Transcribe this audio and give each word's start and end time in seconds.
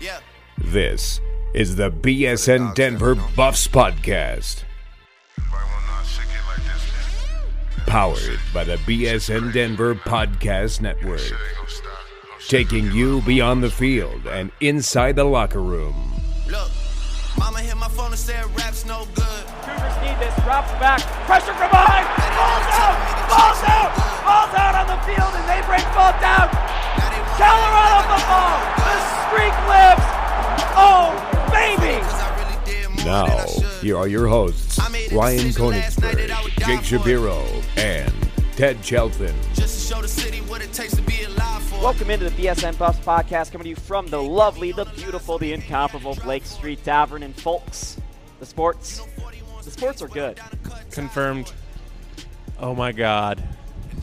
Yeah. 0.00 0.20
This 0.58 1.20
is 1.54 1.76
the 1.76 1.90
BSN 1.90 2.74
Denver 2.74 3.14
Buffs 3.14 3.66
Podcast. 3.66 4.64
Powered 7.86 8.40
by 8.52 8.64
the 8.64 8.76
BSN 8.76 9.52
Denver 9.52 9.94
Podcast 9.94 10.80
Network. 10.80 11.20
Taking 12.48 12.92
you 12.92 13.22
beyond 13.22 13.62
the 13.62 13.70
field 13.70 14.26
and 14.26 14.50
inside 14.60 15.16
the 15.16 15.24
locker 15.24 15.62
room. 15.62 16.12
Look, 16.46 16.70
mama 17.38 17.60
hit 17.60 17.76
my 17.76 17.88
phone 17.88 18.10
and 18.10 18.18
said 18.18 18.44
rap's 18.56 18.84
no 18.84 19.06
good. 19.14 19.44
Cougars 19.62 19.96
need 20.02 20.18
this. 20.20 20.34
Drops 20.44 20.70
back. 20.78 21.00
Pressure 21.24 21.54
from 21.54 21.70
behind. 21.70 22.06
Ball's 22.36 22.68
out. 22.76 22.98
Ball's 23.32 23.62
out. 23.64 23.90
Ball's 24.26 24.54
out 24.54 24.74
on 24.76 24.86
the 24.92 25.00
field, 25.06 25.32
and 25.34 25.48
they 25.48 25.64
bring 25.66 25.82
ball 25.94 26.12
down. 26.20 26.65
Now 27.38 27.54
they 27.56 27.68
Colorado 27.68 28.16
football. 28.16 28.58
The 28.76 28.96
streak 29.26 29.56
lives. 29.68 30.02
Oh, 30.78 31.12
baby. 31.52 32.00
Cause 32.02 32.20
I 32.20 32.24
really 32.38 32.64
did 32.64 32.88
more 32.96 33.04
Now, 33.04 33.26
than 33.26 33.38
I 33.38 33.46
should. 33.46 33.82
here 33.84 33.96
are 33.98 34.08
your 34.08 34.26
hosts, 34.26 34.78
I 34.78 34.88
made 34.88 35.12
a 35.12 35.14
Ryan 35.16 35.36
decision 35.38 35.62
Koenigsberg, 35.72 36.16
that 36.16 36.30
I 36.30 36.42
would 36.42 36.54
die 36.56 36.76
Jake. 36.76 36.84
Shapiro, 36.84 37.44
and 37.76 38.12
Ted 38.56 38.78
Chalfen. 38.78 39.34
Just 39.54 39.88
to 39.88 39.94
show 39.94 40.02
the 40.02 40.08
city 40.08 40.38
what 40.42 40.62
it 40.62 40.72
takes 40.72 40.94
to 40.96 41.02
be 41.02 41.22
alive 41.24 41.62
for. 41.64 41.76
Welcome 41.82 42.10
into 42.10 42.28
the 42.30 42.42
BSN 42.42 42.78
Buffs 42.78 42.98
podcast, 43.00 43.52
coming 43.52 43.64
to 43.64 43.68
you 43.70 43.76
from 43.76 44.06
the 44.06 44.22
lovely, 44.22 44.72
the 44.72 44.86
beautiful, 44.96 45.38
the 45.38 45.52
incomparable 45.52 46.14
Blake 46.16 46.44
Street 46.46 46.82
Tavern. 46.84 47.22
And 47.22 47.34
folks, 47.38 47.98
the 48.40 48.46
sports, 48.46 49.02
the 49.62 49.70
sports 49.70 50.00
are 50.00 50.08
good. 50.08 50.40
Confirmed. 50.90 51.52
Oh 52.58 52.74
my 52.74 52.92
god. 52.92 53.42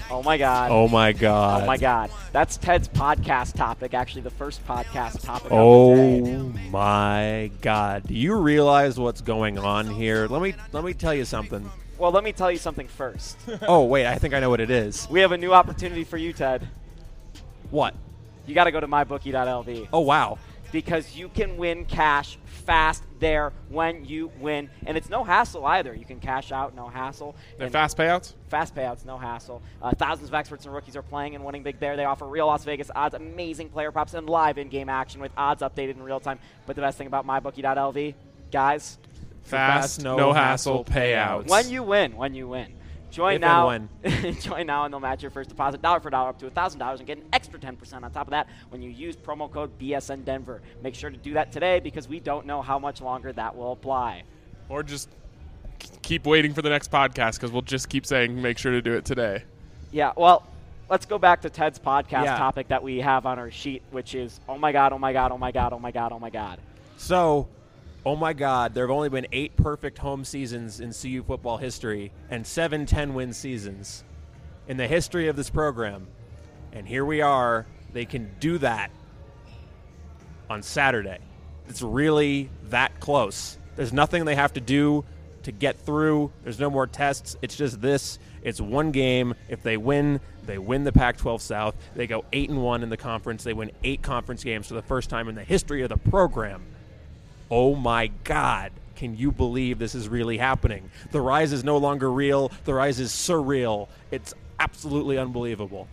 Oh 0.10 0.22
my 0.24 0.38
God. 0.38 0.72
Oh 0.72 0.88
my 0.88 1.14
god. 1.14 1.64
Oh 1.64 1.66
my 1.66 1.78
God. 1.78 2.12
That's 2.32 2.58
Ted's 2.58 2.88
podcast 2.88 3.54
topic. 3.56 3.94
Actually, 3.94 4.22
the 4.24 4.30
first 4.30 4.66
podcast 4.68 5.22
topic. 5.22 5.50
Oh 5.52 6.52
my 6.72 7.52
god. 7.62 8.08
Do 8.08 8.14
you 8.14 8.36
realize 8.36 9.00
what's 9.00 9.22
going 9.22 9.58
on 9.58 9.88
here? 9.88 10.28
Let 10.28 10.42
me 10.42 10.56
let 10.72 10.84
me 10.84 10.94
tell 10.94 11.14
you 11.14 11.26
something. 11.26 11.70
Well, 11.98 12.12
let 12.12 12.24
me 12.24 12.32
tell 12.34 12.52
you 12.52 12.58
something 12.58 12.88
first. 12.88 13.38
oh 13.68 13.86
wait, 13.86 14.06
I 14.08 14.16
think 14.16 14.34
I 14.34 14.40
know 14.40 14.50
what 14.50 14.60
it 14.62 14.72
is. 14.72 15.08
we 15.10 15.20
have 15.22 15.32
a 15.32 15.38
new 15.38 15.54
opportunity 15.54 16.04
for 16.04 16.18
you, 16.18 16.34
Ted. 16.34 16.68
What? 17.72 17.96
You 18.46 18.54
got 18.56 18.66
to 18.66 18.72
go 18.72 18.80
to 18.80 18.88
mybookie.lv. 18.88 19.88
Oh 19.94 20.02
wow. 20.02 20.38
because 20.72 21.16
you 21.16 21.30
can 21.30 21.56
win 21.58 21.86
cash 21.86 22.38
fast 22.46 23.04
there 23.24 23.54
when 23.70 24.06
you 24.06 24.32
win. 24.40 24.70
And 24.86 24.98
it's 24.98 25.10
no 25.10 25.24
hassle 25.24 25.66
either. 25.66 25.96
You 25.96 26.06
can 26.06 26.20
cash 26.20 26.52
out, 26.52 26.76
no 26.76 26.90
hassle. 26.90 27.36
They're 27.58 27.66
And 27.68 27.72
fast 27.74 27.98
payouts? 27.98 28.34
Fast 28.50 28.76
payouts, 28.76 29.06
no 29.06 29.18
hassle. 29.18 29.62
Uh, 29.82 29.92
thousands 29.92 30.28
of 30.28 30.36
experts 30.36 30.66
and 30.66 30.74
rookies 30.74 30.96
are 30.98 31.02
playing 31.02 31.34
and 31.34 31.44
winning 31.44 31.64
big 31.64 31.80
there. 31.80 31.96
They 31.96 32.06
offer 32.06 32.26
real 32.26 32.48
Las 32.48 32.66
Vegas 32.66 32.92
odds, 32.94 33.16
amazing 33.16 33.70
player 33.70 33.92
props, 33.92 34.14
and 34.14 34.30
live 34.30 34.58
in 34.58 34.68
game 34.68 34.90
action 34.90 35.22
with 35.22 35.32
odds 35.38 35.62
updated 35.64 35.92
in 35.96 36.04
real 36.04 36.20
time. 36.20 36.38
But 36.66 36.76
the 36.76 36.82
best 36.82 36.98
thing 36.98 37.08
about 37.08 37.26
mybookie.lv, 37.26 38.14
guys, 38.52 38.98
Fast, 39.44 40.04
no, 40.04 40.34
hassle 40.34 40.86
payouts. 40.86 41.48
when 41.48 41.70
you 41.70 41.84
win, 41.84 42.16
when 42.16 42.34
you 42.34 42.48
win. 42.48 42.74
Join 43.14 43.36
If 43.36 43.42
now. 43.42 43.70
and 43.70 43.90
join 44.42 44.66
now, 44.66 44.86
and 44.86 44.94
they'll 44.94 45.00
match 45.00 45.22
your 45.22 45.30
first 45.32 45.50
deposit 45.50 45.82
dollar 45.84 46.00
for 46.00 46.10
dollar 46.10 46.30
up 46.30 46.40
to 46.40 46.50
thousand 46.50 46.80
dollars, 46.80 47.00
and 47.00 47.06
get 47.08 47.20
an 47.20 47.26
extra 47.32 47.60
ten 47.60 47.76
percent 47.76 48.04
on 48.04 48.12
top 48.12 48.28
of 48.28 48.32
that 48.32 48.48
when 48.70 48.82
you 48.82 48.90
use 48.90 49.16
promo 49.16 49.50
code 49.52 49.78
BSN 49.80 50.26
Denver. 50.26 50.62
Make 50.82 50.96
sure 50.96 51.12
to 51.12 51.18
do 51.18 51.34
that 51.36 51.52
today 51.52 51.80
because 51.80 52.08
we 52.08 52.20
don't 52.20 52.46
know 52.48 52.62
how 52.64 52.80
much 52.80 53.02
longer 53.02 53.32
that 53.34 53.56
will 53.56 53.72
apply. 53.72 54.24
or 54.68 54.82
just 54.82 55.10
keep 56.02 56.26
waiting 56.26 56.54
for 56.54 56.62
the 56.62 56.70
next 56.70 56.90
podcast 56.92 57.36
because 57.36 57.52
we'll 57.52 57.62
just 57.62 57.88
keep 57.90 58.06
saying 58.06 58.42
make 58.42 58.58
sure 58.58 58.72
to 58.72 58.82
do 58.82 58.94
it 58.94 59.06
today. 59.06 59.44
Yeah. 59.92 60.12
Well, 60.18 60.44
let's 60.90 61.06
go 61.06 61.18
back 61.20 61.42
to 61.42 61.50
Ted's 61.50 61.78
podcast 61.80 62.24
Yeah. 62.26 62.38
topic 62.38 62.70
that 62.70 62.82
we 62.82 63.00
have 63.00 63.26
on 63.28 63.38
our 63.38 63.52
sheet, 63.52 63.84
which 63.92 64.16
is 64.16 64.40
oh 64.50 64.58
my 64.58 64.72
god, 64.72 64.92
oh 64.92 64.98
my 64.98 65.14
god, 65.14 65.32
oh 65.32 65.38
my 65.38 65.52
god, 65.52 65.72
oh 65.72 65.80
my 65.80 65.92
god, 65.92 66.12
oh 66.12 66.20
my 66.20 66.30
god. 66.32 66.60
So, 66.98 67.48
oh 68.06 68.16
my 68.16 68.34
God, 68.34 68.74
there 68.74 68.86
have 68.86 68.96
only 68.96 69.10
been 69.10 69.28
eight 69.32 69.56
perfect 69.56 69.98
home 69.98 70.26
seasons 70.26 70.80
in 70.80 70.92
CU 70.94 71.24
football 71.24 71.58
history 71.58 72.12
and 72.30 72.46
seven 72.46 72.86
10 72.86 73.14
win 73.14 73.34
seasons 73.34 74.04
in 74.68 74.78
the 74.78 74.88
history 74.88 75.28
of 75.28 75.36
this 75.36 75.50
program. 75.50 76.08
And 76.72 76.88
here 76.88 77.06
we 77.06 77.22
are. 77.22 77.66
They 77.94 78.06
can 78.06 78.32
do 78.40 78.58
that 78.60 78.92
on 80.50 80.64
Saturday. 80.64 81.20
It's 81.68 81.82
really 81.82 82.50
that 82.66 83.00
close. 83.00 83.58
There's 83.76 83.94
nothing 83.94 84.26
they 84.26 84.36
have 84.36 84.54
to 84.54 84.62
do 84.62 85.06
to 85.44 85.52
get 85.52 85.78
through. 85.78 86.32
There's 86.44 86.60
no 86.60 86.70
more 86.70 86.88
tests. 86.88 87.36
It's 87.42 87.56
just 87.56 87.82
this. 87.82 88.20
It's 88.42 88.60
one 88.60 88.92
game. 88.92 89.36
If 89.50 89.62
they 89.62 89.78
win, 89.78 90.20
they 90.46 90.58
win 90.58 90.84
the 90.84 90.92
Pac-12 90.92 91.42
South. 91.42 91.76
They 91.96 92.08
go 92.08 92.26
8 92.34 92.50
and 92.50 92.64
1 92.64 92.84
in 92.84 92.90
the 92.90 92.98
conference. 92.98 93.44
They 93.44 93.54
win 93.54 93.72
8 93.84 94.02
conference 94.02 94.44
games 94.44 94.68
for 94.68 94.74
the 94.74 94.82
first 94.82 95.10
time 95.10 95.28
in 95.30 95.36
the 95.36 95.44
history 95.44 95.84
of 95.84 95.90
the 95.90 95.98
program. 95.98 96.66
Oh 97.50 97.76
my 97.76 98.08
god. 98.24 98.72
Can 98.96 99.18
you 99.18 99.32
believe 99.32 99.80
this 99.80 99.96
is 99.96 100.08
really 100.08 100.38
happening? 100.38 100.90
The 101.12 101.20
rise 101.20 101.52
is 101.52 101.64
no 101.64 101.78
longer 101.78 102.12
real. 102.12 102.52
The 102.66 102.74
rise 102.74 103.00
is 103.00 103.12
surreal. 103.12 103.90
It's 104.12 104.34
absolutely 104.60 105.18
unbelievable. 105.18 105.88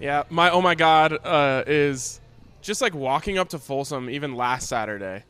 Yeah, 0.00 0.22
my 0.30 0.50
oh 0.50 0.62
my 0.62 0.74
god 0.74 1.18
uh, 1.24 1.64
is 1.66 2.20
just 2.62 2.80
like 2.80 2.94
walking 2.94 3.38
up 3.38 3.48
to 3.50 3.58
Folsom 3.58 4.08
even 4.08 4.34
last 4.34 4.68
Saturday, 4.68 5.24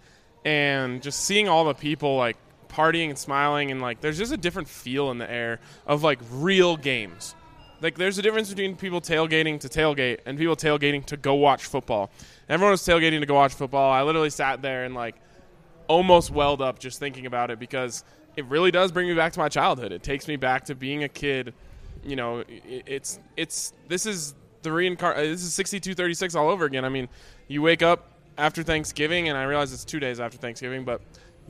and 0.45 1.03
just 1.03 1.21
seeing 1.21 1.49
all 1.49 1.65
the 1.65 1.75
people 1.75 2.17
like 2.17 2.37
partying 2.69 3.09
and 3.09 3.19
smiling 3.19 3.71
and 3.71 3.81
like 3.81 4.01
there's 4.01 4.19
just 4.19 4.33
a 4.33 4.37
different 4.37 4.69
feel 4.69 5.11
in 5.11 5.19
the 5.19 5.31
air 5.31 5.59
of 5.87 6.03
like 6.03 6.19
real 6.31 6.77
games. 6.77 7.35
Like 7.81 7.97
there's 7.97 8.19
a 8.19 8.23
difference 8.23 8.49
between 8.51 8.77
people 8.77 9.01
tailgating 9.01 9.61
to 9.61 9.69
tailgate 9.69 10.19
and 10.27 10.37
people 10.37 10.57
tailgating 10.57 11.05
to 11.07 11.17
go 11.17 11.35
watch 11.35 11.65
football. 11.65 12.11
Everyone 12.49 12.73
was 12.73 12.83
tailgating 12.83 13.21
to 13.21 13.27
go 13.27 13.35
watch 13.35 13.55
football. 13.55 13.91
I 13.91 14.03
literally 14.03 14.31
sat 14.31 14.63
there 14.63 14.85
and 14.85 14.95
like 14.95 15.15
almost 15.89 16.31
welled 16.31 16.63
up 16.63 16.79
just 16.79 16.99
thinking 16.99 17.27
about 17.27 17.51
it 17.51 17.59
because 17.59 18.05
it 18.37 18.45
really 18.47 18.71
does 18.71 18.93
bring 18.93 19.09
me 19.09 19.15
back 19.15 19.33
to 19.33 19.39
my 19.41 19.49
childhood. 19.49 19.91
It 19.91 20.03
takes 20.03 20.29
me 20.29 20.37
back 20.37 20.65
to 20.67 20.75
being 20.75 21.03
a 21.05 21.09
kid. 21.09 21.55
You 22.05 22.17
know, 22.17 22.45
it's 22.49 23.19
it's 23.37 23.73
this 23.89 24.07
is 24.07 24.35
the 24.63 24.71
reincar- 24.71 25.17
uh, 25.17 25.23
This 25.23 25.43
is 25.43 25.53
sixty 25.53 25.81
two 25.81 25.95
thirty 25.95 26.15
six 26.15 26.35
all 26.35 26.49
over 26.49 26.65
again. 26.65 26.85
I 26.85 26.89
mean, 26.89 27.09
you 27.49 27.63
wake 27.63 27.83
up 27.83 28.13
after 28.37 28.63
Thanksgiving, 28.63 29.29
and 29.29 29.37
I 29.37 29.43
realize 29.45 29.73
it's 29.73 29.85
two 29.85 29.99
days 29.99 30.21
after 30.21 30.39
Thanksgiving, 30.39 30.85
but 30.85 31.01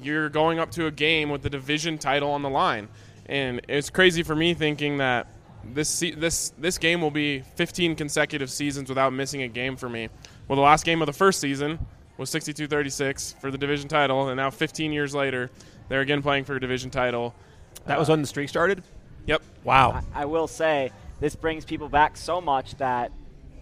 you're 0.01 0.31
going 0.31 0.59
up 0.59 0.71
to 0.73 0.87
a 0.87 0.91
game 0.91 1.29
with 1.29 1.43
the 1.43 1.51
division 1.51 1.99
title 1.99 2.31
on 2.31 2.43
the 2.43 2.49
line, 2.49 2.89
and 3.27 3.61
it's 3.69 3.91
crazy 3.91 4.23
for 4.23 4.35
me 4.35 4.55
thinking 4.55 4.99
that 4.99 5.27
this 5.75 6.01
this 6.17 6.53
this 6.57 6.79
game 6.79 7.03
will 7.03 7.11
be 7.11 7.41
15 7.57 7.97
consecutive 7.97 8.51
seasons 8.51 8.89
without 8.89 9.13
missing 9.13 9.43
a 9.43 9.49
game 9.49 9.77
for 9.77 9.89
me. 9.89 10.09
Well, 10.47 10.57
the 10.57 10.63
last 10.63 10.85
game 10.85 11.03
of 11.03 11.07
the 11.07 11.13
first 11.13 11.41
season 11.41 11.79
was 12.19 12.31
62-36 12.31 13.41
for 13.41 13.51
the 13.51 13.57
division 13.59 13.89
title, 13.89 14.29
and 14.29 14.37
now 14.37 14.51
15 14.51 14.93
years 14.93 15.15
later, 15.15 15.51
they're 15.89 16.01
again 16.01 16.21
playing 16.21 16.45
for 16.45 16.57
a 16.57 16.61
division 16.61 16.91
title. 16.91 17.35
That 17.87 17.99
was 17.99 18.09
when 18.09 18.21
the 18.21 18.27
streak 18.27 18.49
started? 18.49 18.83
Yep. 19.27 19.43
Wow. 19.65 20.03
I, 20.15 20.23
I 20.23 20.25
will 20.27 20.49
say 20.49 20.91
this 21.21 21.35
brings 21.37 21.65
people 21.65 21.89
back 21.89 22.17
so 22.17 22.41
much 22.41 22.75
that 22.77 23.13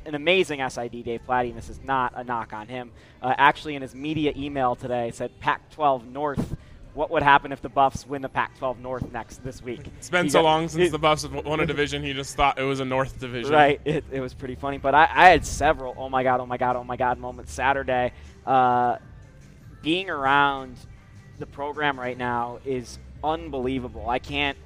an 0.06 0.14
amazing 0.14 0.66
SID 0.68 1.04
Dave 1.04 1.24
Plati, 1.24 1.48
and 1.50 1.58
this 1.58 1.68
is 1.68 1.80
not 1.84 2.12
a 2.16 2.24
knock 2.24 2.52
on 2.52 2.66
him, 2.68 2.92
uh, 3.22 3.34
actually 3.36 3.74
in 3.74 3.82
his 3.82 3.94
media 3.94 4.32
email 4.36 4.74
today 4.74 5.10
said 5.12 5.38
Pac-12 5.40 6.10
North. 6.10 6.56
What 6.94 7.10
would 7.10 7.22
happen 7.22 7.52
if 7.52 7.60
the 7.60 7.68
Buffs 7.68 8.06
win 8.06 8.22
the 8.22 8.28
Pac-12 8.28 8.78
North 8.78 9.12
next 9.12 9.44
this 9.44 9.60
week? 9.60 9.80
It's 9.98 10.08
been 10.08 10.26
He 10.26 10.30
so 10.30 10.38
got- 10.38 10.44
long 10.44 10.68
since 10.68 10.86
it- 10.88 10.92
the 10.92 10.98
Buffs 10.98 11.22
have 11.24 11.34
won 11.44 11.60
a 11.60 11.66
division, 11.66 12.02
he 12.02 12.14
just 12.14 12.36
thought 12.36 12.58
it 12.58 12.62
was 12.62 12.80
a 12.80 12.84
North 12.86 13.18
division. 13.20 13.52
Right. 13.52 13.80
It, 13.84 14.04
it 14.10 14.20
was 14.20 14.32
pretty 14.32 14.54
funny. 14.54 14.78
But 14.78 14.94
I, 14.94 15.02
I 15.12 15.28
had 15.28 15.44
several 15.44 15.94
oh 15.98 16.08
my 16.08 16.22
God, 16.22 16.40
oh 16.40 16.46
my 16.46 16.56
God, 16.56 16.76
oh 16.76 16.84
my 16.84 16.96
God 16.96 17.18
moments 17.18 17.52
Saturday. 17.52 18.12
Uh, 18.46 18.98
being 19.82 20.08
around 20.08 20.76
the 21.38 21.46
program 21.46 21.98
right 21.98 22.16
now 22.16 22.60
is 22.64 22.98
unbelievable. 23.22 24.08
I 24.08 24.18
can't 24.18 24.56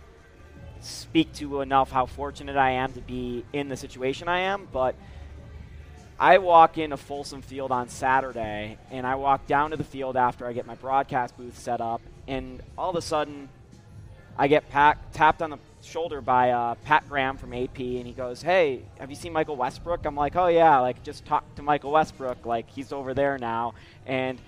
speak 0.80 1.32
to 1.34 1.60
enough 1.60 1.90
how 1.90 2.06
fortunate 2.06 2.56
I 2.56 2.72
am 2.72 2.92
to 2.92 3.00
be 3.00 3.44
in 3.52 3.68
the 3.68 3.76
situation 3.76 4.28
I 4.28 4.40
am, 4.40 4.68
but 4.72 4.94
I 6.18 6.38
walk 6.38 6.78
into 6.78 6.96
Folsom 6.96 7.40
Field 7.40 7.72
on 7.72 7.88
Saturday, 7.88 8.76
and 8.90 9.06
I 9.06 9.14
walk 9.14 9.46
down 9.46 9.70
to 9.70 9.76
the 9.76 9.84
field 9.84 10.16
after 10.16 10.46
I 10.46 10.52
get 10.52 10.66
my 10.66 10.74
broadcast 10.74 11.36
booth 11.36 11.58
set 11.58 11.80
up, 11.80 12.02
and 12.28 12.62
all 12.76 12.90
of 12.90 12.96
a 12.96 13.02
sudden, 13.02 13.48
I 14.36 14.48
get 14.48 14.70
tapped 14.70 15.42
on 15.42 15.50
the 15.50 15.58
shoulder 15.82 16.20
by 16.20 16.50
uh, 16.50 16.74
Pat 16.84 17.08
Graham 17.08 17.36
from 17.36 17.52
AP, 17.52 17.78
and 17.78 18.06
he 18.06 18.12
goes, 18.12 18.42
"Hey, 18.42 18.82
have 18.98 19.10
you 19.10 19.16
seen 19.16 19.32
Michael 19.32 19.56
Westbrook?" 19.56 20.04
I'm 20.04 20.16
like, 20.16 20.36
"Oh 20.36 20.46
yeah, 20.48 20.78
like 20.80 21.02
just 21.02 21.24
talk 21.24 21.54
to 21.56 21.62
Michael 21.62 21.90
Westbrook, 21.92 22.44
like 22.46 22.68
he's 22.70 22.92
over 22.92 23.14
there 23.14 23.38
now." 23.38 23.74
And 24.06 24.38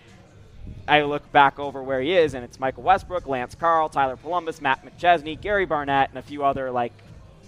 I 0.87 1.03
look 1.03 1.31
back 1.33 1.59
over 1.59 1.83
where 1.83 2.01
he 2.01 2.15
is, 2.15 2.35
and 2.35 2.45
it's 2.45 2.61
Michael 2.61 2.83
Westbrook, 2.85 3.27
Lance 3.27 3.55
Carl, 3.55 3.89
Tyler 3.89 4.17
Polumbus, 4.17 4.61
Matt 4.61 4.85
McChesney, 4.85 5.41
Gary 5.41 5.67
Barnett, 5.67 6.11
and 6.11 6.19
a 6.19 6.23
few 6.23 6.45
other 6.45 6.71
like 6.71 6.93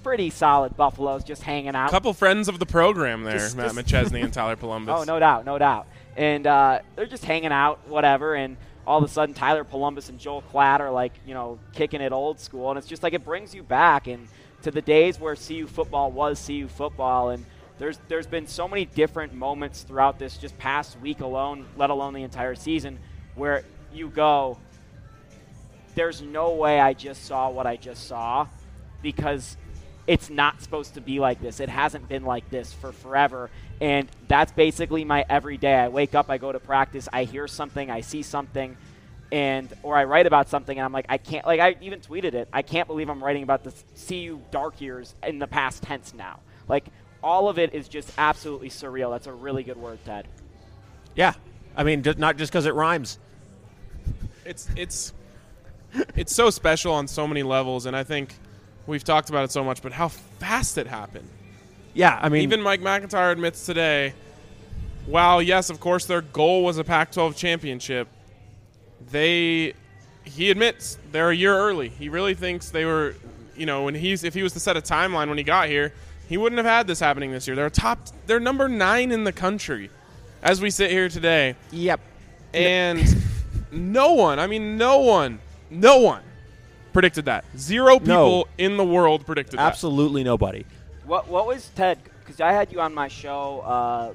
pretty 0.03 0.29
solid 0.31 0.77
Buffaloes 0.77 1.25
just 1.25 1.43
hanging 1.43 1.75
out. 1.75 1.89
A 1.89 1.91
couple 1.91 2.13
friends 2.13 2.49
of 2.49 2.59
the 2.59 2.67
program 2.67 3.23
there, 3.23 3.39
Just- 3.39 3.57
Matt 3.57 3.73
just- 3.75 3.89
McChesney 4.13 4.23
and 4.23 4.33
Tyler 4.33 4.57
Polumbus. 4.61 4.95
Oh, 5.01 5.05
no 5.05 5.19
doubt, 5.19 5.45
no 5.47 5.59
doubt. 5.59 5.87
And 6.17 6.47
uh, 6.47 6.81
they're 6.95 7.07
just 7.07 7.25
hanging 7.25 7.53
out, 7.53 7.89
whatever. 7.89 8.35
And 8.35 8.57
all 8.87 8.99
of 8.99 9.05
a 9.05 9.09
sudden, 9.09 9.35
Tyler 9.35 9.65
Polumbus 9.65 10.09
and 10.09 10.19
Joel 10.19 10.43
Klatt 10.53 10.81
are 10.81 10.91
like, 10.91 11.13
you 11.27 11.35
know, 11.35 11.59
kicking 11.73 12.01
it 12.01 12.13
old 12.13 12.39
school. 12.39 12.71
And 12.71 12.79
it's 12.79 12.87
just 12.87 13.03
like 13.03 13.15
it 13.15 13.25
brings 13.25 13.55
you 13.55 13.63
back 13.63 14.07
and 14.07 14.29
to 14.63 14.71
the 14.71 14.83
days 14.83 15.19
where 15.19 15.37
CU 15.37 15.67
football 15.67 16.11
was 16.11 16.45
CU 16.47 16.69
football. 16.69 17.31
And 17.31 17.45
There's 17.79 17.99
there's 18.09 18.27
been 18.27 18.47
so 18.47 18.69
many 18.69 18.85
different 18.85 19.33
moments 19.35 19.83
throughout 19.83 20.19
this 20.19 20.37
just 20.37 20.57
past 20.59 21.01
week 21.01 21.21
alone, 21.21 21.67
let 21.77 21.91
alone 21.91 22.15
the 22.15 22.23
entire 22.23 22.55
season, 22.55 22.99
where 23.35 23.65
you 23.93 24.09
go, 24.09 24.59
there's 25.95 26.23
no 26.23 26.55
way 26.55 26.81
I 26.81 26.93
just 26.93 27.25
saw 27.25 27.51
what 27.51 27.67
I 27.67 27.77
just 27.77 28.07
saw 28.07 28.47
because 29.03 29.57
it's 30.06 30.29
not 30.31 30.61
supposed 30.61 30.95
to 30.95 31.01
be 31.01 31.21
like 31.21 31.41
this. 31.41 31.61
It 31.61 31.69
hasn't 31.69 32.09
been 32.09 32.25
like 32.25 32.49
this 32.51 32.73
for 32.73 32.93
forever. 32.93 33.51
And 33.81 34.09
that's 34.29 34.53
basically 34.53 35.05
my 35.05 35.25
everyday. 35.29 35.75
I 35.75 35.89
wake 35.89 36.15
up, 36.15 36.31
I 36.31 36.39
go 36.39 36.53
to 36.53 36.61
practice, 36.61 37.09
I 37.12 37.25
hear 37.25 37.49
something, 37.49 37.91
I 37.91 38.03
see 38.03 38.23
something, 38.23 38.77
and 39.33 39.73
or 39.83 39.97
I 39.97 40.05
write 40.05 40.27
about 40.27 40.49
something 40.49 40.79
and 40.79 40.85
I'm 40.85 40.93
like, 40.93 41.06
I 41.09 41.19
can't 41.19 41.47
like 41.47 41.61
I 41.61 41.77
even 41.81 42.01
tweeted 42.01 42.35
it. 42.35 42.49
I 42.53 42.62
can't 42.62 42.87
believe 42.87 43.09
I'm 43.09 43.23
writing 43.23 43.43
about 43.43 43.65
the 43.65 43.73
CU 44.06 44.41
dark 44.51 44.81
years 44.81 45.15
in 45.27 45.39
the 45.39 45.47
past 45.47 45.83
tense 45.83 46.15
now. 46.15 46.41
Like 46.69 46.87
all 47.23 47.49
of 47.49 47.59
it 47.59 47.75
is 47.75 47.89
just 47.89 48.12
absolutely 48.19 48.69
surreal. 48.69 49.11
That's 49.11 49.27
a 49.27 49.33
really 49.33 49.62
good 49.62 49.79
word, 49.79 49.99
Ted. 50.05 50.29
Yeah, 51.17 51.33
I 51.75 51.85
mean, 51.85 52.05
not 52.19 52.37
just 52.37 52.53
because 52.53 52.67
it 52.67 52.75
rhymes. 52.75 53.19
It's 54.45 54.69
it's 54.77 55.12
it's 56.15 56.35
so 56.35 56.51
special 56.51 56.93
on 56.93 57.09
so 57.09 57.27
many 57.27 57.43
levels, 57.43 57.87
and 57.87 57.97
I 57.97 58.05
think 58.05 58.35
we've 58.87 59.05
talked 59.05 59.29
about 59.31 59.45
it 59.45 59.51
so 59.51 59.65
much. 59.65 59.83
But 59.83 59.93
how 59.93 60.09
fast 60.09 60.79
it 60.79 60.87
happened! 60.87 61.29
Yeah, 61.95 62.19
I 62.21 62.29
mean, 62.29 62.43
Even 62.43 62.63
Mike 62.63 62.81
McIntyre 62.81 63.33
admits 63.33 63.65
today. 63.65 64.15
While 65.07 65.43
yes, 65.43 65.71
of 65.71 65.81
course, 65.81 66.07
their 66.07 66.23
goal 66.23 66.65
was 66.65 66.79
a 66.79 66.85
Pac-12 66.85 67.37
championship, 67.37 68.09
they 69.11 69.75
he 70.25 70.51
admits 70.51 70.99
they're 71.13 71.31
a 71.31 71.37
year 71.37 71.57
early. 71.57 71.91
He 71.91 72.09
really 72.09 72.35
thinks 72.35 72.71
they 72.71 72.85
were, 72.85 73.15
you 73.55 73.67
know, 73.67 73.85
when 73.85 73.95
he's 73.95 74.25
if 74.25 74.35
he 74.35 74.43
was 74.43 74.53
to 74.55 74.61
set 74.61 74.77
a 74.77 74.81
timeline 74.81 75.29
when 75.29 75.39
he 75.39 75.45
got 75.45 75.69
here, 75.69 75.93
he 76.29 76.37
wouldn't 76.37 76.57
have 76.57 76.67
had 76.67 76.87
this 76.87 77.01
happening 77.01 77.31
this 77.31 77.47
year. 77.47 77.55
They're 77.55 77.71
top, 77.71 77.99
they're 78.27 78.41
number 78.41 78.69
nine 78.69 79.13
in 79.13 79.25
the 79.25 79.33
country, 79.33 79.91
as 80.43 80.61
we 80.61 80.71
sit 80.71 80.91
here 80.91 81.09
today, 81.09 81.57
yep. 81.71 82.01
and 82.53 83.17
no 83.71 84.15
one, 84.15 84.39
I 84.39 84.47
mean, 84.47 84.77
no 84.77 84.99
one, 84.99 85.39
no 85.71 85.99
one 85.99 86.23
predicted 86.94 87.26
that. 87.26 87.44
Zero 87.58 87.99
people 87.99 88.06
No. 88.06 88.44
in 88.56 88.79
the 88.79 88.85
world 88.85 89.26
predicted 89.26 89.58
that. 89.58 89.67
Absolutely 89.67 90.25
nobody. 90.25 90.64
What 91.05 91.29
what 91.29 91.46
was 91.46 91.69
Ted? 91.75 91.99
Because 92.20 92.41
I 92.41 92.52
had 92.52 92.73
you 92.73 92.81
on 92.81 92.94
my 92.94 93.08
show 93.08 93.61
uh, 93.61 94.14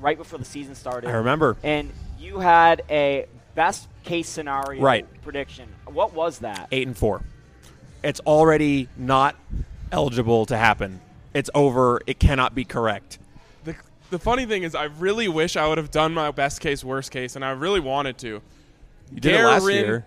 right 0.00 0.16
before 0.16 0.38
the 0.38 0.44
season 0.44 0.76
started. 0.76 1.10
I 1.10 1.14
remember. 1.14 1.56
And 1.64 1.90
you 2.20 2.38
had 2.38 2.82
a 2.88 3.26
best 3.56 3.88
case 4.04 4.28
scenario 4.28 4.80
Right. 4.80 5.06
prediction. 5.22 5.68
What 5.86 6.12
was 6.14 6.38
that? 6.40 6.68
Eight 6.70 6.86
and 6.86 6.96
four. 6.96 7.22
It's 8.04 8.20
already 8.20 8.88
not 8.96 9.34
eligible 9.90 10.46
to 10.46 10.56
happen. 10.56 11.00
It's 11.32 11.50
over. 11.54 12.00
It 12.06 12.20
cannot 12.20 12.54
be 12.54 12.64
correct. 12.64 13.18
The, 13.64 13.74
the 14.10 14.18
funny 14.18 14.44
thing 14.46 14.62
is, 14.62 14.74
I 14.74 14.84
really 14.84 15.26
wish 15.26 15.56
I 15.56 15.66
would 15.66 15.78
have 15.78 15.90
done 15.90 16.12
my 16.14 16.30
best 16.30 16.60
case, 16.60 16.84
worst 16.84 17.10
case, 17.10 17.34
and 17.34 17.44
I 17.44 17.50
really 17.50 17.80
wanted 17.80 18.18
to. 18.18 18.40
You 19.10 19.20
did 19.20 19.34
it 19.34 19.44
last 19.44 19.68
year. 19.70 20.06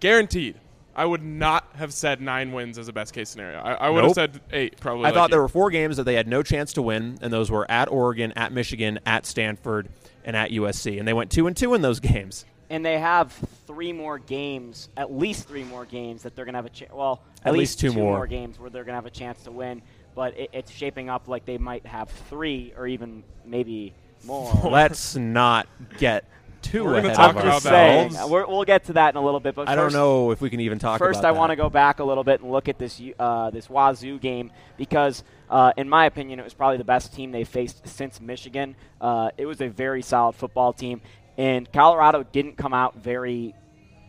Guaranteed. 0.00 0.54
Guaranteed. 0.54 0.60
I 0.96 1.04
would 1.04 1.22
not 1.22 1.64
have 1.76 1.92
said 1.94 2.20
nine 2.20 2.50
wins 2.50 2.76
as 2.76 2.88
a 2.88 2.92
best 2.92 3.14
case 3.14 3.28
scenario. 3.28 3.58
I, 3.60 3.74
I 3.74 3.88
would 3.88 4.00
Nope. 4.00 4.08
have 4.08 4.14
said 4.32 4.40
eight, 4.52 4.80
probably. 4.80 5.04
I 5.04 5.08
like 5.08 5.14
thought 5.14 5.28
you. 5.30 5.34
there 5.34 5.40
were 5.42 5.48
four 5.48 5.70
games 5.70 5.96
that 5.96 6.02
they 6.02 6.14
had 6.14 6.26
no 6.26 6.42
chance 6.42 6.72
to 6.72 6.82
win, 6.82 7.18
and 7.22 7.32
those 7.32 7.52
were 7.52 7.70
at 7.70 7.88
Oregon, 7.88 8.32
at 8.34 8.52
Michigan, 8.52 8.98
at 9.06 9.24
Stanford, 9.24 9.88
and 10.24 10.34
at 10.34 10.50
USC. 10.50 10.98
And 10.98 11.06
they 11.06 11.12
went 11.12 11.30
two 11.30 11.46
and 11.46 11.56
two 11.56 11.74
in 11.74 11.82
those 11.82 12.00
games. 12.00 12.44
And 12.68 12.84
they 12.84 12.98
have 12.98 13.32
three 13.68 13.92
more 13.92 14.18
games, 14.18 14.88
at 14.96 15.12
least 15.12 15.46
three 15.46 15.62
more 15.62 15.84
games 15.86 16.24
that 16.24 16.34
they're 16.34 16.44
going 16.44 16.54
to 16.54 16.58
have 16.58 16.66
a 16.66 16.70
chance. 16.70 16.92
Well, 16.92 17.22
at, 17.42 17.48
At 17.48 17.54
least 17.54 17.78
two 17.78 17.92
more. 17.92 18.26
games 18.26 18.58
where 18.58 18.68
they're 18.68 18.82
going 18.84 18.92
to 18.94 18.96
have 18.96 19.06
a 19.06 19.10
chance 19.10 19.42
to 19.44 19.52
win. 19.52 19.80
But 20.16 20.36
it, 20.36 20.50
it's 20.52 20.72
shaping 20.72 21.08
up 21.08 21.28
like 21.28 21.44
they 21.44 21.58
might 21.58 21.86
have 21.86 22.10
three 22.10 22.74
or 22.76 22.88
even 22.88 23.22
maybe 23.46 23.94
more. 24.24 24.52
Let's 24.64 25.14
not 25.14 25.68
get 25.96 26.24
too 26.62 26.84
We're 26.84 27.00
gonna 27.00 27.08
ahead 27.08 27.16
talk 27.16 27.30
of 27.30 27.36
I'm 27.36 27.42
about 27.42 27.52
just 27.52 27.64
saying. 27.64 28.30
We're, 28.30 28.46
we'll 28.46 28.64
get 28.64 28.84
to 28.84 28.94
that 28.94 29.14
in 29.14 29.16
a 29.16 29.24
little 29.24 29.40
bit. 29.40 29.54
But 29.54 29.68
I 29.68 29.74
don't 29.74 29.92
know 29.92 30.30
if 30.30 30.40
we 30.40 30.50
can 30.50 30.60
even 30.60 30.78
talk 30.78 30.98
First, 30.98 31.20
about 31.20 31.28
I 31.28 31.32
want 31.32 31.50
to 31.50 31.56
go 31.56 31.70
back 31.70 32.00
a 32.00 32.04
little 32.04 32.24
bit 32.24 32.40
and 32.40 32.50
look 32.50 32.68
at 32.68 32.78
this 32.78 33.00
uh, 33.18 33.50
this 33.50 33.68
Wazoo 33.68 34.18
game 34.18 34.50
because, 34.76 35.24
uh, 35.50 35.72
in 35.76 35.88
my 35.88 36.06
opinion, 36.06 36.38
it 36.38 36.44
was 36.44 36.54
probably 36.54 36.78
the 36.78 36.84
best 36.84 37.12
team 37.12 37.32
they 37.32 37.44
faced 37.44 37.86
since 37.86 38.20
Michigan. 38.20 38.76
Uh, 39.00 39.30
it 39.36 39.46
was 39.46 39.60
a 39.60 39.68
very 39.68 40.02
solid 40.02 40.34
football 40.34 40.72
team, 40.72 41.00
and 41.36 41.70
Colorado 41.72 42.22
didn't 42.22 42.56
come 42.56 42.74
out 42.74 42.96
very. 42.96 43.54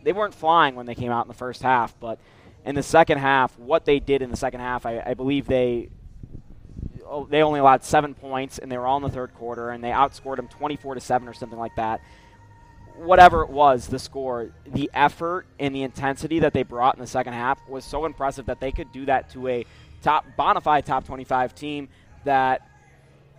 They 0.02 0.12
weren't 0.12 0.34
flying 0.34 0.76
when 0.76 0.86
they 0.86 0.94
came 0.94 1.12
out 1.12 1.24
in 1.24 1.28
the 1.28 1.34
first 1.34 1.62
half, 1.62 1.98
but 2.00 2.18
in 2.64 2.74
the 2.74 2.82
second 2.82 3.18
half, 3.18 3.58
what 3.58 3.84
they 3.84 4.00
did 4.00 4.22
in 4.22 4.30
the 4.30 4.36
second 4.36 4.60
half, 4.60 4.86
I, 4.86 5.02
I 5.04 5.14
believe 5.14 5.46
they 5.46 5.90
oh, 7.10 7.26
they 7.26 7.42
only 7.42 7.60
allowed 7.60 7.84
seven 7.84 8.14
points, 8.14 8.58
and 8.58 8.70
they 8.70 8.78
were 8.78 8.86
all 8.86 8.96
in 8.96 9.02
the 9.02 9.10
third 9.10 9.34
quarter, 9.34 9.70
and 9.70 9.82
they 9.82 9.90
outscored 9.90 10.36
them 10.36 10.48
24 10.48 10.94
to 10.94 11.00
seven 11.00 11.28
or 11.28 11.34
something 11.34 11.58
like 11.58 11.74
that. 11.76 12.00
Whatever 12.96 13.42
it 13.42 13.50
was, 13.50 13.86
the 13.86 13.98
score, 13.98 14.50
the 14.66 14.90
effort 14.94 15.46
and 15.58 15.74
the 15.74 15.82
intensity 15.82 16.40
that 16.40 16.52
they 16.52 16.62
brought 16.62 16.94
in 16.94 17.00
the 17.00 17.06
second 17.06 17.32
half 17.32 17.58
was 17.68 17.84
so 17.84 18.04
impressive 18.04 18.46
that 18.46 18.60
they 18.60 18.72
could 18.72 18.92
do 18.92 19.06
that 19.06 19.30
to 19.30 19.48
a 19.48 19.66
top 20.02 20.24
bona 20.36 20.60
fide 20.60 20.86
top 20.86 21.06
25 21.06 21.54
team 21.54 21.88
that 22.24 22.66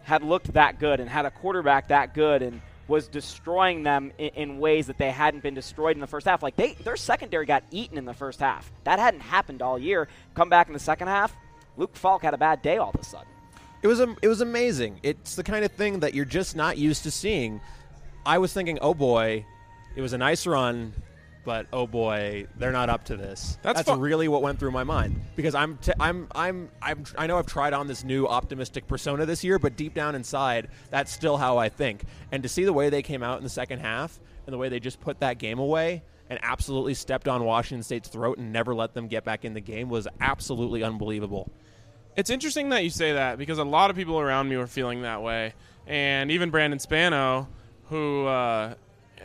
had 0.03 0.23
looked 0.23 0.53
that 0.53 0.79
good 0.79 0.99
and 0.99 1.09
had 1.09 1.25
a 1.25 1.31
quarterback 1.31 1.87
that 1.89 2.13
good 2.13 2.41
and 2.41 2.61
was 2.87 3.07
destroying 3.07 3.83
them 3.83 4.11
in, 4.17 4.29
in 4.29 4.59
ways 4.59 4.87
that 4.87 4.97
they 4.97 5.11
hadn't 5.11 5.41
been 5.41 5.53
destroyed 5.53 5.95
in 5.95 6.01
the 6.01 6.07
first 6.07 6.27
half. 6.27 6.43
Like 6.43 6.55
they, 6.55 6.73
their 6.73 6.97
secondary 6.97 7.45
got 7.45 7.63
eaten 7.71 7.97
in 7.97 8.05
the 8.05 8.13
first 8.13 8.39
half. 8.39 8.71
That 8.83 8.99
hadn't 8.99 9.21
happened 9.21 9.61
all 9.61 9.79
year. 9.79 10.07
Come 10.35 10.49
back 10.49 10.67
in 10.67 10.73
the 10.73 10.79
second 10.79 11.07
half, 11.07 11.35
Luke 11.77 11.95
Falk 11.95 12.21
had 12.21 12.33
a 12.33 12.37
bad 12.37 12.61
day 12.61 12.77
all 12.77 12.89
of 12.89 12.99
a 12.99 13.03
sudden. 13.03 13.27
It 13.81 13.87
was 13.87 13.99
it 13.99 14.27
was 14.27 14.41
amazing. 14.41 14.99
It's 15.01 15.35
the 15.35 15.43
kind 15.43 15.65
of 15.65 15.71
thing 15.71 16.01
that 16.01 16.13
you're 16.13 16.25
just 16.25 16.55
not 16.55 16.77
used 16.77 17.03
to 17.03 17.11
seeing. 17.11 17.61
I 18.25 18.37
was 18.37 18.53
thinking, 18.53 18.79
oh 18.81 18.93
boy, 18.93 19.45
it 19.95 20.01
was 20.01 20.13
a 20.13 20.17
nice 20.17 20.45
run, 20.45 20.93
but 21.43 21.67
oh 21.73 21.87
boy, 21.87 22.47
they're 22.57 22.71
not 22.71 22.89
up 22.89 23.05
to 23.05 23.17
this. 23.17 23.57
That's 23.61 23.79
That's, 23.79 23.89
fu- 23.89 23.97
really 23.97 24.27
what 24.27 24.41
went 24.41 24.59
through 24.59 24.71
my 24.71 24.83
mind 24.83 25.19
because 25.35 25.55
I'm 25.55 25.77
t- 25.77 25.93
I'm 25.99 26.27
I'm 26.33 26.69
I'm 26.81 27.03
I 27.17 27.27
know 27.27 27.37
I've 27.37 27.47
tried 27.47 27.73
on 27.73 27.87
this 27.87 28.03
new 28.03 28.27
optimistic 28.27 28.87
persona 28.87 29.25
this 29.25 29.43
year, 29.43 29.57
but 29.59 29.75
deep 29.75 29.93
down 29.93 30.15
inside, 30.15 30.69
that's 30.89 31.11
still 31.11 31.37
how 31.37 31.57
I 31.57 31.69
think. 31.69 32.03
And 32.31 32.43
to 32.43 32.49
see 32.49 32.63
the 32.63 32.73
way 32.73 32.89
they 32.89 33.01
came 33.01 33.23
out 33.23 33.37
in 33.37 33.43
the 33.43 33.49
second 33.49 33.79
half 33.79 34.19
and 34.45 34.53
the 34.53 34.57
way 34.57 34.69
they 34.69 34.79
just 34.79 34.99
put 34.99 35.19
that 35.21 35.39
game 35.39 35.59
away 35.59 36.03
and 36.29 36.39
absolutely 36.43 36.93
stepped 36.93 37.27
on 37.27 37.43
Washington 37.43 37.83
State's 37.83 38.07
throat 38.07 38.37
and 38.37 38.53
never 38.53 38.73
let 38.73 38.93
them 38.93 39.07
get 39.07 39.25
back 39.25 39.43
in 39.43 39.53
the 39.53 39.59
game 39.59 39.89
was 39.89 40.07
absolutely 40.21 40.83
unbelievable. 40.83 41.51
It's 42.15 42.29
interesting 42.29 42.69
that 42.69 42.83
you 42.83 42.89
say 42.89 43.13
that 43.13 43.37
because 43.37 43.57
a 43.57 43.63
lot 43.63 43.89
of 43.89 43.95
people 43.95 44.19
around 44.19 44.47
me 44.47 44.57
were 44.57 44.67
feeling 44.67 45.01
that 45.01 45.21
way, 45.21 45.53
and 45.87 46.29
even 46.31 46.49
Brandon 46.49 46.79
Spano, 46.79 47.47
who 47.91 48.25
uh, 48.25 48.73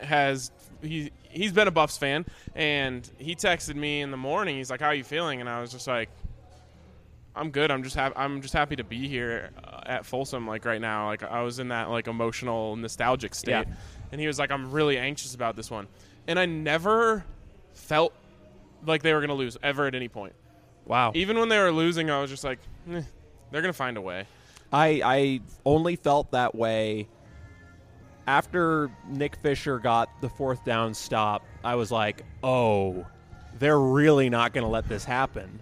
has 0.03 0.51
he 0.83 1.13
he's 1.31 1.53
been 1.53 1.69
a 1.69 1.71
Buffs 1.71 1.97
fan, 1.97 2.27
and 2.55 3.09
he 3.17 3.35
texted 3.35 3.77
me 3.77 4.03
in 4.03 4.11
the 4.11 4.17
morning. 4.17 4.57
He's 4.57 4.71
like, 4.71 4.81
"How 4.81 4.89
are 4.89 4.95
you 4.95 5.05
feeling?" 5.05 5.41
And 5.41 5.49
I 5.49 5.61
was 5.61 5.71
just 5.71 5.87
like, 5.87 6.11
"I'm 7.35 7.51
good. 7.51 7.71
I'm 7.71 7.85
just 7.85 7.97
ha- 7.97 8.13
I'm 8.17 8.43
just 8.43 8.53
happy 8.53 8.77
to 8.77 8.85
be 8.85 9.09
here 9.09 9.51
uh, 9.65 9.81
at 9.87 10.05
Folsom 10.05 10.47
like 10.47 10.65
right 10.65 10.81
now. 10.81 11.07
Like 11.07 11.23
I 11.23 11.43
was 11.43 11.61
in 11.61 11.69
that 11.69 11.89
like 11.89 12.09
emotional 12.09 12.77
nostalgic 12.77 13.35
state." 13.35 13.67
Yeah. 13.69 13.75
And 14.11 14.21
he 14.21 14.27
was 14.27 14.39
like, 14.39 14.51
"I'm 14.51 14.73
really 14.73 14.99
anxious 14.99 15.35
about 15.35 15.55
this 15.55 15.71
one," 15.71 15.87
and 16.27 16.39
I 16.39 16.47
never 16.47 17.25
felt 17.73 18.13
like 18.85 19.03
they 19.03 19.15
were 19.15 19.21
going 19.21 19.29
to 19.29 19.35
lose 19.35 19.57
ever 19.63 19.87
at 19.87 19.95
any 19.95 20.09
point. 20.09 20.35
Wow. 20.87 21.13
Even 21.15 21.39
when 21.39 21.49
they 21.49 21.59
were 21.59 21.73
losing, 21.73 22.11
I 22.11 22.21
was 22.21 22.31
just 22.31 22.45
like, 22.45 22.59
eh, 22.91 23.03
they're 23.51 23.63
gonna 23.63 23.73
find 23.73 23.97
a 23.97 24.01
way. 24.01 24.27
I 24.73 25.01
I 25.05 25.41
only 25.65 25.95
felt 25.97 26.33
that 26.33 26.55
way 26.55 27.09
after 28.27 28.91
Nick 29.09 29.37
Fisher 29.37 29.79
got 29.79 30.09
the 30.21 30.29
fourth 30.29 30.65
down 30.65 30.95
stop. 30.95 31.45
I 31.65 31.75
was 31.77 31.91
like, 31.91 32.25
oh, 32.43 33.07
they're 33.59 33.79
really 33.79 34.29
not 34.29 34.53
going 34.53 34.65
to 34.65 34.71
let 34.71 34.89
this 34.89 35.05
happen. 35.05 35.61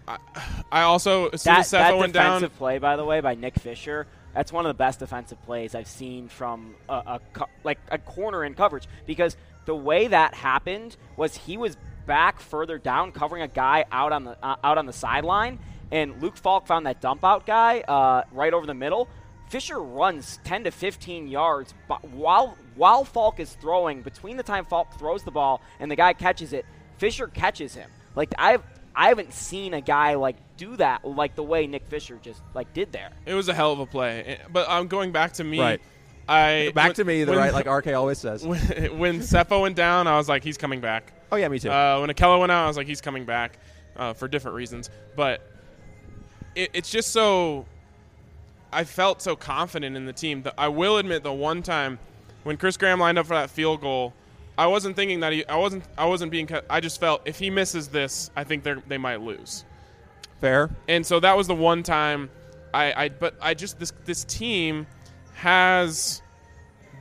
I 0.72 0.82
also, 0.82 1.28
as 1.28 1.42
soon 1.42 1.54
That, 1.54 1.60
as 1.60 1.70
that 1.70 1.92
Sefo 1.92 1.98
went 1.98 2.12
down, 2.12 2.40
defensive 2.40 2.58
play, 2.58 2.78
by 2.78 2.96
the 2.96 3.04
way, 3.04 3.20
by 3.20 3.34
Nick 3.34 3.58
Fisher, 3.58 4.06
that's 4.34 4.52
one 4.52 4.66
of 4.66 4.70
the 4.70 4.74
best 4.74 4.98
defensive 4.98 5.40
plays 5.44 5.74
I've 5.74 5.86
seen 5.86 6.28
from 6.28 6.74
a, 6.88 6.94
a 6.94 7.20
co- 7.32 7.48
like 7.62 7.78
a 7.90 7.98
corner 7.98 8.44
in 8.44 8.54
coverage 8.54 8.88
because 9.06 9.36
the 9.64 9.74
way 9.76 10.08
that 10.08 10.34
happened 10.34 10.96
was 11.16 11.36
he 11.36 11.56
was 11.56 11.76
back 12.06 12.40
further 12.40 12.78
down 12.78 13.12
covering 13.12 13.42
a 13.42 13.48
guy 13.48 13.84
out 13.92 14.12
on 14.12 14.24
the 14.24 14.36
uh, 14.44 14.56
out 14.64 14.76
on 14.76 14.86
the 14.86 14.92
sideline, 14.92 15.58
and 15.92 16.20
Luke 16.20 16.36
Falk 16.36 16.66
found 16.66 16.86
that 16.86 17.00
dump 17.00 17.24
out 17.24 17.46
guy 17.46 17.80
uh, 17.80 18.24
right 18.32 18.52
over 18.52 18.66
the 18.66 18.74
middle. 18.74 19.08
Fisher 19.54 19.78
runs 19.78 20.40
10 20.42 20.64
to 20.64 20.72
15 20.72 21.28
yards 21.28 21.74
but 21.86 22.02
while 22.08 22.56
while 22.74 23.04
Falk 23.04 23.38
is 23.38 23.52
throwing. 23.60 24.02
Between 24.02 24.36
the 24.36 24.42
time 24.42 24.64
Falk 24.64 24.98
throws 24.98 25.22
the 25.22 25.30
ball 25.30 25.62
and 25.78 25.88
the 25.88 25.94
guy 25.94 26.12
catches 26.12 26.52
it, 26.52 26.66
Fisher 26.98 27.28
catches 27.28 27.72
him. 27.72 27.88
Like 28.16 28.34
I've 28.36 28.64
I 28.96 29.10
haven't 29.10 29.32
seen 29.32 29.72
a 29.72 29.80
guy 29.80 30.14
like 30.14 30.34
do 30.56 30.74
that 30.78 31.04
like 31.04 31.36
the 31.36 31.44
way 31.44 31.68
Nick 31.68 31.86
Fisher 31.86 32.18
just 32.20 32.42
like 32.52 32.74
did 32.74 32.90
there. 32.90 33.10
it 33.26 33.34
was 33.34 33.48
a 33.48 33.54
hell 33.54 33.70
of 33.72 33.78
a 33.78 33.86
play. 33.86 34.24
Eh, 34.26 34.36
But 34.52 34.66
I'm 34.68 34.88
going 34.88 35.12
back 35.12 35.34
to 35.34 35.44
me. 35.44 35.60
Right. 35.60 35.80
I 36.28 36.72
Back 36.74 36.86
when- 36.86 36.94
to 36.96 37.04
me, 37.04 37.22
the 37.22 37.30
when- 37.30 37.38
right, 37.38 37.52
like 37.64 37.68
RK 37.68 37.94
always 37.94 38.18
says. 38.18 38.44
when, 38.44 38.58
when 38.98 39.20
Sefo 39.20 39.62
went 39.62 39.76
down, 39.76 40.08
I 40.08 40.16
was 40.16 40.28
like, 40.28 40.42
he's 40.42 40.58
coming 40.58 40.80
back. 40.80 41.12
Oh 41.30 41.36
yeah, 41.36 41.46
me 41.46 41.60
too. 41.60 41.70
Uh, 41.70 42.00
when 42.00 42.10
Akello 42.10 42.40
went 42.40 42.50
out, 42.50 42.64
I 42.64 42.66
was 42.66 42.76
like, 42.76 42.88
he's 42.88 43.00
coming 43.00 43.24
back 43.24 43.58
uh, 43.96 44.14
for 44.14 44.26
different 44.26 44.56
reasons. 44.56 44.90
But 45.14 45.48
it, 46.56 46.70
it's 46.74 46.90
just 46.90 47.12
so. 47.12 47.66
I 48.74 48.84
felt 48.84 49.22
so 49.22 49.36
confident 49.36 49.96
in 49.96 50.04
the 50.06 50.12
team. 50.12 50.42
That 50.42 50.54
I 50.58 50.68
will 50.68 50.98
admit, 50.98 51.22
the 51.22 51.32
one 51.32 51.62
time 51.62 51.98
when 52.42 52.56
Chris 52.56 52.76
Graham 52.76 53.00
lined 53.00 53.18
up 53.18 53.26
for 53.26 53.34
that 53.34 53.50
field 53.50 53.80
goal, 53.80 54.12
I 54.58 54.66
wasn't 54.66 54.96
thinking 54.96 55.20
that 55.20 55.32
he. 55.32 55.46
I 55.46 55.56
wasn't. 55.56 55.84
I 55.96 56.06
wasn't 56.06 56.30
being. 56.30 56.46
cut- 56.46 56.66
I 56.68 56.80
just 56.80 57.00
felt 57.00 57.22
if 57.24 57.38
he 57.38 57.50
misses 57.50 57.88
this, 57.88 58.30
I 58.36 58.44
think 58.44 58.62
they 58.64 58.74
they 58.86 58.98
might 58.98 59.20
lose. 59.20 59.64
Fair. 60.40 60.68
And 60.88 61.06
so 61.06 61.20
that 61.20 61.36
was 61.36 61.46
the 61.46 61.54
one 61.54 61.82
time 61.82 62.28
I, 62.74 63.04
I 63.04 63.08
but 63.08 63.36
I 63.40 63.54
just 63.54 63.78
this 63.78 63.92
this 64.04 64.24
team 64.24 64.86
has 65.34 66.20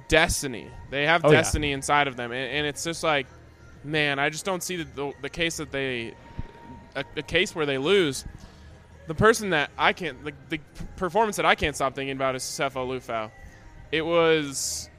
destiny. 0.08 0.68
They 0.92 1.06
have 1.06 1.26
Oh, 1.26 1.32
yeah. 1.32 1.38
destiny 1.38 1.72
inside 1.72 2.08
of 2.08 2.16
them, 2.16 2.32
and, 2.32 2.52
and 2.52 2.68
it's 2.68 2.84
just 2.84 3.04
like, 3.04 3.28
man, 3.84 4.20
I 4.20 4.30
just 4.30 4.46
don't 4.46 4.64
see 4.64 4.78
the 4.78 4.84
the, 4.96 5.14
the 5.24 5.30
case 5.30 5.58
that 5.58 5.72
they 5.72 6.14
a, 6.96 7.04
a 7.18 7.22
case 7.24 7.56
where 7.56 7.66
they 7.66 7.78
lose. 7.78 8.26
The 9.08 9.14
person 9.16 9.50
that 9.50 9.70
I 9.78 9.92
can't 9.94 10.24
the, 10.24 10.32
the 10.50 10.60
performance 10.96 11.36
that 11.38 11.46
I 11.46 11.56
can't 11.56 11.76
stop 11.76 11.94
thinking 11.96 12.16
about 12.16 12.36
is 12.36 12.44
Sefo 12.44 12.88
Liufau. 12.88 13.32
It 13.92 14.06
was 14.06 14.90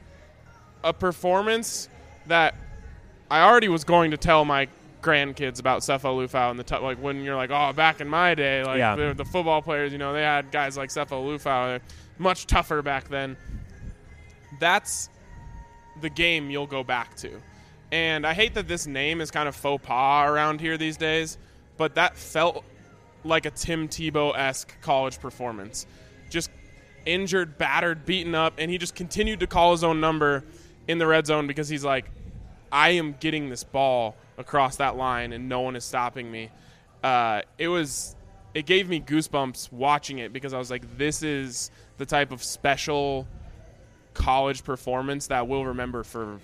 a 0.83 0.93
performance 0.93 1.89
that 2.27 2.55
I 3.31 3.41
already 3.41 3.67
was 3.67 3.83
going 3.83 4.11
to 4.11 4.17
tell 4.17 4.45
my 4.45 4.67
grandkids 5.01 5.59
about 5.59 5.81
Sefo 5.81 6.15
Liufau 6.15 6.51
and 6.51 6.59
the 6.59 6.63
t- 6.63 6.77
like 6.77 6.97
when 6.99 7.23
you're 7.23 7.35
like, 7.35 7.49
oh, 7.51 7.73
back 7.73 8.01
in 8.01 8.07
my 8.07 8.35
day, 8.35 8.63
like 8.63 8.77
Yeah. 8.77 8.95
the, 8.95 9.13
the 9.13 9.25
football 9.25 9.61
players, 9.61 9.91
you 9.91 9.97
know, 9.97 10.13
they 10.13 10.21
had 10.21 10.51
guys 10.51 10.77
like 10.77 10.89
Sefo 10.89 11.23
Liufau, 11.25 11.65
They're 11.67 11.81
much 12.19 12.45
tougher 12.47 12.81
back 12.81 13.09
then. 13.09 13.35
That's 14.59 15.09
the 16.01 16.09
game 16.09 16.49
you'll 16.49 16.67
go 16.67 16.83
back 16.83 17.15
to. 17.17 17.41
And 17.91 18.25
I 18.25 18.33
hate 18.33 18.53
that 18.55 18.67
this 18.67 18.87
name 18.87 19.21
is 19.21 19.31
kind 19.31 19.47
of 19.47 19.55
faux 19.55 19.85
pas 19.85 20.29
around 20.29 20.59
here 20.61 20.77
these 20.77 20.97
days, 20.97 21.37
but 21.77 21.95
that 21.95 22.17
felt 22.17 22.63
like 23.25 23.45
a 23.45 23.51
Tim 23.51 23.87
Tebow 23.87 24.37
esque 24.37 24.79
college 24.81 25.19
performance. 25.19 25.85
Just 26.29 26.49
injured, 27.05 27.57
battered, 27.57 28.05
beaten 28.05 28.35
up, 28.35 28.53
and 28.57 28.69
he 28.71 28.77
just 28.77 28.95
continued 28.95 29.39
to 29.41 29.47
call 29.47 29.71
his 29.71 29.83
own 29.83 29.99
number 29.99 30.43
in 30.87 30.97
the 30.97 31.07
red 31.07 31.25
zone 31.25 31.47
because 31.47 31.69
he's 31.69 31.83
like, 31.83 32.09
I 32.71 32.89
am 32.91 33.15
getting 33.19 33.49
this 33.49 33.63
ball 33.63 34.15
across 34.37 34.77
that 34.77 34.95
line 34.97 35.33
and 35.33 35.47
no 35.47 35.61
one 35.61 35.75
is 35.75 35.85
stopping 35.85 36.31
me. 36.31 36.49
Uh, 37.03 37.41
it 37.57 37.67
was, 37.67 38.15
it 38.53 38.65
gave 38.65 38.89
me 38.89 38.99
goosebumps 38.99 39.71
watching 39.71 40.19
it 40.19 40.33
because 40.33 40.53
I 40.53 40.57
was 40.57 40.71
like, 40.71 40.97
this 40.97 41.23
is 41.23 41.71
the 41.97 42.05
type 42.05 42.31
of 42.31 42.43
special 42.43 43.27
college 44.13 44.63
performance 44.63 45.27
that 45.27 45.47
we'll 45.47 45.65
remember 45.65 46.03
for 46.03 46.39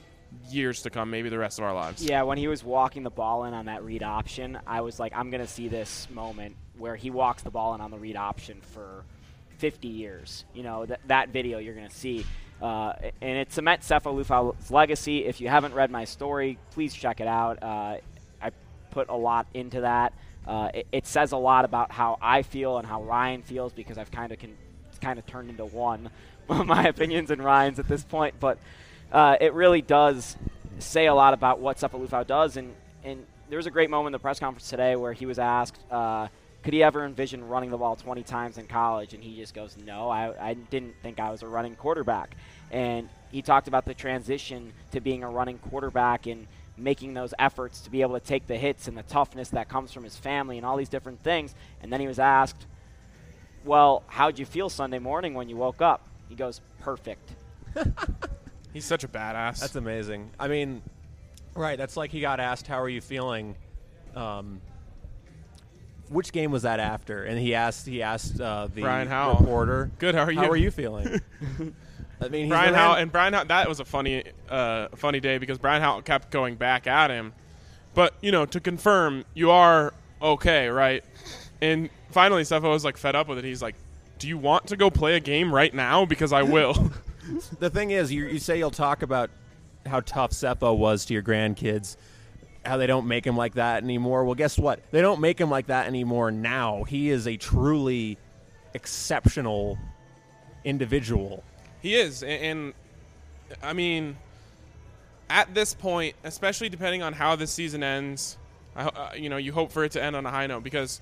years 0.50 0.84
to 0.84 0.90
come, 0.90 1.10
maybe 1.10 1.30
the 1.30 1.38
rest 1.38 1.60
of 1.60 1.66
our 1.66 1.74
lives. 1.74 2.04
Yeah, 2.04 2.24
when 2.24 2.38
he 2.38 2.48
was 2.48 2.64
walking 2.64 3.04
the 3.04 3.10
ball 3.10 3.46
in 3.46 3.54
on 3.54 3.66
that 3.66 3.84
read 3.84 4.04
option, 4.04 4.60
I 4.66 4.82
was 4.82 5.00
like, 5.00 5.14
I'm 5.16 5.30
going 5.30 5.42
to 5.42 5.48
see 5.48 5.68
this 5.68 6.08
moment 6.12 6.56
where 6.82 6.96
he 6.96 7.12
walks 7.12 7.44
the 7.44 7.52
ball 7.52 7.74
and 7.74 7.82
on 7.82 7.92
the 7.92 7.98
read 7.98 8.18
option 8.18 8.60
for 8.74 9.06
50 9.60 9.88
years. 9.88 10.44
You 10.54 10.64
know, 10.64 10.86
that 10.88 11.00
that 11.08 11.30
video 11.30 11.60
you're 11.60 11.76
going 11.76 11.88
to 11.88 11.96
see. 11.96 12.26
Uh, 12.62 12.94
and 13.22 13.38
it 13.38 13.52
cements 13.52 13.88
Sefo 13.88 14.14
Liufau's 14.14 14.70
legacy. 14.70 15.26
If 15.26 15.40
you 15.40 15.48
haven't 15.48 15.74
read 15.74 15.90
my 15.90 16.06
story, 16.06 16.58
please 16.72 16.94
check 16.94 17.22
it 17.22 17.28
out. 17.28 17.62
Uh, 17.62 17.98
I 18.42 18.52
put 18.90 19.10
a 19.10 19.16
lot 19.16 19.48
into 19.54 19.82
that. 19.82 20.14
Uh, 20.46 20.70
it, 20.74 20.88
it 20.92 21.08
says 21.08 21.32
a 21.32 21.38
lot 21.38 21.66
about 21.66 21.92
how 21.92 22.18
I 22.22 22.42
feel 22.42 22.78
and 22.78 22.88
how 22.88 23.04
Ryan 23.04 23.44
feels 23.44 23.74
because 23.74 23.98
I've 23.98 24.12
kind 24.12 24.32
of 24.32 24.40
con- 24.40 24.58
kind 25.00 25.18
of 25.18 25.26
turned 25.26 25.50
into 25.50 25.66
one 25.66 26.10
of 26.50 26.66
my 26.66 26.88
opinions 26.88 27.32
and 27.32 27.44
Ryan's 27.44 27.80
at 27.80 27.88
this 27.88 28.04
point. 28.04 28.36
But 28.40 28.58
uh, 29.12 29.38
it 29.40 29.54
really 29.54 29.82
does 29.82 30.36
say 30.80 31.06
a 31.06 31.14
lot 31.14 31.34
about 31.34 31.60
what 31.60 31.78
Sefo 31.78 32.04
Liufau 32.04 32.26
does. 32.26 32.58
And, 32.58 32.74
and 33.04 33.26
there 33.50 33.58
was 33.58 33.68
a 33.68 33.72
great 33.72 33.90
moment 33.90 34.08
in 34.08 34.14
the 34.14 34.20
press 34.20 34.40
conference 34.40 34.70
today 34.70 34.96
where 34.96 35.14
he 35.14 35.26
was 35.26 35.38
asked, 35.38 35.80
uh, 35.92 36.28
could 36.64 36.74
he 36.74 36.84
ever 36.84 37.06
envision 37.06 37.44
running 37.48 37.72
the 37.72 37.78
ball 37.78 37.96
20 37.96 38.24
times 38.24 38.58
in 38.58 38.68
college? 38.68 39.14
And 39.14 39.24
he 39.24 39.36
just 39.36 39.54
goes, 39.54 39.78
no, 39.78 40.10
I, 40.10 40.50
I 40.50 40.54
didn't 40.54 40.96
think 41.02 41.20
I 41.20 41.32
was 41.32 41.42
a 41.42 41.48
running 41.48 41.76
quarterback. 41.76 42.36
And 42.70 43.10
he 43.32 43.42
talked 43.42 43.68
about 43.68 43.86
the 43.86 43.94
transition 43.94 44.74
to 44.92 45.02
being 45.02 45.24
a 45.24 45.30
running 45.30 45.58
quarterback 45.58 46.28
and 46.28 46.48
making 46.78 47.14
those 47.14 47.34
efforts 47.40 47.82
to 47.82 47.90
be 47.90 48.02
able 48.02 48.20
to 48.20 48.26
take 48.26 48.48
the 48.48 48.58
hits 48.58 48.88
and 48.88 48.98
the 48.98 49.04
toughness 49.04 49.50
that 49.50 49.70
comes 49.70 49.92
from 49.92 50.04
his 50.04 50.16
family 50.16 50.58
and 50.58 50.66
all 50.66 50.78
these 50.78 50.90
different 50.90 51.22
things. 51.24 51.56
And 51.82 51.92
then 51.92 52.00
he 52.00 52.08
was 52.08 52.20
asked, 52.20 52.68
well, 53.66 54.04
how'd 54.08 54.40
you 54.40 54.46
feel 54.46 54.70
Sunday 54.70 55.00
morning 55.00 55.34
when 55.34 55.50
you 55.50 55.58
woke 55.58 55.82
up? 55.82 56.08
He 56.30 56.36
goes, 56.36 56.62
perfect. 56.80 57.36
He's 58.74 58.86
such 58.86 59.04
a 59.04 59.08
badass. 59.08 59.60
That's 59.60 59.76
amazing. 59.76 60.32
I 60.40 60.48
mean, 60.48 60.82
right? 61.56 61.78
That's 61.78 61.98
like 61.98 62.12
he 62.12 62.22
got 62.22 62.40
asked, 62.40 62.68
"How 62.68 62.80
are 62.80 62.90
you 62.90 63.02
feeling?" 63.02 63.56
Um, 64.16 64.62
which 66.12 66.32
game 66.32 66.52
was 66.52 66.64
that 66.64 66.80
after? 66.80 67.24
And 67.24 67.40
he 67.40 67.56
asked, 67.56 67.88
he 67.88 68.02
asked 68.02 68.40
uh, 68.40 68.68
the 68.74 68.82
Brian 68.82 69.08
Howell. 69.08 69.40
reporter, 69.40 69.92
Good, 70.00 70.16
how 70.16 70.24
are 70.24 70.32
you? 70.32 70.40
How 70.40 70.50
are 70.50 70.58
you 70.58 70.72
feeling?" 70.72 71.22
I 72.22 72.28
mean, 72.28 72.44
he's 72.44 72.50
Brian 72.50 72.76
Howell 72.76 72.98
and 72.98 73.12
Brian 73.12 73.34
Howell, 73.34 73.46
that 73.46 73.68
was 73.68 73.80
a 73.80 73.86
funny, 73.86 74.24
uh, 74.48 74.90
funny 74.96 75.20
day 75.20 75.40
because 75.40 75.58
Brian 75.58 75.82
Howell 75.82 76.04
kept 76.04 76.30
going 76.30 76.56
back 76.56 76.86
at 76.86 77.10
him. 77.10 77.34
But 77.94 78.14
you 78.22 78.32
know, 78.32 78.46
to 78.46 78.60
confirm, 78.60 79.26
you 79.34 79.52
are 79.52 79.94
okay, 80.22 80.68
right? 80.68 81.04
And 81.62 81.90
finally, 82.12 82.44
Sefo 82.44 82.72
was 82.72 82.86
like 82.86 82.98
fed 82.98 83.16
up 83.16 83.28
with 83.28 83.38
it. 83.40 83.44
He's 83.44 83.62
like, 83.62 83.76
"Do 84.20 84.28
you 84.28 84.38
want 84.38 84.68
to 84.68 84.78
go 84.78 84.90
play 84.90 85.16
a 85.16 85.20
game 85.20 85.54
right 85.54 85.74
now? 85.74 86.06
Because 86.06 86.32
I 86.32 86.44
will." 86.44 86.92
the 87.60 87.70
thing 87.70 87.92
is, 87.92 88.12
you, 88.12 88.28
you 88.28 88.40
say 88.40 88.58
you'll 88.58 88.72
talk 88.72 89.02
about 89.02 89.30
how 89.86 90.02
tough 90.02 90.32
Sefo 90.32 90.78
was 90.78 91.06
to 91.06 91.14
your 91.14 91.24
grandkids, 91.24 91.98
how 92.64 92.78
they 92.78 92.88
don't 92.88 93.08
make 93.08 93.26
him 93.26 93.36
like 93.36 93.56
that 93.56 93.84
anymore. 93.84 94.24
Well, 94.24 94.36
guess 94.36 94.58
what? 94.58 94.80
They 94.92 95.02
don't 95.02 95.20
make 95.20 95.40
him 95.40 95.50
like 95.50 95.68
that 95.68 95.88
anymore 95.88 96.32
now. 96.32 96.84
He 96.84 97.10
is 97.10 97.28
a 97.28 97.38
truly 97.38 98.18
exceptional 98.74 99.78
individual. 100.64 101.44
He 101.82 101.96
is, 101.96 102.24
and, 102.24 102.44
and 102.44 102.74
I 103.64 103.74
mean, 103.74 104.18
at 105.30 105.54
this 105.54 105.74
point, 105.74 106.16
especially 106.24 106.70
depending 106.70 107.02
on 107.02 107.14
how 107.14 107.36
this 107.36 107.52
season 107.52 107.84
ends, 107.84 108.38
I, 108.76 108.84
uh, 108.86 109.14
you 109.16 109.30
know, 109.30 109.38
you 109.38 109.52
hope 109.52 109.72
for 109.72 109.84
it 109.84 109.94
to 109.94 110.04
end 110.04 110.16
on 110.16 110.26
a 110.26 110.32
high 110.32 110.48
note 110.48 110.64
because 110.64 111.02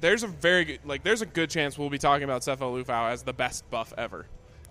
there's 0.00 0.22
a 0.22 0.28
very 0.28 0.64
good, 0.64 0.80
like, 0.84 1.02
there's 1.02 1.22
a 1.22 1.26
good 1.26 1.50
chance 1.50 1.76
we'll 1.76 1.90
be 1.90 1.98
talking 1.98 2.24
about 2.24 2.42
Sefo 2.42 2.72
Liufau 2.72 3.10
as 3.10 3.24
the 3.24 3.32
best 3.32 3.68
buff 3.70 3.92
ever, 3.98 4.26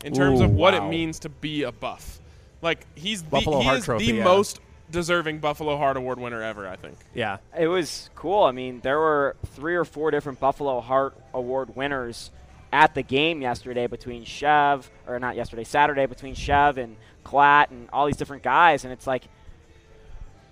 in 0.06 0.14
terms 0.14 0.40
Ooh, 0.40 0.46
of 0.46 0.52
what 0.52 0.74
wow. 0.74 0.88
it 0.88 0.90
means 0.90 1.20
to 1.20 1.30
be 1.30 1.64
a 1.64 1.72
buff. 1.72 2.22
Like 2.62 2.86
he's 2.96 3.24
the, 3.24 3.40
he 3.40 3.70
is 3.70 3.86
Trophy, 3.86 4.12
the 4.12 4.18
yeah. 4.18 4.24
most 4.24 4.60
deserving 4.92 5.40
Buffalo 5.40 5.78
Heart 5.78 5.98
Award 5.98 6.20
winner 6.20 6.42
ever. 6.42 6.68
I 6.68 6.76
think. 6.76 6.98
Yeah. 7.14 7.38
It 7.58 7.68
was 7.68 8.10
cool. 8.16 8.44
I 8.44 8.52
mean, 8.52 8.80
there 8.82 9.00
were 9.00 9.36
three 9.48 9.76
or 9.76 9.86
four 9.86 10.12
different 10.12 10.40
Buffalo 10.40 10.80
Heart 10.82 11.18
Award 11.34 11.76
winners 11.76 12.32
at 12.72 12.94
the 12.94 13.02
game 13.02 13.42
yesterday 13.42 13.88
between 13.88 14.24
Chev, 14.24 14.90
or 15.08 15.20
not 15.20 15.36
yesterday, 15.36 15.64
Saturday 15.64 16.06
between 16.06 16.36
Chev 16.36 16.78
and 16.78 16.98
Klatt 17.26 17.72
and 17.72 17.90
all 17.92 18.06
these 18.06 18.18
different 18.18 18.44
guys. 18.44 18.84
And 18.84 18.94
it's 18.94 19.08
like, 19.08 19.24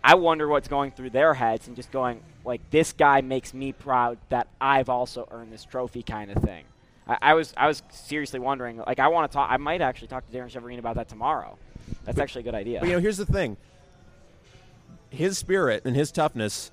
I 0.03 0.15
wonder 0.15 0.47
what's 0.47 0.67
going 0.67 0.91
through 0.91 1.11
their 1.11 1.33
heads 1.33 1.67
and 1.67 1.75
just 1.75 1.91
going, 1.91 2.21
like, 2.43 2.61
this 2.71 2.93
guy 2.93 3.21
makes 3.21 3.53
me 3.53 3.71
proud 3.71 4.17
that 4.29 4.47
I've 4.59 4.89
also 4.89 5.27
earned 5.31 5.51
this 5.51 5.65
trophy 5.65 6.01
kind 6.01 6.31
of 6.31 6.41
thing. 6.41 6.63
I, 7.07 7.17
I 7.21 7.33
was 7.33 7.53
I 7.57 7.67
was 7.67 7.83
seriously 7.91 8.39
wondering, 8.39 8.77
like, 8.77 8.99
I 8.99 9.09
want 9.09 9.31
to 9.31 9.35
talk, 9.35 9.51
I 9.51 9.57
might 9.57 9.81
actually 9.81 10.07
talk 10.07 10.25
to 10.25 10.31
Darrin 10.31 10.49
Chiaverini 10.49 10.79
about 10.79 10.95
that 10.95 11.09
tomorrow. 11.09 11.57
That's 12.03 12.19
actually 12.19 12.41
a 12.41 12.45
good 12.45 12.55
idea. 12.55 12.79
But 12.79 12.89
you 12.89 12.95
know, 12.95 12.99
here's 12.99 13.17
the 13.17 13.25
thing. 13.25 13.57
His 15.09 15.37
spirit 15.37 15.83
and 15.85 15.95
his 15.95 16.11
toughness 16.11 16.71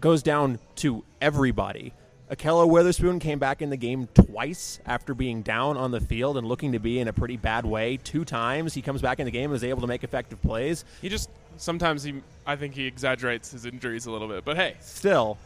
goes 0.00 0.22
down 0.22 0.58
to 0.76 1.04
everybody. 1.20 1.92
Akello 2.30 2.68
Witherspoon 2.68 3.20
came 3.20 3.38
back 3.38 3.62
in 3.62 3.70
the 3.70 3.76
game 3.76 4.08
twice 4.12 4.80
after 4.84 5.14
being 5.14 5.42
down 5.42 5.76
on 5.76 5.92
the 5.92 6.00
field 6.00 6.36
and 6.36 6.46
looking 6.46 6.72
to 6.72 6.80
be 6.80 6.98
in 6.98 7.06
a 7.06 7.12
pretty 7.12 7.36
bad 7.36 7.64
way. 7.64 7.98
Two 7.98 8.24
times 8.24 8.74
he 8.74 8.82
comes 8.82 9.00
back 9.00 9.20
in 9.20 9.26
the 9.26 9.30
game 9.30 9.50
and 9.50 9.56
is 9.56 9.62
able 9.62 9.80
to 9.82 9.86
make 9.86 10.02
effective 10.02 10.42
plays. 10.42 10.84
He 11.00 11.08
just 11.08 11.30
sometimes 11.56 12.02
he, 12.02 12.14
I 12.44 12.56
think 12.56 12.74
he 12.74 12.84
exaggerates 12.86 13.52
his 13.52 13.64
injuries 13.64 14.06
a 14.06 14.10
little 14.10 14.26
bit. 14.26 14.44
But 14.44 14.56
hey, 14.56 14.74
Still, 14.80 15.38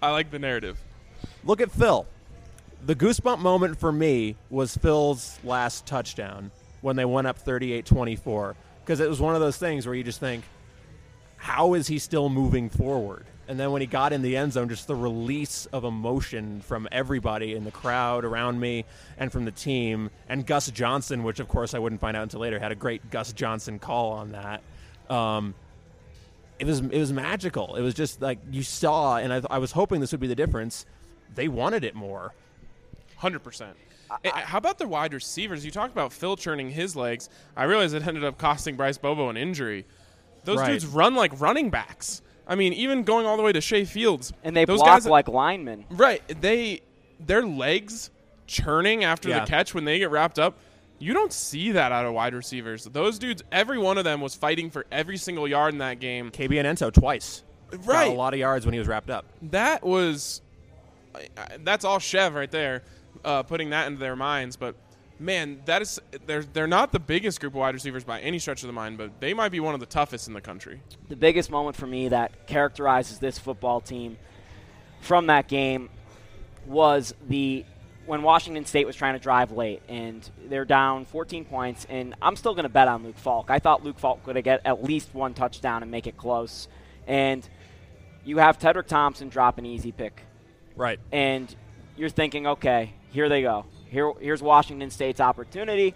I 0.00 0.10
like 0.10 0.30
the 0.30 0.38
narrative. 0.38 0.80
look 1.44 1.60
at 1.60 1.70
Phil. 1.70 2.06
The 2.86 2.96
goosebump 2.96 3.38
moment 3.38 3.78
for 3.78 3.92
me 3.92 4.34
was 4.50 4.76
Phil's 4.76 5.38
last 5.44 5.84
touchdown 5.86 6.50
when 6.80 6.96
they 6.96 7.04
went 7.04 7.26
up 7.26 7.38
38 7.38 7.84
24. 7.84 8.56
Because 8.84 9.00
it 9.00 9.08
was 9.08 9.20
one 9.20 9.34
of 9.34 9.40
those 9.40 9.58
things 9.58 9.86
where 9.86 9.94
you 9.94 10.02
just 10.02 10.18
think, 10.18 10.42
how 11.42 11.74
is 11.74 11.88
he 11.88 11.98
still 11.98 12.28
moving 12.28 12.70
forward? 12.70 13.26
And 13.48 13.58
then 13.58 13.72
when 13.72 13.80
he 13.80 13.86
got 13.88 14.12
in 14.12 14.22
the 14.22 14.36
end 14.36 14.52
zone, 14.52 14.68
just 14.68 14.86
the 14.86 14.94
release 14.94 15.66
of 15.72 15.82
emotion 15.82 16.60
from 16.60 16.86
everybody 16.92 17.56
in 17.56 17.64
the 17.64 17.72
crowd 17.72 18.24
around 18.24 18.60
me 18.60 18.84
and 19.18 19.32
from 19.32 19.44
the 19.44 19.50
team. 19.50 20.10
And 20.28 20.46
Gus 20.46 20.70
Johnson, 20.70 21.24
which 21.24 21.40
of 21.40 21.48
course 21.48 21.74
I 21.74 21.80
wouldn't 21.80 22.00
find 22.00 22.16
out 22.16 22.22
until 22.22 22.38
later, 22.38 22.60
had 22.60 22.70
a 22.70 22.76
great 22.76 23.10
Gus 23.10 23.32
Johnson 23.32 23.80
call 23.80 24.12
on 24.12 24.30
that. 24.30 24.62
Um, 25.10 25.54
it 26.60 26.66
was 26.66 26.78
it 26.78 26.96
was 26.96 27.12
magical. 27.12 27.74
It 27.74 27.82
was 27.82 27.94
just 27.94 28.22
like 28.22 28.38
you 28.52 28.62
saw, 28.62 29.16
and 29.16 29.32
I, 29.32 29.42
I 29.50 29.58
was 29.58 29.72
hoping 29.72 30.00
this 30.00 30.12
would 30.12 30.20
be 30.20 30.28
the 30.28 30.36
difference. 30.36 30.86
They 31.34 31.48
wanted 31.48 31.82
it 31.82 31.96
more. 31.96 32.32
Hundred 33.16 33.40
percent. 33.40 33.76
How 34.24 34.58
about 34.58 34.78
the 34.78 34.86
wide 34.86 35.12
receivers? 35.12 35.64
You 35.64 35.72
talked 35.72 35.92
about 35.92 36.12
Phil 36.12 36.36
churning 36.36 36.70
his 36.70 36.94
legs. 36.94 37.28
I 37.56 37.64
realize 37.64 37.94
it 37.94 38.06
ended 38.06 38.22
up 38.22 38.38
costing 38.38 38.76
Bryce 38.76 38.96
Bobo 38.98 39.28
an 39.28 39.36
injury. 39.36 39.86
Those 40.44 40.58
Right. 40.58 40.68
dudes 40.72 40.86
run 40.86 41.14
like 41.14 41.38
running 41.40 41.70
backs. 41.70 42.22
I 42.46 42.54
mean, 42.56 42.72
even 42.72 43.04
going 43.04 43.24
all 43.26 43.36
the 43.36 43.42
way 43.42 43.52
to 43.52 43.60
Shay 43.60 43.84
Fields, 43.84 44.32
and 44.42 44.56
they 44.56 44.64
those 44.64 44.78
block 44.80 44.88
guys, 44.88 45.06
like 45.06 45.28
linemen. 45.28 45.84
right? 45.90 46.22
They 46.40 46.80
their 47.20 47.42
legs 47.46 48.10
churning 48.46 49.04
after 49.04 49.28
Yeah. 49.28 49.40
the 49.40 49.46
catch 49.46 49.74
when 49.74 49.84
they 49.84 49.98
get 49.98 50.10
wrapped 50.10 50.38
up. 50.38 50.58
You 50.98 51.14
don't 51.14 51.32
see 51.32 51.72
that 51.72 51.90
out 51.92 52.04
of 52.04 52.12
wide 52.14 52.34
receivers. 52.34 52.84
Those 52.84 53.18
dudes, 53.18 53.42
every 53.52 53.78
one 53.78 53.96
of 53.98 54.04
them 54.04 54.20
was 54.20 54.34
fighting 54.34 54.70
for 54.70 54.86
every 54.92 55.16
single 55.16 55.46
yard 55.48 55.72
in 55.72 55.78
that 55.78 56.00
game. 56.00 56.30
KB 56.30 56.58
and 56.58 56.66
Enzo 56.78 56.92
twice. 56.92 57.42
Got 57.70 57.86
Right. 57.86 58.10
a 58.10 58.14
lot 58.14 58.34
of 58.34 58.38
yards 58.40 58.66
when 58.66 58.72
he 58.72 58.78
was 58.78 58.86
wrapped 58.88 59.10
up. 59.10 59.24
That 59.42 59.84
was 59.84 60.42
I- 61.14 61.28
I- 61.36 61.56
that's 61.62 61.84
all 61.84 61.98
Chev 61.98 62.34
right 62.34 62.50
there, 62.50 62.82
uh, 63.24 63.42
putting 63.42 63.68
that 63.70 63.86
into 63.86 63.98
their 64.00 64.16
minds. 64.16 64.56
But 64.56 64.74
man, 65.22 65.60
that 65.66 65.82
is 65.82 66.00
they're 66.26 66.42
they're 66.42 66.66
not 66.66 66.92
the 66.92 66.98
biggest 66.98 67.40
group 67.40 67.52
of 67.52 67.58
wide 67.58 67.74
receivers 67.74 68.04
by 68.04 68.20
any 68.20 68.38
stretch 68.38 68.62
of 68.62 68.66
the 68.66 68.72
mind, 68.72 68.98
but 68.98 69.20
they 69.20 69.32
might 69.34 69.50
be 69.50 69.60
one 69.60 69.74
of 69.74 69.80
the 69.80 69.86
toughest 69.86 70.28
in 70.28 70.34
the 70.34 70.40
country. 70.40 70.80
the 71.08 71.16
biggest 71.16 71.50
moment 71.50 71.76
for 71.76 71.86
me 71.86 72.08
that 72.08 72.46
characterizes 72.46 73.18
this 73.18 73.38
football 73.38 73.80
team 73.80 74.18
from 75.00 75.26
that 75.28 75.48
game 75.48 75.88
was 76.66 77.14
the 77.28 77.64
when 78.06 78.22
Washington 78.22 78.64
State 78.64 78.84
was 78.86 78.96
trying 78.96 79.14
to 79.14 79.20
drive 79.20 79.52
late 79.52 79.80
and 79.88 80.28
they're 80.48 80.64
down 80.64 81.04
14 81.04 81.44
points 81.44 81.86
and 81.88 82.14
I'm 82.20 82.34
still 82.36 82.52
going 82.54 82.64
to 82.64 82.68
bet 82.68 82.88
on 82.88 83.04
Luke 83.04 83.16
Falk. 83.16 83.48
I 83.50 83.60
thought 83.60 83.84
Luke 83.84 83.98
Falk 83.98 84.24
could 84.24 84.34
have 84.36 84.44
get 84.44 84.60
at 84.64 84.82
least 84.82 85.14
one 85.14 85.34
touchdown 85.34 85.82
and 85.82 85.90
make 85.90 86.06
it 86.08 86.16
close. 86.16 86.66
And 87.06 87.48
you 88.24 88.38
have 88.38 88.58
Tedrick 88.58 88.86
Thompson 88.88 89.28
drop 89.28 89.58
an 89.58 89.66
easy 89.66 89.92
pick 89.92 90.22
Right. 90.74 90.98
and 91.12 91.54
you're 91.96 92.08
thinking, 92.08 92.46
okay, 92.46 92.92
here 93.10 93.28
they 93.28 93.42
go. 93.42 93.66
Here, 93.92 94.10
here's 94.20 94.42
Washington 94.42 94.90
State's 94.90 95.20
opportunity. 95.20 95.94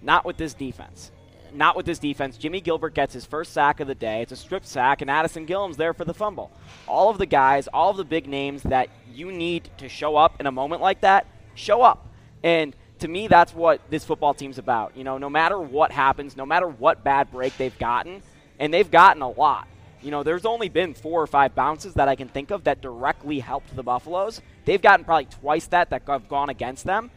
Not 0.00 0.24
with 0.24 0.38
this 0.38 0.54
defense. 0.54 1.10
Not 1.52 1.76
with 1.76 1.84
this 1.84 1.98
defense. 1.98 2.38
Jimmie 2.38 2.62
Gilbert 2.62 2.94
gets 2.94 3.12
his 3.12 3.26
first 3.26 3.52
sack 3.52 3.78
of 3.80 3.86
the 3.86 3.94
day. 3.94 4.22
It's 4.22 4.32
a 4.32 4.36
strip 4.36 4.64
sack, 4.64 5.02
and 5.02 5.10
Addison 5.10 5.44
Gillum's 5.44 5.76
there 5.76 5.92
for 5.92 6.06
the 6.06 6.14
fumble. 6.14 6.50
All 6.88 7.10
of 7.10 7.18
the 7.18 7.26
guys, 7.26 7.68
all 7.68 7.90
of 7.90 7.98
the 7.98 8.06
big 8.06 8.26
names 8.26 8.62
that 8.62 8.88
you 9.12 9.30
need 9.30 9.68
to 9.76 9.86
show 9.86 10.16
up 10.16 10.40
in 10.40 10.46
a 10.46 10.50
moment 10.50 10.80
like 10.80 11.02
that, 11.02 11.26
show 11.54 11.82
up. 11.82 12.08
And 12.42 12.74
to 13.00 13.08
me, 13.08 13.28
that's 13.28 13.52
what 13.54 13.82
this 13.90 14.02
football 14.02 14.32
team's 14.32 14.56
about. 14.56 14.96
You 14.96 15.04
know, 15.04 15.18
no 15.18 15.28
matter 15.28 15.60
what 15.60 15.92
happens, 15.92 16.38
no 16.38 16.46
matter 16.46 16.66
what 16.66 17.04
bad 17.04 17.30
break 17.30 17.54
they've 17.58 17.78
gotten, 17.78 18.22
and 18.58 18.72
they've 18.72 18.90
gotten 18.90 19.20
a 19.20 19.28
lot. 19.28 19.68
You 20.00 20.10
know, 20.10 20.22
there's 20.22 20.46
only 20.46 20.70
been 20.70 20.94
four 20.94 21.20
or 21.20 21.26
five 21.26 21.54
bounces 21.54 21.92
that 21.94 22.08
I 22.08 22.14
can 22.14 22.28
think 22.28 22.50
of 22.50 22.64
that 22.64 22.80
directly 22.80 23.40
helped 23.40 23.76
the 23.76 23.82
Buffaloes. 23.82 24.40
They've 24.64 24.80
gotten 24.80 25.04
probably 25.04 25.26
twice 25.26 25.66
that 25.66 25.90
that 25.90 26.02
have 26.06 26.28
gone 26.28 26.48
against 26.48 26.84
them. 26.84 27.10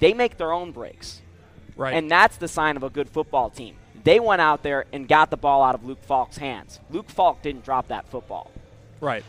They 0.00 0.14
make 0.14 0.36
their 0.36 0.52
own 0.52 0.72
breaks. 0.72 1.20
Right. 1.76 1.94
And 1.94 2.10
that's 2.10 2.36
the 2.36 2.48
sign 2.48 2.76
of 2.76 2.82
a 2.82 2.90
good 2.90 3.08
football 3.08 3.50
team. 3.50 3.76
They 4.02 4.18
went 4.18 4.40
out 4.40 4.62
there 4.62 4.86
and 4.92 5.06
got 5.06 5.30
the 5.30 5.36
ball 5.36 5.62
out 5.62 5.74
of 5.74 5.84
Luke 5.84 6.02
Falk's 6.02 6.38
hands. 6.38 6.80
Luke 6.90 7.08
Falk 7.08 7.42
didn't 7.42 7.64
drop 7.64 7.88
that 7.88 8.08
football. 8.08 8.50
right. 9.00 9.24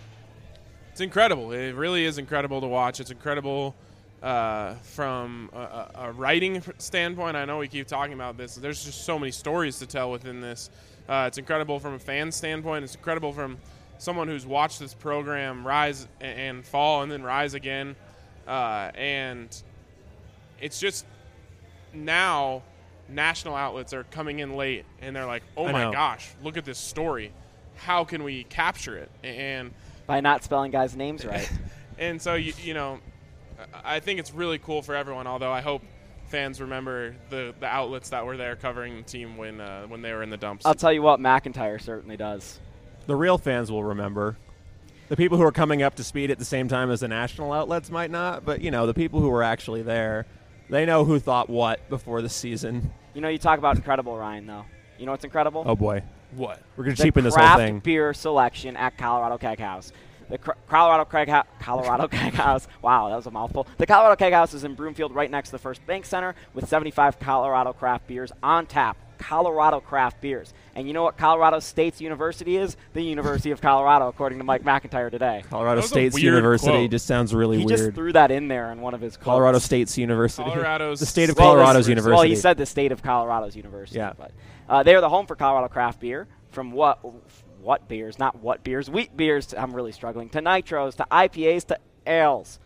It's 0.91 0.99
incredible. 0.99 1.53
It 1.53 1.73
really 1.73 2.03
is 2.03 2.17
incredible 2.17 2.59
to 2.59 2.67
watch. 2.67 2.99
It's 2.99 3.11
incredible 3.11 3.75
uh, 4.21 4.73
from 4.83 5.49
a, 5.53 5.89
a, 5.95 6.11
writing 6.11 6.61
standpoint. 6.79 7.37
I 7.37 7.45
know 7.45 7.59
we 7.59 7.69
keep 7.69 7.87
talking 7.87 8.13
about 8.13 8.37
this. 8.37 8.55
There's 8.55 8.83
just 8.83 9.05
so 9.05 9.17
many 9.17 9.31
stories 9.31 9.79
to 9.79 9.85
tell 9.85 10.11
within 10.11 10.41
this. 10.41 10.69
Uh, 11.07 11.25
it's 11.27 11.37
incredible 11.37 11.79
from 11.79 11.93
a 11.93 11.99
fan 11.99 12.29
standpoint. 12.31 12.83
It's 12.83 12.95
incredible 12.95 13.31
from 13.31 13.57
someone 13.99 14.27
who's 14.27 14.45
watched 14.45 14.79
this 14.79 14.93
program 14.93 15.65
rise 15.65 16.07
and 16.19 16.65
fall 16.65 17.03
and 17.03 17.11
then 17.11 17.23
rise 17.23 17.53
again. 17.53 17.95
Uh, 18.45 18.91
and 18.95 19.63
it's 20.61 20.79
just 20.79 21.05
now 21.93 22.63
national 23.09 23.55
outlets 23.55 23.93
are 23.93 24.03
coming 24.05 24.39
in 24.39 24.55
late 24.55 24.85
and 25.01 25.15
they're 25.15 25.25
like, 25.25 25.43
oh 25.57 25.65
I 25.65 25.71
my 25.71 25.83
know. 25.85 25.91
gosh, 25.91 26.29
look 26.43 26.57
at 26.57 26.65
this 26.65 26.77
story. 26.77 27.33
How 27.75 28.03
can 28.03 28.23
we 28.23 28.43
capture 28.45 28.97
it? 28.97 29.11
And 29.23 29.71
By 30.07 30.21
not 30.21 30.43
spelling 30.43 30.71
guys' 30.71 30.95
names 30.95 31.25
right. 31.25 31.51
and 31.97 32.21
so 32.21 32.35
you, 32.35 32.53
you 32.61 32.73
know, 32.73 32.99
I 33.73 33.95
I 33.95 33.99
think 33.99 34.19
it's 34.19 34.33
really 34.33 34.59
cool 34.59 34.81
for 34.81 34.95
everyone. 34.95 35.27
Although 35.27 35.51
I 35.51 35.61
hope 35.61 35.81
fans 36.27 36.61
remember 36.61 37.15
the, 37.29 37.53
the 37.59 37.65
outlets 37.65 38.09
that 38.09 38.25
were 38.25 38.37
there 38.37 38.55
covering 38.55 38.95
the 38.97 39.03
team 39.03 39.37
when 39.37 39.59
uh, 39.59 39.83
when 39.87 40.01
they 40.01 40.13
were 40.13 40.23
in 40.23 40.29
the 40.29 40.37
dumps. 40.37 40.65
I'll 40.65 40.73
tell 40.73 40.93
you 40.93 41.01
what, 41.01 41.19
McIntyre 41.19 41.79
certainly 41.81 42.17
does. 42.17 42.59
The 43.07 43.15
real 43.15 43.37
fans 43.37 43.71
will 43.71 43.83
remember. 43.83 44.37
The 45.09 45.17
people 45.17 45.37
who 45.37 45.43
are 45.43 45.51
coming 45.51 45.83
up 45.83 45.95
to 45.95 46.05
speed 46.05 46.31
at 46.31 46.39
the 46.39 46.45
same 46.45 46.69
time 46.69 46.89
as 46.89 47.01
the 47.01 47.07
national 47.09 47.51
outlets 47.51 47.91
might 47.91 48.11
not, 48.11 48.45
but 48.45 48.61
you 48.61 48.71
know, 48.71 48.87
the 48.87 48.93
people 48.93 49.19
who 49.19 49.29
were 49.29 49.43
actually 49.43 49.81
there, 49.81 50.25
they 50.71 50.85
know 50.85 51.05
who 51.05 51.19
thought 51.19 51.49
what 51.49 51.87
before 51.89 52.21
the 52.21 52.29
season. 52.29 52.91
You 53.13 53.21
know, 53.21 53.27
you 53.29 53.37
talk 53.37 53.59
about 53.59 53.75
incredible, 53.75 54.17
Ryan, 54.17 54.47
though. 54.47 54.65
You 54.97 55.05
know 55.05 55.11
what's 55.11 55.25
incredible? 55.25 55.63
Oh 55.65 55.75
boy. 55.75 56.01
what? 56.35 56.61
We're 56.75 56.85
going 56.85 56.95
to 56.95 57.01
the 57.01 57.05
cheapen 57.07 57.23
this 57.23 57.35
whole 57.35 57.57
thing. 57.57 57.79
beer 57.79 58.13
selection 58.13 58.77
at 58.77 58.97
Colorado 58.97 59.37
Keg 59.37 59.59
House. 59.59 59.91
The 60.29 60.37
Cr- 60.37 60.51
Colorado 60.69 61.03
Keg 61.05 61.27
House, 61.27 61.45
Colorado 61.59 62.07
Keg 62.11 62.33
House. 62.33 62.67
Wow, 62.81 63.09
that 63.09 63.15
was 63.17 63.25
a 63.25 63.31
mouthful. 63.31 63.67
The 63.77 63.85
Colorado 63.85 64.15
Keg 64.15 64.31
House 64.31 64.53
is 64.53 64.63
in 64.63 64.75
Broomfield, 64.75 65.13
right 65.13 65.29
next 65.29 65.49
to 65.49 65.53
the 65.53 65.59
First 65.59 65.85
Bank 65.85 66.05
Center, 66.05 66.35
with 66.53 66.69
75 66.69 67.19
Colorado 67.19 67.73
craft 67.73 68.07
beers 68.07 68.31
on 68.41 68.65
tap. 68.65 68.95
Colorado 69.21 69.79
craft 69.79 70.19
beers. 70.21 70.53
And 70.75 70.87
you 70.87 70.93
know 70.93 71.03
what 71.03 71.17
Colorado 71.17 71.59
State's 71.59 72.01
university 72.01 72.57
is? 72.57 72.75
The 72.93 73.01
University 73.01 73.51
of 73.51 73.61
Colorado, 73.61 74.07
according 74.07 74.37
to 74.39 74.43
Mike 74.43 74.63
McIntyre 74.63 75.11
today. 75.11 75.43
Colorado 75.49 75.81
That 75.81 75.87
State's 75.87 76.17
University 76.19 76.71
quote. 76.71 76.91
just 76.91 77.05
sounds 77.05 77.33
really 77.33 77.59
he 77.59 77.65
just 77.65 77.83
weird. 77.83 77.95
threw 77.95 78.13
that 78.13 78.31
in 78.31 78.47
there 78.47 78.71
in 78.71 78.81
one 78.81 78.93
of 78.93 79.01
his 79.01 79.15
quotes. 79.17 79.25
Colorado 79.25 79.59
State's 79.59 79.97
University. 79.97 80.49
Colorado's 80.49 80.99
the 81.01 81.05
state 81.05 81.29
of 81.29 81.37
Well, 81.37 81.53
Colorado's 81.53 81.87
University. 81.87 82.13
Well, 82.15 82.23
he 82.23 82.35
said 82.35 82.57
the 82.57 82.65
state 82.65 82.91
of 82.91 83.03
Colorado's 83.03 83.55
university. 83.55 83.99
Yeah. 83.99 84.13
But 84.17 84.31
uh, 84.69 84.83
they 84.83 84.95
are 84.95 85.01
the 85.01 85.09
home 85.09 85.25
for 85.27 85.35
Colorado 85.35 85.67
craft 85.67 85.99
beer. 85.99 86.27
From 86.49 86.71
what 86.71 86.99
what 87.61 87.87
beers? 87.87 88.17
Not 88.19 88.39
what 88.39 88.63
beers. 88.63 88.89
Wheat 88.89 89.15
beers. 89.15 89.47
To, 89.47 89.61
I'm 89.61 89.73
really 89.73 89.91
struggling. 89.91 90.29
To 90.29 90.41
nitros. 90.41 90.95
To 90.95 91.05
IPAs. 91.11 91.65
To 91.67 91.77
ales. 92.07 92.59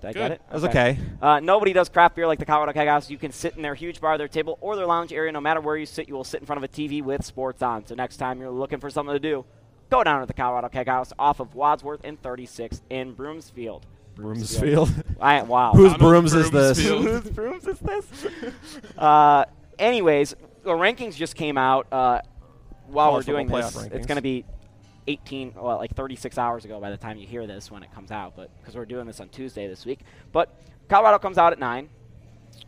Did 0.00 0.08
I 0.08 0.12
get 0.12 0.30
it? 0.32 0.42
That 0.48 0.54
was 0.54 0.64
okay. 0.64 0.98
Uh, 1.22 1.40
nobody 1.40 1.72
does 1.72 1.88
craft 1.88 2.16
beer 2.16 2.26
like 2.26 2.38
the 2.38 2.44
Colorado 2.44 2.72
Keg 2.72 2.88
House. 2.88 3.10
You 3.10 3.18
can 3.18 3.32
sit 3.32 3.56
in 3.56 3.62
their 3.62 3.74
huge 3.74 4.00
bar, 4.00 4.18
their 4.18 4.28
table, 4.28 4.58
or 4.60 4.76
their 4.76 4.86
lounge 4.86 5.12
area. 5.12 5.32
No 5.32 5.40
matter 5.40 5.60
where 5.60 5.76
you 5.76 5.86
sit, 5.86 6.08
you 6.08 6.14
will 6.14 6.24
sit 6.24 6.40
in 6.40 6.46
front 6.46 6.62
of 6.62 6.64
a 6.64 6.68
TV 6.68 7.02
with 7.02 7.24
sports 7.24 7.62
on. 7.62 7.86
So 7.86 7.94
next 7.94 8.18
time 8.18 8.40
you're 8.40 8.50
looking 8.50 8.78
for 8.78 8.90
something 8.90 9.14
to 9.14 9.18
do, 9.20 9.44
go 9.90 10.04
down 10.04 10.20
to 10.20 10.26
the 10.26 10.34
Colorado 10.34 10.68
Keg 10.68 10.86
House 10.86 11.12
off 11.18 11.40
of 11.40 11.54
Wadsworth 11.54 12.00
and 12.04 12.20
36 12.22 12.82
in 12.90 13.14
Broomsfield. 13.14 13.86
Broomsfield. 14.14 14.90
I, 15.20 15.42
wow. 15.42 15.72
Whose 15.72 15.92
Donald 15.92 16.00
brooms 16.00 16.34
is 16.34 16.50
this? 16.50 16.82
Broomsfield. 16.82 17.04
Whose 17.24 17.32
brooms 17.32 17.66
is 17.66 17.78
this? 17.80 18.26
uh, 18.98 19.44
anyways, 19.78 20.34
the 20.62 20.70
rankings 20.70 21.14
just 21.14 21.36
came 21.36 21.56
out 21.58 21.86
uh, 21.92 22.20
while 22.86 23.10
College 23.10 23.26
we're 23.26 23.32
doing 23.32 23.48
football 23.48 23.70
this. 23.70 23.88
playoff 23.88 23.92
It's 23.92 24.06
going 24.06 24.16
to 24.16 24.22
be 24.22 24.44
18, 25.06 25.54
well, 25.56 25.76
like 25.76 25.94
36 25.94 26.36
hours 26.38 26.64
ago 26.64 26.80
by 26.80 26.90
the 26.90 26.96
time 26.96 27.18
you 27.18 27.26
hear 27.26 27.46
this 27.46 27.70
when 27.70 27.82
it 27.82 27.92
comes 27.94 28.10
out, 28.10 28.34
but 28.36 28.50
because 28.60 28.74
we're 28.74 28.84
doing 28.86 29.06
this 29.06 29.20
on 29.20 29.28
Tuesday 29.28 29.66
this 29.68 29.84
week. 29.86 30.00
But 30.32 30.54
Colorado 30.88 31.18
comes 31.18 31.38
out 31.38 31.52
at 31.52 31.58
nine, 31.58 31.88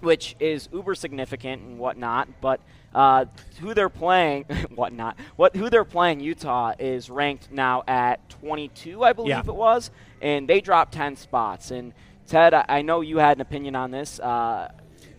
which 0.00 0.36
is 0.40 0.68
uber 0.72 0.94
significant 0.94 1.62
and 1.62 1.78
whatnot. 1.78 2.28
But 2.40 2.60
uh, 2.94 3.26
who 3.60 3.74
they're 3.74 3.88
playing, 3.88 4.44
whatnot, 4.74 5.16
what 5.36 5.56
who 5.56 5.68
they're 5.70 5.84
playing, 5.84 6.20
Utah 6.20 6.74
is 6.78 7.10
ranked 7.10 7.50
now 7.50 7.82
at 7.88 8.28
22, 8.30 9.02
I 9.02 9.12
believe 9.12 9.30
Yeah. 9.30 9.40
it 9.40 9.54
was, 9.54 9.90
and 10.20 10.48
they 10.48 10.60
dropped 10.60 10.92
10 10.94 11.16
spots. 11.16 11.70
And 11.70 11.92
Ted, 12.26 12.54
I, 12.54 12.64
I 12.68 12.82
know 12.82 13.00
you 13.00 13.18
had 13.18 13.36
an 13.36 13.40
opinion 13.40 13.74
on 13.76 13.90
this. 13.90 14.20
Uh, 14.20 14.70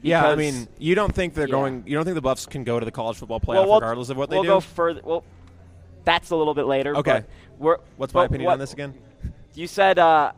yeah, 0.02 0.26
I 0.26 0.36
mean, 0.36 0.68
you 0.78 0.96
don't 0.96 1.14
think 1.14 1.34
they're 1.34 1.48
Yeah. 1.48 1.52
going? 1.52 1.84
You 1.86 1.96
don't 1.96 2.06
think 2.06 2.16
the 2.16 2.22
Buffs 2.22 2.46
can 2.46 2.64
go 2.64 2.80
to 2.80 2.86
the 2.86 2.92
college 2.92 3.18
football 3.18 3.40
playoff 3.42 3.48
well, 3.56 3.66
we'll- 3.68 3.80
regardless 3.82 4.10
of 4.10 4.16
what 4.18 4.30
we'll 4.30 4.44
they 4.44 4.48
go 4.48 4.60
do? 4.62 4.66
further. 4.66 5.02
Well, 5.04 5.24
that's 6.10 6.32
a 6.32 6.36
little 6.36 6.56
bit 6.56 6.66
later. 6.66 6.96
Okay. 6.98 7.24
What's 7.60 8.14
my 8.14 8.26
opinion 8.26 8.48
what- 8.48 8.54
on 8.54 8.60
this 8.60 8.74
again? 8.74 8.94
You 9.54 9.68
said 9.68 10.00
uh, 10.00 10.32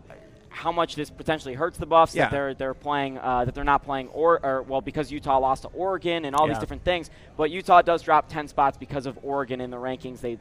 how 0.49 0.71
much 0.71 0.95
this 0.95 1.09
potentially 1.09 1.53
hurts 1.53 1.77
the 1.77 1.85
Buffs 1.85 2.15
Yeah. 2.15 2.23
that 2.25 2.31
they're 2.31 2.53
they're 2.53 2.73
playing 2.73 3.17
uh, 3.19 3.45
that 3.45 3.53
they're 3.55 3.63
not 3.63 3.83
playing 3.83 4.09
or, 4.09 4.43
or 4.45 4.63
well 4.63 4.81
because 4.81 5.11
Utah 5.11 5.37
lost 5.37 5.61
to 5.63 5.67
Oregon 5.69 6.25
and 6.25 6.35
all 6.35 6.47
these 6.47 6.57
different 6.59 6.83
things. 6.83 7.09
But 7.37 7.51
Utah 7.51 7.81
does 7.81 8.01
drop 8.01 8.27
ten 8.27 8.47
spots 8.47 8.77
because 8.77 9.05
of 9.05 9.17
Oregon 9.23 9.61
in 9.61 9.69
the 9.71 9.77
rankings. 9.77 10.19
They 10.21 10.39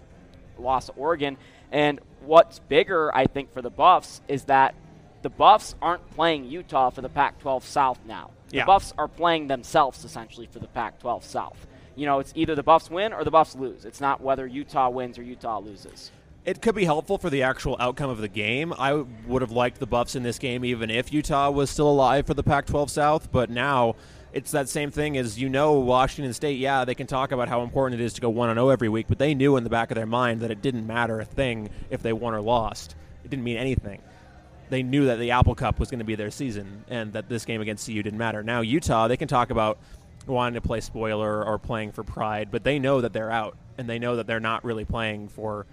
lost 0.58 0.88
to 0.88 0.92
Oregon. 0.94 1.36
And 1.70 2.00
what's 2.24 2.58
bigger, 2.58 3.14
I 3.14 3.26
think, 3.26 3.52
for 3.52 3.62
the 3.62 3.70
Buffs 3.70 4.20
is 4.26 4.44
that 4.44 4.74
the 5.22 5.30
Buffs 5.30 5.74
aren't 5.80 6.08
playing 6.10 6.46
Utah 6.46 6.90
for 6.90 7.02
the 7.02 7.08
Pac-12 7.08 7.62
South 7.62 7.98
now. 8.06 8.30
The 8.48 8.56
Yeah. 8.58 8.64
Buffs 8.64 8.92
are 8.98 9.06
playing 9.06 9.46
themselves 9.48 10.04
essentially 10.04 10.46
for 10.46 10.58
the 10.58 10.66
Pac-12 10.66 11.22
South. 11.22 11.66
You 11.96 12.06
know, 12.06 12.18
it's 12.18 12.32
either 12.36 12.54
the 12.54 12.62
Buffs 12.62 12.90
win 12.90 13.12
or 13.12 13.24
the 13.24 13.30
Buffs 13.30 13.54
lose. 13.54 13.84
It's 13.84 14.00
not 14.00 14.20
whether 14.20 14.46
Utah 14.46 14.88
wins 14.90 15.18
or 15.18 15.22
Utah 15.22 15.58
loses. 15.58 16.10
It 16.44 16.62
could 16.62 16.74
be 16.74 16.84
helpful 16.84 17.18
for 17.18 17.28
the 17.28 17.42
actual 17.42 17.76
outcome 17.78 18.08
of 18.08 18.18
the 18.18 18.28
game. 18.28 18.72
I 18.78 19.04
would 19.26 19.42
have 19.42 19.50
liked 19.50 19.78
the 19.78 19.86
Buffs 19.86 20.14
in 20.16 20.22
this 20.22 20.38
game 20.38 20.64
even 20.64 20.90
if 20.90 21.12
Utah 21.12 21.50
was 21.50 21.68
still 21.68 21.88
alive 21.90 22.26
for 22.26 22.32
the 22.32 22.42
Pac-12 22.42 22.88
South, 22.88 23.30
but 23.30 23.50
now 23.50 23.96
it's 24.32 24.52
that 24.52 24.68
same 24.68 24.90
thing 24.90 25.16
as 25.18 25.38
you 25.38 25.48
know 25.48 25.74
Washington 25.74 26.32
State, 26.32 26.58
yeah, 26.58 26.84
they 26.84 26.94
can 26.94 27.06
talk 27.06 27.32
about 27.32 27.48
how 27.48 27.62
important 27.62 28.00
it 28.00 28.04
is 28.04 28.14
to 28.14 28.20
go 28.20 28.30
1 28.30 28.54
0 28.54 28.68
every 28.68 28.88
week, 28.88 29.06
but 29.08 29.18
they 29.18 29.34
knew 29.34 29.56
in 29.56 29.64
the 29.64 29.70
back 29.70 29.90
of 29.90 29.96
their 29.96 30.06
mind 30.06 30.40
that 30.40 30.50
it 30.50 30.62
didn't 30.62 30.86
matter 30.86 31.20
a 31.20 31.24
thing 31.24 31.68
if 31.90 32.02
they 32.02 32.12
won 32.12 32.32
or 32.32 32.40
lost. 32.40 32.94
It 33.24 33.30
didn't 33.30 33.44
mean 33.44 33.56
anything. 33.56 34.00
They 34.70 34.82
knew 34.84 35.06
that 35.06 35.18
the 35.18 35.32
Apple 35.32 35.56
Cup 35.56 35.80
was 35.80 35.90
going 35.90 35.98
to 35.98 36.04
be 36.04 36.14
their 36.14 36.30
season 36.30 36.84
and 36.88 37.12
that 37.14 37.28
this 37.28 37.44
game 37.44 37.60
against 37.60 37.86
CU 37.86 38.02
didn't 38.02 38.18
matter. 38.18 38.42
Now 38.42 38.60
Utah, 38.60 39.08
they 39.08 39.16
can 39.16 39.28
talk 39.28 39.50
about 39.50 39.78
wanting 40.26 40.54
to 40.54 40.60
play 40.60 40.80
spoiler 40.80 41.44
or 41.44 41.58
playing 41.58 41.92
for 41.92 42.04
pride, 42.04 42.48
but 42.50 42.64
they 42.64 42.78
know 42.78 43.00
that 43.00 43.12
they're 43.12 43.30
out 43.30 43.56
and 43.78 43.88
they 43.88 43.98
know 43.98 44.16
that 44.16 44.26
they're 44.26 44.40
not 44.40 44.64
really 44.64 44.84
playing 44.84 45.28
for 45.28 45.66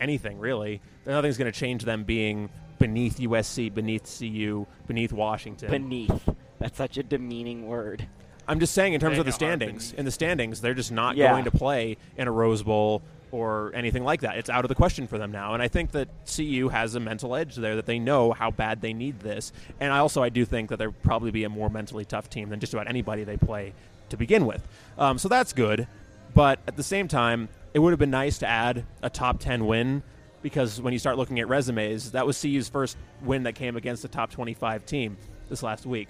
anything 0.00 0.38
really. 0.38 0.80
Nothing's 1.06 1.36
going 1.38 1.50
to 1.50 1.58
change 1.58 1.84
them 1.84 2.04
being 2.04 2.50
beneath 2.78 3.18
USC, 3.18 3.72
beneath 3.74 4.18
CU, 4.18 4.66
beneath 4.86 5.12
Washington. 5.12 5.70
Beneath. 5.70 6.28
That's 6.58 6.78
such 6.78 6.96
a 6.98 7.02
demeaning 7.02 7.66
word. 7.66 8.06
I'm 8.46 8.60
just 8.60 8.72
saying, 8.72 8.94
in 8.94 9.00
terms 9.00 9.16
They 9.16 9.20
of 9.20 9.26
the 9.26 9.32
standings, 9.32 9.92
in 9.92 10.04
the 10.06 10.10
standings, 10.10 10.60
they're 10.60 10.72
just 10.74 10.92
not 10.92 11.16
Yeah. 11.16 11.32
going 11.32 11.44
to 11.44 11.50
play 11.50 11.96
in 12.16 12.28
a 12.28 12.32
Rose 12.32 12.62
Bowl 12.62 13.02
or 13.30 13.72
anything 13.74 14.04
like 14.04 14.20
that. 14.22 14.36
It's 14.36 14.50
out 14.50 14.64
of 14.64 14.68
the 14.68 14.74
question 14.74 15.06
for 15.06 15.18
them 15.18 15.30
now. 15.30 15.54
And 15.54 15.62
I 15.62 15.68
think 15.68 15.92
that 15.92 16.08
CU 16.26 16.68
has 16.68 16.94
a 16.94 17.00
mental 17.00 17.34
edge 17.34 17.56
there 17.56 17.76
that 17.76 17.86
they 17.86 17.98
know 17.98 18.32
how 18.32 18.50
bad 18.50 18.80
they 18.80 18.92
need 18.92 19.20
this. 19.20 19.52
And 19.80 19.92
I 19.92 19.98
also 19.98 20.22
I 20.22 20.28
do 20.28 20.44
think 20.44 20.70
that 20.70 20.78
they'll 20.78 20.92
probably 20.92 21.30
be 21.30 21.44
a 21.44 21.48
more 21.48 21.68
mentally 21.68 22.04
tough 22.04 22.30
team 22.30 22.48
than 22.48 22.60
just 22.60 22.72
about 22.74 22.88
anybody 22.88 23.24
they 23.24 23.36
play 23.36 23.72
to 24.08 24.16
begin 24.16 24.46
with. 24.46 24.66
Um, 24.96 25.18
so 25.18 25.28
that's 25.28 25.52
good. 25.52 25.86
But 26.34 26.60
at 26.66 26.76
the 26.76 26.82
same 26.82 27.08
time, 27.08 27.48
it 27.74 27.78
would 27.80 27.90
have 27.90 27.98
been 27.98 28.10
nice 28.10 28.38
to 28.38 28.46
add 28.46 28.84
a 29.02 29.10
top 29.10 29.40
10 29.40 29.66
win 29.66 30.02
because 30.42 30.80
when 30.80 30.92
you 30.92 30.98
start 30.98 31.16
looking 31.16 31.40
at 31.40 31.48
resumes, 31.48 32.12
that 32.12 32.26
was 32.26 32.40
CU's 32.40 32.68
first 32.68 32.96
win 33.22 33.42
that 33.42 33.54
came 33.54 33.76
against 33.76 34.04
a 34.04 34.08
top 34.08 34.30
25 34.30 34.86
team 34.86 35.16
this 35.48 35.62
last 35.62 35.86
week. 35.86 36.08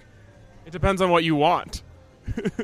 It 0.65 0.71
depends 0.71 1.01
on 1.01 1.09
what 1.09 1.23
you 1.23 1.35
want. 1.35 1.83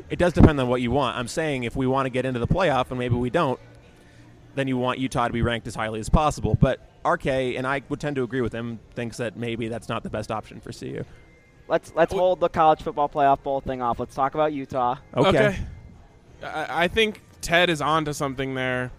It 0.08 0.20
does 0.20 0.32
depend 0.32 0.60
on 0.60 0.68
what 0.68 0.80
you 0.80 0.92
want. 0.92 1.16
I'm 1.16 1.26
saying 1.26 1.64
if 1.64 1.74
we 1.74 1.88
want 1.88 2.06
to 2.06 2.10
get 2.10 2.24
into 2.24 2.38
the 2.38 2.46
playoff 2.46 2.90
and 2.90 2.98
maybe 2.98 3.16
we 3.16 3.30
don't, 3.30 3.58
then 4.56 4.66
you 4.66 4.76
want 4.76 4.98
Utah 4.98 5.28
to 5.28 5.32
be 5.32 5.42
ranked 5.42 5.66
as 5.68 5.74
highly 5.74 6.00
as 6.00 6.08
possible. 6.08 6.56
But 6.56 6.80
RK, 7.06 7.26
and 7.26 7.66
I 7.66 7.82
would 7.88 8.00
tend 8.00 8.16
to 8.16 8.22
agree 8.24 8.40
with 8.40 8.52
him, 8.52 8.80
thinks 8.94 9.18
that 9.18 9.36
maybe 9.36 9.68
that's 9.68 9.88
not 9.88 10.02
the 10.02 10.10
best 10.10 10.32
option 10.32 10.60
for 10.60 10.72
CU. 10.72 11.04
Let's 11.68 11.92
let's 11.94 12.12
Wh- 12.12 12.16
hold 12.18 12.40
the 12.40 12.48
college 12.48 12.82
football 12.82 13.08
playoff 13.08 13.42
bowl 13.42 13.60
thing 13.60 13.82
off. 13.82 14.00
Let's 14.00 14.14
talk 14.14 14.34
about 14.34 14.52
Utah. 14.52 14.96
Okay. 15.16 15.58
I, 16.42 16.84
I 16.84 16.88
think 16.88 17.22
Ted 17.40 17.70
is 17.70 17.80
onto 17.80 18.12
something 18.12 18.54
there 18.54 18.90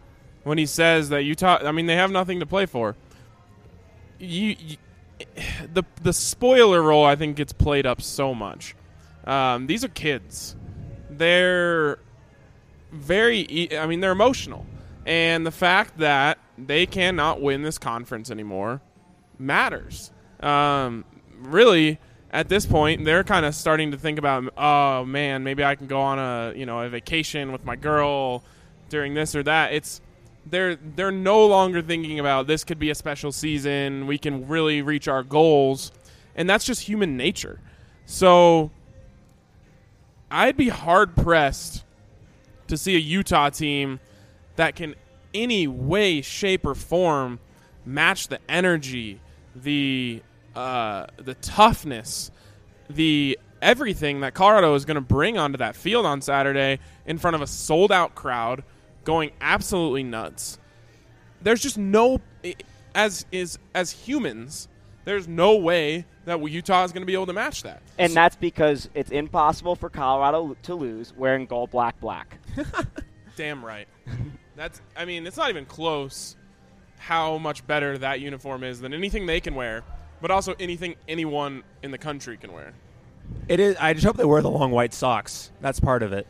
when 0.43 0.57
he 0.57 0.65
says 0.65 1.09
that 1.09 1.23
Utah. 1.23 1.59
I 1.63 1.71
mean, 1.71 1.85
they 1.85 1.95
have 1.95 2.11
nothing 2.11 2.39
to 2.39 2.45
play 2.45 2.65
for. 2.65 2.95
You, 4.19 4.55
you 4.59 4.77
the 5.73 5.83
the 6.01 6.13
spoiler 6.13 6.81
role 6.81 7.05
I 7.05 7.15
think 7.15 7.37
gets 7.37 7.53
played 7.53 7.85
up 7.85 8.01
so 8.01 8.33
much. 8.33 8.75
Um, 9.25 9.67
these 9.67 9.83
are 9.83 9.89
kids. 9.89 10.55
They're 11.09 11.99
very. 12.91 13.45
e- 13.49 13.77
I 13.77 13.87
mean, 13.87 13.99
they're 13.99 14.11
emotional, 14.11 14.65
and 15.07 15.45
the 15.45 15.51
fact 15.51 15.99
that 15.99 16.37
they 16.57 16.85
cannot 16.85 17.41
win 17.41 17.63
this 17.63 17.77
conference 17.77 18.29
anymore 18.29 18.81
matters. 19.39 20.11
Um, 20.41 21.05
really, 21.39 21.97
at 22.29 22.49
this 22.49 22.65
point, 22.65 23.05
they're 23.05 23.23
kind 23.23 23.45
of 23.45 23.55
starting 23.55 23.91
to 23.91 23.97
think 23.97 24.19
about, 24.19 24.51
oh 24.57 25.05
man, 25.05 25.45
maybe 25.45 25.63
I 25.63 25.75
can 25.75 25.87
go 25.87 26.01
on 26.01 26.19
a 26.19 26.53
you 26.55 26.65
know 26.65 26.81
a 26.81 26.89
vacation 26.89 27.53
with 27.53 27.63
my 27.63 27.77
girl 27.77 28.43
during 28.89 29.13
this 29.13 29.33
or 29.33 29.43
that. 29.43 29.73
It's 29.73 30.01
they're 30.45 30.75
they're 30.75 31.11
no 31.11 31.47
longer 31.47 31.81
thinking 31.81 32.19
about 32.19 32.47
this 32.47 32.65
could 32.65 32.79
be 32.79 32.89
a 32.89 32.95
special 32.95 33.31
season. 33.31 34.07
We 34.07 34.17
can 34.17 34.47
really 34.47 34.81
reach 34.81 35.07
our 35.07 35.23
goals, 35.23 35.93
and 36.35 36.49
that's 36.49 36.65
just 36.65 36.81
human 36.81 37.15
nature. 37.15 37.61
So, 38.05 38.71
I'd 40.29 40.57
be 40.57 40.67
hard 40.67 41.15
pressed 41.15 41.85
to 42.67 42.75
see 42.77 42.95
a 42.95 42.99
Utah 42.99 43.49
team 43.49 44.01
that 44.57 44.75
can 44.75 44.95
any 45.33 45.67
way, 45.67 46.21
shape, 46.21 46.65
or 46.65 46.75
form 46.75 47.39
match 47.85 48.27
the 48.27 48.39
energy, 48.49 49.19
the 49.55 50.21
uh, 50.55 51.05
the 51.17 51.35
toughness, 51.35 52.31
the 52.89 53.39
everything 53.61 54.21
that 54.21 54.33
Colorado 54.33 54.75
is 54.75 54.85
going 54.85 54.95
to 54.95 55.01
bring 55.01 55.37
onto 55.37 55.57
that 55.57 55.75
field 55.75 56.05
on 56.05 56.21
Saturday 56.21 56.79
in 57.05 57.17
front 57.17 57.35
of 57.35 57.41
a 57.41 57.47
sold 57.47 57.91
out 57.91 58.15
crowd, 58.15 58.63
going 59.03 59.31
absolutely 59.41 60.03
nuts. 60.03 60.59
There's 61.41 61.61
just 61.61 61.77
no 61.77 62.21
as 62.93 63.25
is 63.31 63.59
as 63.73 63.91
humans. 63.91 64.67
There's 65.05 65.27
no 65.27 65.55
way 65.55 66.05
that 66.25 66.43
Utah 66.43 66.83
is 66.83 66.91
going 66.91 67.03
to 67.03 67.05
be 67.05 67.13
able 67.13 67.27
to 67.27 67.33
match 67.33 67.63
that. 67.63 67.81
And 67.97 68.13
that's 68.13 68.35
because 68.35 68.89
it's 68.93 69.09
impossible 69.09 69.77
for 69.77 69.89
Colorado 69.89 70.57
to 70.63 70.75
lose 70.75 71.13
wearing 71.15 71.45
gold, 71.45 71.71
black, 71.71 71.97
black. 72.01 72.37
Damn 73.37 73.63
right. 73.63 73.87
That's. 74.57 74.81
I 74.97 75.05
mean, 75.05 75.25
it's 75.25 75.37
not 75.37 75.49
even 75.49 75.65
close. 75.65 76.35
How 76.97 77.37
much 77.37 77.65
better 77.67 77.97
that 77.99 78.19
uniform 78.19 78.63
is 78.63 78.81
than 78.81 78.93
anything 78.93 79.27
they 79.27 79.39
can 79.39 79.53
wear, 79.55 79.83
but 80.19 80.31
also 80.31 80.55
anything 80.59 80.95
anyone 81.07 81.63
in 81.83 81.91
the 81.91 81.97
country 81.97 82.35
can 82.35 82.51
wear. 82.51 82.73
It 83.47 83.59
is. 83.59 83.77
I 83.79 83.93
just 83.93 84.05
hope 84.05 84.17
they 84.17 84.25
wear 84.25 84.41
the 84.41 84.49
long 84.49 84.71
white 84.71 84.93
socks. 84.93 85.51
That's 85.61 85.79
part 85.79 86.01
of 86.03 86.11
it. 86.11 86.25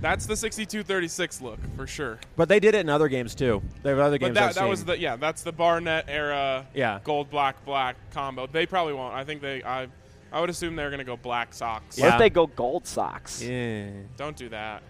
That's 0.00 0.26
the 0.26 0.34
62-36 0.34 1.40
look 1.40 1.58
for 1.74 1.86
sure. 1.86 2.18
But 2.36 2.48
they 2.50 2.60
did 2.60 2.74
it 2.74 2.80
in 2.80 2.90
other 2.90 3.08
games 3.08 3.34
too. 3.34 3.62
There 3.82 3.96
were 3.96 4.02
other 4.02 4.18
But 4.18 4.26
games. 4.26 4.34
that, 4.36 4.48
I've 4.50 4.54
that 4.56 4.68
was 4.68 4.84
the 4.84 4.98
yeah. 4.98 5.16
That's 5.16 5.42
the 5.42 5.52
Barnett 5.52 6.06
era. 6.08 6.66
Yeah. 6.74 7.00
Gold, 7.04 7.30
black, 7.30 7.62
black 7.64 7.96
combo. 8.10 8.46
They 8.46 8.66
probably 8.66 8.94
won't. 8.94 9.14
I 9.14 9.24
think 9.24 9.42
they. 9.42 9.62
I. 9.62 9.88
I 10.32 10.40
would 10.40 10.50
assume 10.50 10.76
they're 10.76 10.90
going 10.90 10.98
to 10.98 11.04
go 11.04 11.16
black 11.16 11.54
socks. 11.54 11.96
What 11.98 12.06
Yeah. 12.06 12.12
if 12.14 12.18
they 12.18 12.30
go 12.30 12.46
gold 12.46 12.86
socks? 12.86 13.40
Yeah. 13.42 13.88
Don't 14.16 14.36
do 14.36 14.48
that. 14.48 14.82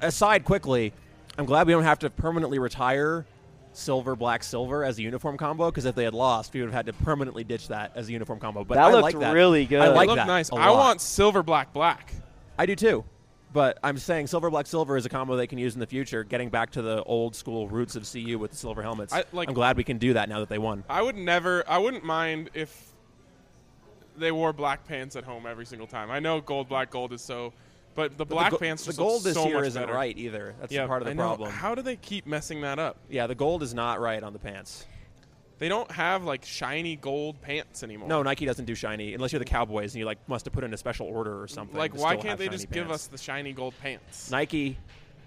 aside 0.00 0.44
quickly, 0.44 0.92
I'm 1.38 1.44
glad 1.46 1.66
we 1.66 1.72
don't 1.72 1.82
have 1.84 2.00
to 2.00 2.10
permanently 2.10 2.58
retire 2.58 3.24
silver, 3.72 4.14
black, 4.14 4.42
silver 4.44 4.84
as 4.84 4.98
a 4.98 5.02
uniform 5.02 5.38
combo 5.38 5.70
because 5.70 5.86
if 5.86 5.94
they 5.94 6.04
had 6.04 6.12
lost, 6.14 6.52
we 6.52 6.60
would 6.60 6.66
have 6.70 6.74
had 6.74 6.86
to 6.86 6.92
permanently 7.04 7.42
ditch 7.42 7.68
that 7.68 7.92
as 7.94 8.08
a 8.08 8.12
uniform 8.12 8.38
combo. 8.38 8.64
But 8.64 8.74
That 8.74 8.84
I 8.84 8.90
looked 8.90 9.02
like 9.02 9.18
that. 9.20 9.32
really 9.32 9.64
good. 9.64 9.80
I 9.80 9.88
like 9.88 10.08
Look 10.08 10.16
that. 10.16 10.26
nice. 10.26 10.50
a 10.50 10.54
I 10.56 10.68
lot. 10.68 10.78
want 10.78 11.00
silver, 11.00 11.42
black, 11.42 11.72
black. 11.72 12.12
I 12.58 12.66
do 12.66 12.76
too. 12.76 13.04
But 13.54 13.78
I'm 13.82 13.98
saying 13.98 14.26
silver, 14.28 14.50
black, 14.50 14.66
silver 14.66 14.96
is 14.96 15.04
a 15.06 15.08
combo 15.10 15.36
they 15.36 15.46
can 15.46 15.58
use 15.58 15.74
in 15.74 15.80
the 15.80 15.86
future, 15.86 16.24
getting 16.24 16.48
back 16.50 16.70
to 16.72 16.82
the 16.82 17.02
old 17.04 17.34
school 17.36 17.68
roots 17.68 17.96
of 17.96 18.10
CU 18.10 18.38
with 18.38 18.50
the 18.50 18.56
silver 18.56 18.82
helmets. 18.82 19.12
I- 19.12 19.24
like- 19.32 19.48
I'm 19.48 19.54
glad 19.54 19.76
we 19.76 19.84
can 19.84 19.98
do 19.98 20.12
that 20.14 20.28
now 20.28 20.40
that 20.40 20.48
they 20.50 20.58
won. 20.58 20.84
I 20.88 21.00
would 21.02 21.16
never. 21.16 21.62
I 21.68 21.78
wouldn't 21.78 22.04
mind 22.04 22.50
if 22.54 22.92
they 24.16 24.32
wore 24.32 24.52
black 24.52 24.86
pants 24.86 25.16
at 25.16 25.24
home 25.24 25.46
every 25.46 25.64
single 25.66 25.86
time. 25.86 26.10
I 26.10 26.18
know 26.18 26.40
gold, 26.42 26.68
black, 26.68 26.90
gold 26.90 27.12
is 27.14 27.22
so, 27.22 27.52
but 27.94 28.12
the 28.18 28.24
But 28.24 28.28
black 28.28 28.50
the, 28.50 28.56
go- 28.56 28.60
pants 28.60 28.84
the 28.84 28.88
just 28.90 28.98
gold 28.98 29.14
look 29.14 29.22
this 29.24 29.34
so 29.34 29.46
year 29.48 29.64
isn't 29.64 29.80
better. 29.82 29.92
right 29.92 30.16
either. 30.16 30.54
That's 30.60 30.72
yeah, 30.72 30.86
part 30.86 31.02
of 31.02 31.06
the 31.06 31.10
I 31.10 31.14
know. 31.14 31.22
problem. 31.28 31.50
How 31.50 31.74
do 31.74 31.82
they 31.82 31.96
keep 31.96 32.26
messing 32.26 32.60
that 32.62 32.78
up? 32.78 32.96
yeah, 33.10 33.26
the 33.26 33.34
gold 33.34 33.62
is 33.62 33.74
not 33.74 34.00
right 34.00 34.22
on 34.22 34.32
the 34.32 34.38
pants. 34.38 34.86
They 35.58 35.68
don't 35.68 35.90
have 35.92 36.24
like 36.24 36.44
shiny 36.44 36.96
gold 36.96 37.40
pants 37.40 37.84
anymore. 37.84 38.08
No, 38.08 38.22
Nike 38.24 38.46
doesn't 38.46 38.64
do 38.64 38.74
shiny 38.74 39.14
unless 39.14 39.32
you're 39.32 39.38
the 39.38 39.44
Cowboys 39.44 39.94
and 39.94 40.00
you 40.00 40.06
like 40.06 40.18
must 40.28 40.44
have 40.46 40.52
put 40.52 40.64
in 40.64 40.74
a 40.74 40.76
special 40.76 41.06
order 41.06 41.40
or 41.40 41.46
something. 41.46 41.76
like 41.78 41.94
why 41.96 42.16
can't 42.16 42.36
they 42.38 42.46
shiny 42.46 42.56
just 42.56 42.70
give 42.72 42.90
us 42.90 43.06
the 43.06 43.18
shiny 43.18 43.52
gold 43.52 43.74
pants? 43.80 44.30
Nike? 44.30 44.76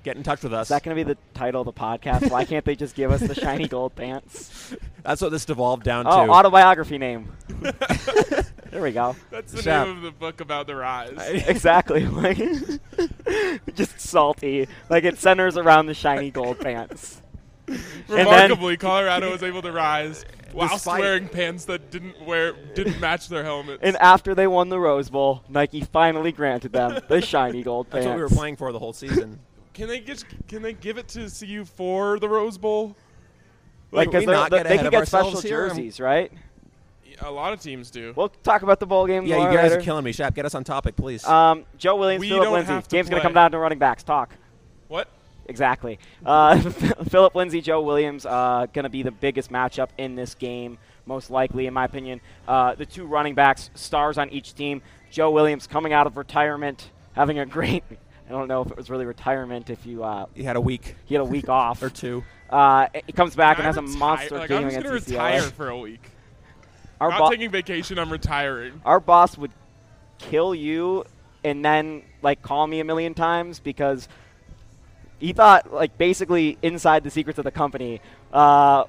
Get 0.04 0.18
in 0.18 0.24
touch 0.24 0.44
with 0.44 0.54
us. 0.54 0.66
Is 0.68 0.70
that 0.70 0.84
going 0.84 0.96
to 0.96 1.04
be 1.04 1.14
the 1.14 1.18
title 1.34 1.62
of 1.62 1.66
the 1.66 1.74
podcast? 1.74 2.30
Why 2.30 2.46
can't 2.46 2.64
they 2.64 2.76
just 2.76 2.96
give 2.96 3.12
us 3.12 3.22
the 3.22 3.34
shiny 3.34 3.68
gold 3.68 3.96
pants? 3.96 4.76
That's 5.04 5.20
what 5.22 5.32
this 5.32 5.46
devolved 5.46 5.84
down 5.84 6.06
Oh, 6.06 6.26
to. 6.28 6.32
autobiography 6.32 6.98
name. 7.00 7.32
there 8.76 8.84
we 8.84 8.92
go. 8.92 9.16
That's 9.32 9.54
the 9.54 9.62
Shap. 9.62 9.88
name 9.88 9.96
of 9.96 10.04
the 10.04 10.12
book 10.12 10.42
about 10.42 10.68
the 10.68 10.76
rise. 10.76 11.16
exactly. 11.48 12.06
Like, 12.16 12.38
just 13.76 14.02
salty. 14.02 14.68
Like 14.90 15.06
it 15.06 15.18
centers 15.18 15.56
around 15.56 15.86
the 15.86 15.94
shiny 15.94 16.30
gold 16.30 16.60
pants. 16.60 17.22
then- 17.68 17.80
Remarkably, 18.10 18.76
Colorado 18.76 19.32
was 19.32 19.44
able 19.44 19.62
to 19.62 19.72
rise 19.72 20.26
whilst 20.54 20.74
Despite- 20.74 21.00
wearing 21.00 21.30
pants 21.30 21.64
that 21.66 21.90
didn't 21.90 22.22
wear 22.26 22.52
didn't 22.74 23.00
match 23.00 23.30
their 23.30 23.46
helmets. 23.46 23.80
And 23.82 23.96
after 23.98 24.36
they 24.36 24.46
won 24.46 24.68
the 24.68 24.80
Rose 24.80 25.10
Bowl, 25.10 25.42
Nike 25.48 25.80
finally 25.82 26.34
granted 26.34 26.74
them 26.74 27.00
the 27.08 27.22
shiny 27.22 27.64
gold 27.64 27.90
pants. 27.90 28.06
That's 28.06 28.06
pants. 28.08 28.22
what 28.22 28.30
we 28.30 28.36
were 28.36 28.42
playing 28.42 28.58
for 28.58 28.72
the 28.74 28.80
whole 28.80 28.92
season. 28.94 29.40
can 29.74 29.88
they 29.88 30.02
just 30.02 30.26
can 30.50 30.62
they 30.62 30.74
give 30.74 30.98
it 30.98 31.08
to 31.10 31.30
CU 31.30 31.64
for 31.64 32.20
the 32.20 32.28
Rose 32.28 32.58
Bowl? 32.58 32.98
Like, 33.92 34.08
Can 34.08 34.12
'cause 34.12 34.20
we 34.22 34.26
they're- 34.26 34.36
not 34.36 34.52
they 34.52 34.58
get 34.58 34.64
they 34.64 34.70
ahead 34.76 34.78
can 34.80 34.88
of 34.88 34.92
get 34.92 35.08
special 35.08 35.28
ourselves 35.28 35.44
here? 35.48 35.70
jerseys, 35.70 36.00
right? 36.02 36.32
A 37.22 37.32
lot 37.32 37.54
of 37.54 37.62
teams 37.62 37.90
do. 37.92 38.14
We'll 38.16 38.30
talk 38.30 38.62
about 38.62 38.80
the 38.80 38.86
bowl 38.86 39.08
game 39.08 39.26
yeah, 39.26 39.38
you 39.38 39.56
guys 39.56 39.70
later. 39.72 39.80
are 39.82 39.84
killing 39.84 40.04
me. 40.04 40.12
Shap, 40.12 40.34
get 40.36 40.46
us 40.46 40.56
on 40.56 40.64
topic, 40.64 40.96
please. 40.96 41.26
Um, 41.26 41.66
Joe 41.78 41.96
Williams, 41.96 42.22
We 42.22 42.30
Philip 42.30 42.44
don't 42.44 42.54
Lindsay. 42.54 42.74
have 42.74 42.88
to 42.88 42.96
Game's 42.96 43.10
going 43.10 43.18
to 43.20 43.22
play. 43.22 43.28
come 43.30 43.34
down 43.34 43.52
to 43.52 43.58
running 43.60 43.80
backs. 43.80 44.04
Talk. 44.04 44.34
what? 44.88 45.08
Exactly. 45.48 46.00
Uh, 46.26 46.60
Philip 47.10 47.36
Lindsay, 47.36 47.62
Joe 47.62 47.82
Williams, 47.82 48.26
uh, 48.26 48.66
going 48.74 48.84
to 48.84 48.90
be 48.90 49.04
the 49.04 49.12
biggest 49.12 49.52
matchup 49.52 49.90
in 49.98 50.16
this 50.16 50.34
game, 50.36 50.78
most 51.06 51.30
likely, 51.30 51.68
in 51.68 51.74
my 51.74 51.86
opinion. 51.86 52.20
Uh, 52.48 52.74
the 52.76 52.86
two 52.86 53.06
running 53.06 53.36
backs, 53.36 53.70
stars 53.76 54.18
on 54.18 54.30
each 54.32 54.56
team. 54.56 54.82
Joe 55.12 55.30
Williams 55.32 55.68
coming 55.68 55.94
out 55.94 56.08
of 56.08 56.18
retirement, 56.18 56.90
having 57.14 57.38
a 57.40 57.46
great. 57.46 57.84
I 58.28 58.32
don't 58.32 58.48
know 58.48 58.64
if 58.64 58.72
it 58.72 58.76
was 58.78 58.90
really 58.90 59.06
retirement. 59.06 59.70
If 59.70 59.86
you 59.86 60.04
uh, 60.04 60.26
you 60.34 60.46
had 60.46 60.56
a 60.56 60.62
week 60.62 60.96
he 61.06 61.14
had 61.14 61.22
a 61.22 61.26
week 61.26 61.48
off, 61.50 61.84
or 61.84 61.92
two. 61.92 62.24
uh, 62.50 62.88
he 63.06 63.12
comes 63.14 63.36
back 63.36 63.58
Can 63.58 63.68
and 63.68 63.68
I 63.68 63.70
has 63.70 63.78
a 63.78 63.82
retire- 63.84 64.00
monster 64.00 64.38
like, 64.40 64.50
game 64.50 64.58
I'm 64.58 64.64
just 64.72 64.78
against 64.80 65.08
gonna 65.12 65.20
UCLA. 65.20 65.36
retire 65.36 65.42
for 65.52 65.70
a 65.70 65.78
week. 65.78 66.10
Our, 67.02 67.10
Not 67.10 67.20
bo- 67.20 67.30
taking 67.30 67.50
vacation. 67.50 68.00
I'm 68.00 68.12
retiring. 68.12 68.82
our 68.86 69.00
boss 69.00 69.38
would 69.38 69.52
kill 70.18 70.56
you 70.56 71.04
and 71.44 71.64
then 71.64 72.02
like 72.22 72.42
call 72.42 72.66
me 72.68 72.80
a 72.80 72.84
million 72.86 73.14
times 73.14 73.60
because 73.60 74.08
he 75.20 75.34
thought 75.34 75.74
like 75.74 75.98
basically 75.98 76.58
inside 76.62 77.04
the 77.04 77.10
secrets 77.12 77.38
of 77.38 77.44
the 77.46 77.52
company 77.52 78.00
uh, 78.34 78.86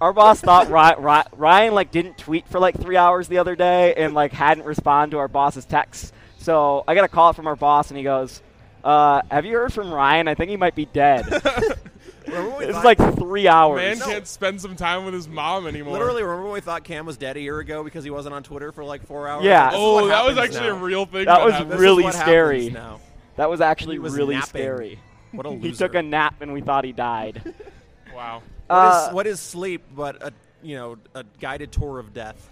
our 0.00 0.12
boss 0.12 0.40
thought 0.40 0.68
Ryan, 0.70 1.02
Ryan, 1.02 1.26
Ryan 1.32 1.74
like 1.74 1.90
didn't 1.90 2.16
tweet 2.18 2.46
for 2.48 2.60
like 2.60 2.80
three 2.80 2.96
hours 2.96 3.26
the 3.28 3.38
other 3.38 3.56
day 3.56 3.94
and 3.94 4.14
like 4.14 4.32
hadn't 4.32 4.64
responded 4.64 5.10
to 5.12 5.18
our 5.18 5.28
boss's 5.28 5.64
texts 5.64 6.12
so 6.38 6.84
i 6.86 6.94
got 6.94 7.04
a 7.04 7.08
call 7.08 7.32
from 7.32 7.46
our 7.48 7.56
boss 7.56 7.90
and 7.90 7.98
he 7.98 8.04
goes 8.04 8.40
uh, 8.84 9.20
have 9.30 9.44
you 9.44 9.54
heard 9.56 9.72
from 9.72 9.92
ryan 9.92 10.28
i 10.28 10.34
think 10.34 10.50
he 10.50 10.56
might 10.56 10.74
be 10.76 10.86
dead 10.86 11.24
Remember 12.26 12.50
when 12.50 12.58
we 12.58 12.64
It 12.66 12.72
thought- 12.72 12.84
like 12.84 12.98
three 13.16 13.48
hours. 13.48 13.76
Man 13.78 13.98
can't 13.98 14.26
spend 14.26 14.60
some 14.60 14.76
time 14.76 15.04
with 15.04 15.14
his 15.14 15.28
mom 15.28 15.66
anymore. 15.66 15.92
Literally, 15.94 16.22
remember 16.22 16.44
when 16.44 16.52
we 16.54 16.60
thought 16.60 16.84
Cam 16.84 17.06
was 17.06 17.16
dead 17.16 17.36
a 17.36 17.40
year 17.40 17.58
ago 17.60 17.82
because 17.84 18.04
he 18.04 18.10
wasn't 18.10 18.34
on 18.34 18.42
Twitter 18.42 18.72
for 18.72 18.84
like 18.84 19.06
four 19.06 19.26
hours? 19.28 19.44
Yeah. 19.44 19.70
This 19.70 19.74
is 19.74 19.80
Oh, 19.82 20.06
that 20.08 20.24
was 20.24 20.36
happens 20.36 20.54
actually 20.56 20.70
now. 20.70 20.76
a 20.76 20.78
real 20.84 21.06
thing. 21.06 21.24
That 21.26 21.44
was 21.44 21.52
happened. 21.52 21.70
This 21.72 21.76
is 21.76 21.82
really 21.82 22.04
what 22.04 22.14
scary. 22.14 22.70
now. 22.70 23.00
that 23.36 23.48
was 23.48 23.60
actually 23.60 23.94
He 23.96 23.98
was 24.00 24.14
really 24.16 24.34
napping. 24.34 24.48
scary. 24.48 24.98
What 25.32 25.46
a 25.46 25.50
loser. 25.50 25.66
He 25.68 25.72
took 25.74 25.94
a 25.94 26.02
nap 26.02 26.42
and 26.42 26.52
we 26.52 26.60
thought 26.60 26.84
he 26.84 26.92
died. 26.92 27.54
wow. 28.14 28.42
What 28.66 28.76
Uh, 28.76 29.06
is- 29.08 29.14
what 29.14 29.26
is 29.28 29.38
sleep 29.40 29.84
but 29.94 30.20
a 30.22 30.32
you 30.62 30.76
know 30.76 30.96
a 31.14 31.24
guided 31.40 31.70
tour 31.72 31.98
of 32.00 32.12
death? 32.12 32.50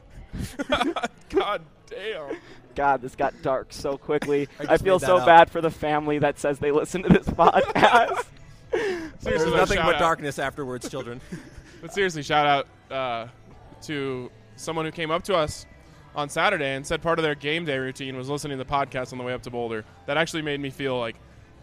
God 1.31 1.63
damn. 1.91 2.37
God, 2.75 3.03
this 3.03 3.17
got 3.17 3.35
dark 3.43 3.69
so 3.73 3.99
quickly. 3.99 4.49
I 4.61 4.63
I, 4.63 4.67
just 4.67 4.85
feel 4.85 4.95
made 4.95 5.01
that 5.03 5.07
so 5.07 5.17
up. 5.19 5.27
bad 5.27 5.51
for 5.51 5.61
the 5.61 5.71
family 5.71 6.19
that 6.21 6.39
says 6.39 6.59
they 6.61 6.71
listen 6.71 7.03
to 7.03 7.09
this 7.09 7.27
podcast. 7.27 8.25
There's 8.71 9.13
Seriously, 9.21 9.51
though, 9.51 9.57
nothing 9.57 9.79
but 9.79 9.97
out. 9.97 10.01
darkness 10.01 10.39
afterwards, 10.39 10.89
children. 10.89 11.21
But 11.81 11.95
seriously, 11.95 12.25
shout 12.25 12.45
out 12.45 12.93
uh, 12.93 13.29
to 13.83 14.33
someone 14.57 14.85
who 14.85 14.91
came 14.91 15.13
up 15.13 15.23
to 15.23 15.37
us 15.37 15.65
on 16.17 16.29
Saturday 16.29 16.75
and 16.75 16.85
said 16.85 17.01
part 17.01 17.21
of 17.21 17.23
their 17.23 17.37
game 17.37 17.65
day 17.65 17.79
routine 17.79 18.17
was 18.17 18.29
listening 18.29 18.59
to 18.59 18.65
the 18.65 18.69
podcast 18.69 19.13
on 19.13 19.19
the 19.19 19.23
way 19.23 19.33
up 19.33 19.43
to 19.43 19.51
Boulder. 19.51 19.85
That 20.07 20.17
actually 20.17 20.43
made 20.43 20.59
me 20.59 20.71
feel 20.71 20.99
like 20.99 21.15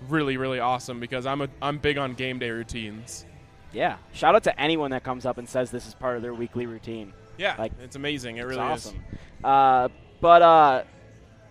really, 0.07 0.37
really 0.37 0.59
awesome 0.59 1.01
because 1.01 1.25
I'm 1.25 1.41
a 1.41 1.49
I'm 1.61 1.79
big 1.79 1.97
on 1.97 2.13
game 2.13 2.39
day 2.39 2.49
routines. 2.49 3.25
yeah. 3.73 3.97
Shout 4.13 4.35
out 4.35 4.43
to 4.43 4.57
anyone 4.57 4.91
that 4.91 5.03
comes 5.03 5.25
up 5.25 5.37
and 5.37 5.49
says 5.49 5.69
this 5.69 5.85
is 5.85 5.93
part 5.93 6.15
of 6.15 6.21
their 6.21 6.33
weekly 6.33 6.65
routine. 6.65 7.11
Yeah, 7.37 7.55
Like, 7.59 7.73
it's 7.83 7.97
amazing. 7.97 8.37
It 8.37 8.41
It's 8.41 8.49
really 8.51 8.61
awesome. 8.61 9.03
Uh, 9.43 9.89
but 10.21 10.41
uh, 10.41 10.83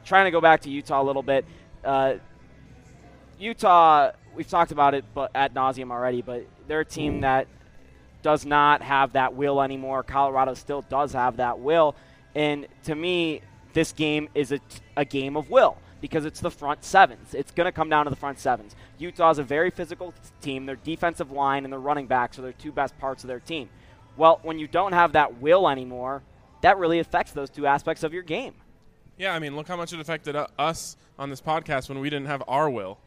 trying 0.07 0.25
to 0.25 0.31
go 0.31 0.41
back 0.41 0.63
to 0.63 0.71
Utah 0.71 1.03
a 1.03 1.05
little 1.05 1.23
bit. 1.23 1.45
Uh, 1.85 2.15
Utah, 3.39 4.13
we've 4.35 4.49
talked 4.49 4.73
about 4.73 4.95
it, 4.95 5.05
but 5.15 5.31
ad 5.35 5.55
nauseum 5.55 5.91
already. 5.91 6.23
But 6.23 6.47
they're 6.67 6.81
a 6.81 6.85
team 6.85 7.19
mm. 7.19 7.21
that 7.23 7.47
does 8.23 8.47
not 8.47 8.83
have 8.83 9.13
that 9.13 9.35
will 9.35 9.61
anymore. 9.61 10.03
Colorado 10.03 10.55
still 10.55 10.83
does 10.83 11.13
have 11.13 11.37
that 11.39 11.59
will, 11.61 11.95
and 12.35 12.67
to 12.85 12.95
me, 12.95 13.43
this 13.75 13.93
game 13.93 14.29
is 14.35 14.53
a, 14.53 14.61
a 14.97 15.05
game 15.05 15.37
of 15.37 15.51
will 15.51 15.77
because 16.01 16.25
it's 16.25 16.41
the 16.41 16.51
front 16.51 16.85
sevens. 16.85 17.35
It's 17.35 17.51
going 17.51 17.67
to 17.67 17.73
come 17.73 17.89
down 17.89 18.05
to 18.07 18.11
the 18.11 18.17
front 18.17 18.39
sevens. 18.39 18.77
Utah 18.99 19.31
is 19.31 19.39
a 19.39 19.43
very 19.43 19.71
physical 19.71 20.15
team. 20.41 20.67
Their 20.67 20.77
defensive 20.77 21.31
line 21.31 21.65
and 21.65 21.73
their 21.73 21.81
running 21.81 22.07
backs 22.07 22.39
are 22.39 22.43
their 22.43 22.53
two 22.53 22.73
best 22.73 22.97
parts 22.99 23.25
of 23.25 23.29
their 23.29 23.41
team. 23.41 23.69
Well, 24.17 24.39
when 24.43 24.59
you 24.59 24.69
don't 24.69 24.93
have 24.93 25.13
that 25.13 25.41
will 25.41 25.69
anymore, 25.69 26.23
that 26.61 26.79
really 26.79 26.99
affects 26.99 27.33
those 27.33 27.51
two 27.51 27.67
aspects 27.67 28.03
of 28.03 28.13
your 28.13 28.23
game. 28.23 28.55
Yeah, 29.17 29.35
I 29.35 29.39
mean, 29.39 29.57
look 29.57 29.69
how 29.69 29.77
much 29.77 29.93
it 29.93 30.01
affected 30.01 30.37
us 30.59 30.97
on 31.19 31.31
this 31.31 31.41
podcast 31.41 31.89
when 31.89 32.01
we 32.01 32.11
didn't 32.11 32.27
have 32.27 32.43
our 32.49 32.69
will. 32.69 32.99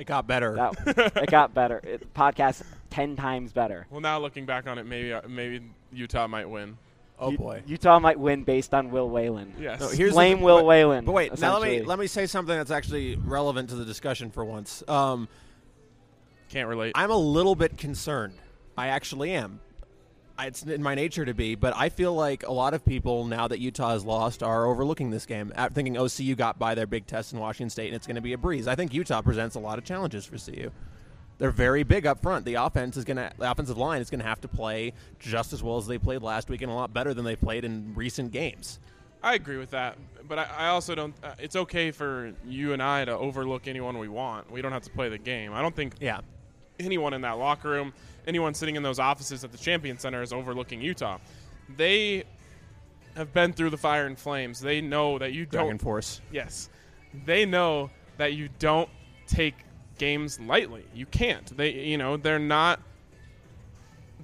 It 0.00 0.06
got 0.06 0.26
better. 0.26 0.54
That, 0.56 1.12
it 1.22 1.30
got 1.30 1.54
better. 1.54 1.78
It, 1.84 2.12
podcast 2.14 2.62
ten 2.88 3.14
times 3.16 3.52
better. 3.52 3.86
Well, 3.90 4.00
now 4.00 4.18
looking 4.18 4.46
back 4.46 4.66
on 4.66 4.78
it, 4.78 4.86
maybe 4.86 5.12
uh, 5.12 5.20
maybe 5.28 5.60
Utah 5.92 6.26
might 6.26 6.48
win. 6.48 6.78
oh 7.18 7.30
U- 7.30 7.38
boy. 7.38 7.62
Utah 7.66 7.98
might 8.00 8.18
win 8.18 8.42
based 8.44 8.72
on 8.72 8.90
Will 8.90 9.10
Whalen. 9.10 9.54
Yes. 9.60 9.78
No, 9.80 9.88
here's 9.88 10.14
Blame 10.14 10.38
th- 10.38 10.44
Will 10.44 10.56
but- 10.58 10.64
Whalen. 10.66 11.04
But 11.04 11.12
wait, 11.12 11.38
now 11.38 11.58
let 11.58 11.68
me 11.70 11.82
let 11.82 11.98
me 11.98 12.06
say 12.06 12.26
something 12.26 12.56
that's 12.56 12.70
actually 12.70 13.16
relevant 13.16 13.68
to 13.68 13.74
the 13.76 13.84
discussion 13.84 14.30
for 14.30 14.42
once. 14.44 14.82
Um, 14.88 15.28
Can't 16.48 16.68
relate. 16.68 16.92
I'm 16.94 17.10
a 17.10 17.16
little 17.16 17.54
bit 17.54 17.76
concerned. 17.76 18.34
I 18.78 18.88
actually 18.88 19.32
am. 19.32 19.60
It's 20.46 20.62
in 20.62 20.82
my 20.82 20.94
nature 20.94 21.24
to 21.24 21.34
be, 21.34 21.54
but 21.54 21.74
I 21.76 21.88
feel 21.88 22.14
like 22.14 22.46
a 22.46 22.52
lot 22.52 22.74
of 22.74 22.84
people 22.84 23.24
now 23.24 23.48
that 23.48 23.58
Utah 23.60 23.90
has 23.90 24.04
lost 24.04 24.42
are 24.42 24.66
overlooking 24.66 25.10
this 25.10 25.26
game, 25.26 25.52
thinking 25.72 25.94
OCU 25.94 26.36
got 26.36 26.58
by 26.58 26.74
their 26.74 26.86
big 26.86 27.06
test 27.06 27.32
in 27.32 27.38
Washington 27.38 27.70
State 27.70 27.88
and 27.88 27.96
it's 27.96 28.06
going 28.06 28.16
to 28.16 28.20
be 28.22 28.32
a 28.32 28.38
breeze. 28.38 28.66
I 28.68 28.74
think 28.74 28.94
Utah 28.94 29.22
presents 29.22 29.54
a 29.56 29.60
lot 29.60 29.78
of 29.78 29.84
challenges 29.84 30.24
for 30.24 30.38
CU. 30.38 30.70
They're 31.38 31.50
very 31.50 31.84
big 31.84 32.06
up 32.06 32.20
front. 32.20 32.44
The 32.44 32.54
offense 32.54 32.96
is 32.96 33.04
going 33.04 33.16
to, 33.16 33.30
the 33.38 33.50
offensive 33.50 33.78
line 33.78 34.02
is 34.02 34.10
going 34.10 34.20
to 34.20 34.26
have 34.26 34.40
to 34.42 34.48
play 34.48 34.92
just 35.18 35.52
as 35.52 35.62
well 35.62 35.78
as 35.78 35.86
they 35.86 35.96
played 35.98 36.22
last 36.22 36.48
week 36.50 36.60
and 36.62 36.70
a 36.70 36.74
lot 36.74 36.92
better 36.92 37.14
than 37.14 37.24
they 37.24 37.36
played 37.36 37.64
in 37.64 37.94
recent 37.94 38.30
games. 38.30 38.78
I 39.22 39.34
agree 39.34 39.56
with 39.58 39.70
that, 39.70 39.96
but 40.28 40.38
I, 40.38 40.46
I 40.56 40.66
also 40.68 40.94
don't. 40.94 41.14
Uh, 41.22 41.32
it's 41.38 41.54
okay 41.56 41.90
for 41.90 42.32
you 42.46 42.72
and 42.72 42.82
I 42.82 43.04
to 43.04 43.12
overlook 43.16 43.68
anyone 43.68 43.98
we 43.98 44.08
want. 44.08 44.50
We 44.50 44.62
don't 44.62 44.72
have 44.72 44.82
to 44.84 44.90
play 44.90 45.10
the 45.10 45.18
game. 45.18 45.52
I 45.52 45.60
don't 45.60 45.76
think 45.76 45.94
Yeah. 46.00 46.20
anyone 46.78 47.12
in 47.12 47.20
that 47.22 47.32
locker 47.38 47.68
room, 47.68 47.92
anyone 48.30 48.54
sitting 48.54 48.76
in 48.76 48.82
those 48.84 49.00
offices 49.00 49.42
at 49.42 49.50
the 49.50 49.58
Champion 49.58 49.98
Center 49.98 50.22
is 50.22 50.32
overlooking 50.32 50.80
Utah. 50.80 51.18
They 51.76 52.22
have 53.16 53.32
been 53.32 53.52
through 53.52 53.70
the 53.70 53.76
fire 53.76 54.06
and 54.06 54.16
flames. 54.16 54.60
They 54.60 54.80
know 54.80 55.18
that 55.18 55.32
you 55.32 55.44
Dragon 55.46 55.70
don't. 55.70 55.82
Force. 55.82 56.20
Yes, 56.30 56.70
they 57.26 57.44
know 57.44 57.90
that 58.18 58.34
you 58.34 58.48
don't 58.60 58.88
take 59.26 59.56
games 59.98 60.38
lightly. 60.38 60.84
You 60.94 61.06
can't. 61.06 61.44
They, 61.56 61.72
you 61.72 61.98
know, 61.98 62.16
they're 62.16 62.38
not. 62.38 62.80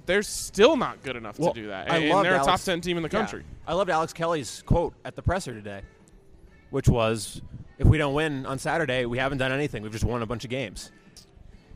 They're 0.05 0.23
still 0.23 0.77
not 0.77 1.03
good 1.03 1.17
enough 1.17 1.37
Well, 1.37 1.51
to 1.53 1.61
do 1.61 1.67
that, 1.67 1.91
I 1.91 1.97
and 1.97 2.09
loved 2.09 2.25
they're 2.25 2.35
a 2.35 2.45
top 2.45 2.61
ten 2.61 2.79
team 2.79 2.95
in 2.95 3.03
the 3.03 3.09
Yeah. 3.09 3.19
country. 3.19 3.43
I 3.67 3.73
loved 3.73 3.89
Alex 3.89 4.13
Kelly's 4.13 4.63
quote 4.65 4.93
at 5.03 5.17
the 5.17 5.21
presser 5.21 5.53
today, 5.53 5.81
which 6.69 6.87
was, 6.87 7.41
"If 7.77 7.87
we 7.87 7.97
don't 7.97 8.13
win 8.13 8.45
on 8.45 8.57
Saturday, 8.57 9.05
we 9.05 9.17
haven't 9.17 9.39
done 9.39 9.51
anything. 9.51 9.83
We've 9.83 9.91
just 9.91 10.05
won 10.05 10.21
a 10.21 10.25
bunch 10.25 10.45
of 10.45 10.49
games." 10.49 10.91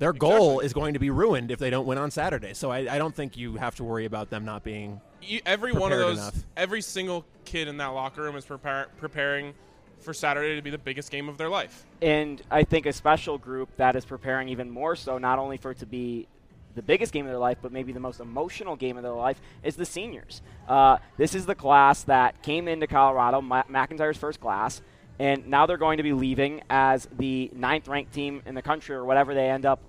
Their 0.02 0.14
goal 0.14 0.54
Exactly. 0.62 0.66
is 0.66 0.74
going 0.74 0.94
to 0.96 1.00
be 1.00 1.12
ruined 1.12 1.52
if 1.52 1.60
they 1.60 1.70
don't 1.70 1.86
win 1.86 2.00
on 2.00 2.10
Saturday. 2.10 2.56
So 2.56 2.72
I, 2.72 2.96
I 2.96 2.98
don't 2.98 3.14
think 3.14 3.38
you 3.38 3.54
have 3.58 3.76
to 3.76 3.84
worry 3.84 4.06
about 4.06 4.32
them 4.32 4.44
not 4.44 4.64
being. 4.64 5.00
you, 5.22 5.42
every 5.46 5.74
one 5.74 5.92
of 5.94 6.00
those, 6.00 6.18
enough. 6.18 6.36
every 6.58 6.82
single 6.82 7.24
kid 7.46 7.68
in 7.68 7.78
that 7.78 7.86
locker 7.90 8.24
room 8.24 8.36
is 8.36 8.44
prepar- 8.44 8.88
preparing 8.98 9.54
for 10.00 10.12
Saturday 10.12 10.56
to 10.56 10.62
be 10.64 10.72
the 10.72 10.80
biggest 10.80 11.12
game 11.12 11.30
of 11.30 11.38
their 11.38 11.50
life. 11.50 11.86
and 12.02 12.42
I 12.50 12.64
think 12.64 12.88
a 12.88 12.94
special 12.94 13.38
group 13.38 13.70
that 13.78 13.96
is 13.96 14.04
preparing 14.04 14.50
even 14.50 14.72
more 14.72 14.96
so, 14.96 15.20
not 15.20 15.38
only 15.38 15.58
for 15.58 15.70
it 15.70 15.78
to 15.78 15.86
be 15.86 16.28
the 16.74 16.82
biggest 16.82 17.14
game 17.14 17.26
of 17.28 17.30
their 17.32 17.38
life, 17.38 17.60
but 17.62 17.72
maybe 17.72 17.94
the 17.94 18.00
most 18.00 18.20
emotional 18.22 18.76
game 18.76 18.98
of 18.98 19.04
their 19.04 19.12
life, 19.14 19.40
is 19.62 19.76
the 19.76 19.86
seniors. 19.86 20.42
Uh, 20.68 20.98
this 21.18 21.36
is 21.36 21.46
the 21.46 21.54
class 21.54 22.02
that 22.06 22.42
came 22.42 22.68
into 22.68 22.88
Colorado, 22.88 23.40
Ma- 23.40 23.62
McIntyre's 23.70 24.18
first 24.18 24.40
class, 24.40 24.82
and 25.20 25.46
now 25.48 25.68
they're 25.68 25.78
going 25.78 25.98
to 25.98 26.04
be 26.04 26.14
leaving 26.14 26.64
as 26.72 27.08
the 27.20 27.52
ninth 27.54 27.88
ranked 27.88 28.14
team 28.14 28.42
in 28.48 28.56
the 28.56 28.64
country 28.64 28.96
or 28.96 29.06
whatever 29.06 29.36
they 29.36 29.48
end 29.48 29.68
up 29.68 29.80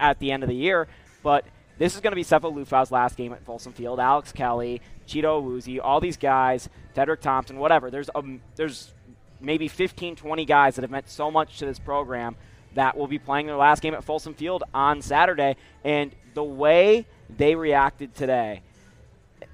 at 0.00 0.18
the 0.18 0.32
end 0.32 0.42
of 0.42 0.48
the 0.48 0.56
year. 0.56 0.88
But 1.22 1.44
this 1.78 1.94
is 1.94 2.00
going 2.00 2.12
to 2.12 2.16
be 2.16 2.24
Cepho 2.24 2.52
Lufau's 2.52 2.90
last 2.90 3.16
game 3.16 3.32
at 3.32 3.44
Folsom 3.44 3.72
Field. 3.72 4.00
Alex 4.00 4.32
Kelly, 4.32 4.80
Chido 5.06 5.42
Awuzie, 5.42 5.80
all 5.82 6.00
these 6.00 6.16
guys, 6.16 6.68
Tedrick 6.94 7.20
Thompson, 7.20 7.58
whatever. 7.58 7.90
There's 7.90 8.10
um, 8.14 8.40
there's 8.56 8.92
maybe 9.40 9.68
15, 9.68 10.16
20 10.16 10.44
guys 10.44 10.74
that 10.74 10.82
have 10.82 10.90
meant 10.90 11.08
so 11.08 11.30
much 11.30 11.58
to 11.58 11.66
this 11.66 11.78
program 11.78 12.36
that 12.74 12.96
will 12.96 13.06
be 13.06 13.18
playing 13.18 13.46
their 13.46 13.56
last 13.56 13.82
game 13.82 13.94
at 13.94 14.04
Folsom 14.04 14.34
Field 14.34 14.62
on 14.74 15.02
Saturday. 15.02 15.56
And 15.84 16.14
the 16.34 16.44
way 16.44 17.06
they 17.34 17.54
reacted 17.54 18.14
today, 18.14 18.62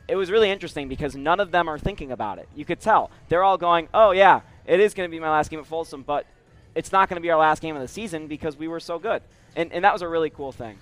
it 0.09 0.17
was 0.17 0.31
really 0.31 0.51
interesting 0.51 0.89
because 0.89 1.17
none 1.17 1.41
of 1.41 1.51
them 1.51 1.69
are 1.69 1.79
thinking 1.79 2.13
about 2.13 2.39
it. 2.39 2.49
You 2.55 2.65
could 2.65 2.81
tell. 2.81 3.11
They're 3.29 3.43
all 3.43 3.59
going, 3.59 3.89
oh, 3.95 4.11
yeah, 4.11 4.41
it 4.67 4.81
is 4.81 4.95
going 4.95 5.09
to 5.09 5.11
be 5.11 5.21
my 5.21 5.31
last 5.31 5.51
game 5.51 5.61
at 5.61 5.67
Folsom, 5.67 6.03
but 6.03 6.27
it's 6.75 6.93
not 6.93 7.09
going 7.09 7.17
to 7.17 7.23
be 7.23 7.31
our 7.31 7.39
last 7.39 7.63
game 7.63 7.75
of 7.75 7.83
the 7.83 7.89
season 7.89 8.27
because 8.27 8.57
we 8.57 8.69
were 8.69 8.81
so 8.81 8.99
good. 8.99 9.23
And, 9.57 9.73
and 9.73 9.85
that 9.85 9.93
was 9.93 10.03
a 10.03 10.09
really 10.09 10.31
cool 10.31 10.53
thing. 10.53 10.79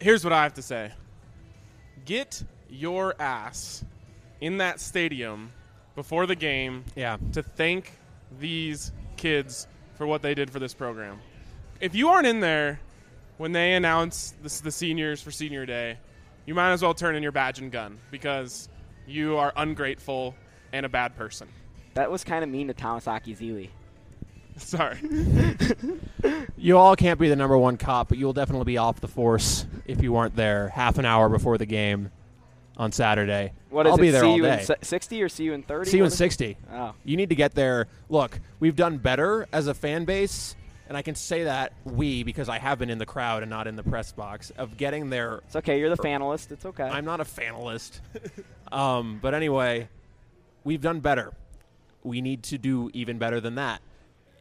Here's 0.00 0.24
what 0.24 0.32
I 0.32 0.42
have 0.42 0.54
to 0.54 0.62
say 0.62 0.92
get 2.04 2.42
your 2.68 3.14
ass 3.20 3.84
in 4.40 4.56
that 4.58 4.80
stadium 4.80 5.52
before 5.94 6.26
the 6.26 6.34
game 6.36 6.84
Yeah. 6.96 7.18
to 7.32 7.42
thank 7.42 7.92
these 8.38 8.90
kids 9.16 9.66
for 9.96 10.06
what 10.06 10.22
they 10.22 10.34
did 10.34 10.50
for 10.50 10.58
this 10.58 10.72
program. 10.72 11.20
If 11.80 11.94
you 11.94 12.08
aren't 12.08 12.26
in 12.26 12.40
there 12.40 12.80
when 13.36 13.52
they 13.52 13.74
announce 13.74 14.34
this, 14.42 14.60
the 14.60 14.70
seniors 14.72 15.20
for 15.20 15.30
senior 15.30 15.66
day, 15.66 15.98
you 16.46 16.54
might 16.54 16.72
as 16.72 16.80
well 16.82 16.94
turn 16.94 17.16
in 17.16 17.22
your 17.22 17.32
badge 17.32 17.58
and 17.58 17.70
gun 17.70 17.98
because 18.10 18.68
you 19.06 19.36
are 19.36 19.52
ungrateful 19.56 20.34
and 20.72 20.86
a 20.86 20.88
bad 20.88 21.16
person. 21.16 21.48
That 21.94 22.10
was 22.10 22.24
kind 22.24 22.42
of 22.44 22.48
mean 22.50 22.68
to 22.68 22.74
Tamasaki 22.74 23.36
Zili. 23.36 23.68
Sorry. 24.56 24.98
You 26.62 26.76
all 26.76 26.94
can't 26.94 27.18
be 27.18 27.30
the 27.30 27.36
number 27.36 27.56
one 27.56 27.78
cop, 27.78 28.10
but 28.10 28.18
you'll 28.18 28.34
definitely 28.34 28.66
be 28.66 28.76
off 28.76 29.00
the 29.00 29.08
force 29.08 29.64
if 29.86 30.02
you 30.02 30.12
weren't 30.12 30.36
there 30.36 30.68
half 30.68 30.98
an 30.98 31.06
hour 31.06 31.30
before 31.30 31.56
the 31.56 31.64
game 31.64 32.10
on 32.76 32.92
Saturday. 32.92 33.54
What 33.70 33.86
is 33.86 33.92
I'll 33.92 33.98
it? 33.98 34.02
be 34.02 34.10
there 34.10 34.20
see 34.20 34.26
all 34.26 34.36
you 34.36 34.42
day. 34.42 34.66
in 34.68 34.82
60 34.82 35.22
or 35.22 35.28
see 35.30 35.44
you 35.44 35.54
in 35.54 35.62
30? 35.62 35.90
See 35.90 35.96
you 35.96 36.04
in 36.04 36.10
60. 36.10 36.58
Oh. 36.70 36.92
You 37.02 37.16
need 37.16 37.30
to 37.30 37.34
get 37.34 37.54
there. 37.54 37.88
Look, 38.10 38.40
we've 38.58 38.76
done 38.76 38.98
better 38.98 39.48
as 39.54 39.68
a 39.68 39.74
fan 39.74 40.04
base, 40.04 40.54
and 40.86 40.98
I 40.98 41.02
can 41.02 41.14
say 41.14 41.44
that 41.44 41.72
we 41.84 42.24
because 42.24 42.50
I 42.50 42.58
have 42.58 42.78
been 42.78 42.90
in 42.90 42.98
the 42.98 43.06
crowd 43.06 43.42
and 43.42 43.48
not 43.48 43.66
in 43.66 43.76
the 43.76 43.82
press 43.82 44.12
box 44.12 44.50
of 44.50 44.76
getting 44.76 45.08
there. 45.08 45.40
It's 45.46 45.56
okay. 45.56 45.80
You're 45.80 45.88
the 45.88 46.02
fanalist. 46.02 46.52
It's 46.52 46.66
okay. 46.66 46.84
I'm 46.84 47.06
not 47.06 47.20
a 47.22 47.24
fanalist. 47.24 48.00
um, 48.70 49.18
but 49.22 49.32
anyway, 49.32 49.88
we've 50.64 50.82
done 50.82 51.00
better. 51.00 51.32
We 52.02 52.20
need 52.20 52.42
to 52.44 52.58
do 52.58 52.90
even 52.92 53.16
better 53.16 53.40
than 53.40 53.54
that. 53.54 53.80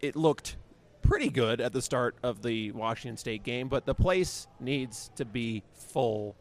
It 0.02 0.18
looked 0.18 0.58
pretty 1.02 1.30
good 1.30 1.62
at 1.62 1.74
the 1.74 1.82
start 1.82 2.16
of 2.24 2.42
the 2.42 2.72
Washington 2.72 3.18
State 3.18 3.44
game, 3.44 3.68
but 3.68 3.86
the 3.86 3.96
place 3.96 4.48
needs 4.60 5.12
to 5.16 5.26
be 5.26 5.64
full. 5.74 6.36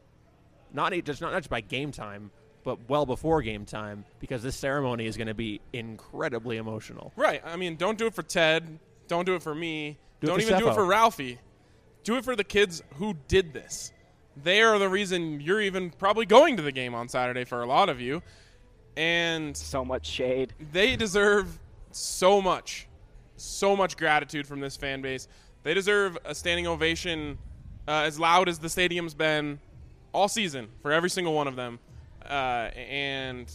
Not 0.73 0.92
just 1.05 1.21
not, 1.21 1.33
not 1.33 1.38
just 1.38 1.51
by 1.51 1.61
game 1.61 1.92
time, 1.92 2.31
but 2.64 2.88
well 2.88 3.07
before 3.07 3.40
game 3.42 3.64
time, 3.64 4.05
because 4.21 4.42
this 4.42 4.57
ceremony 4.57 5.07
is 5.07 5.16
going 5.16 5.29
to 5.29 5.35
be 5.35 5.61
incredibly 5.73 6.59
emotional. 6.59 7.12
Right. 7.16 7.42
I 7.44 7.57
mean, 7.57 7.77
don't 7.77 7.97
do 7.97 8.07
it 8.07 8.14
for 8.14 8.23
Ted. 8.23 8.79
Don't 9.07 9.25
do 9.25 9.35
it 9.35 9.42
for 9.42 9.55
me. 9.55 9.97
Do 10.21 10.27
it 10.27 10.31
not 10.31 10.37
for 10.37 10.42
even 10.42 10.59
do 10.59 10.68
it 10.68 10.75
for 10.75 10.85
Ralphie. 10.85 11.38
Do 12.05 12.16
it 12.16 12.25
for 12.25 12.37
the 12.37 12.44
kids 12.44 12.83
who 12.97 13.16
did 13.29 13.53
this. 13.53 13.92
They 14.42 14.62
are 14.62 14.79
the 14.79 14.88
reason 14.88 15.40
you're 15.40 15.61
even 15.61 15.90
probably 15.90 16.27
going 16.27 16.57
to 16.59 16.62
the 16.62 16.73
game 16.73 16.94
on 16.94 17.09
Saturday 17.09 17.44
for 17.44 17.62
a 17.62 17.66
lot 17.66 17.88
of 17.88 18.01
you. 18.01 18.23
And 18.97 19.57
So 19.57 19.85
much 19.85 20.07
shade. 20.07 20.53
they 20.73 20.97
deserve 20.97 21.59
so 21.92 22.42
much, 22.42 22.88
so 23.40 23.77
much 23.77 23.96
gratitude 23.96 24.46
from 24.46 24.61
this 24.61 24.77
fan 24.77 25.03
base. 25.03 25.29
They 25.62 25.74
deserve 25.74 26.18
a 26.24 26.35
standing 26.35 26.66
ovation 26.66 27.38
uh, 27.87 28.03
as 28.07 28.18
loud 28.18 28.48
as 28.48 28.59
the 28.59 28.68
stadium's 28.68 29.14
been 29.14 29.59
all 30.12 30.29
season 30.29 30.68
for 30.83 30.92
every 30.92 31.11
single 31.11 31.35
one 31.35 31.48
of 31.48 31.57
them. 31.57 31.79
Uh, 32.24 32.70
and 32.77 33.51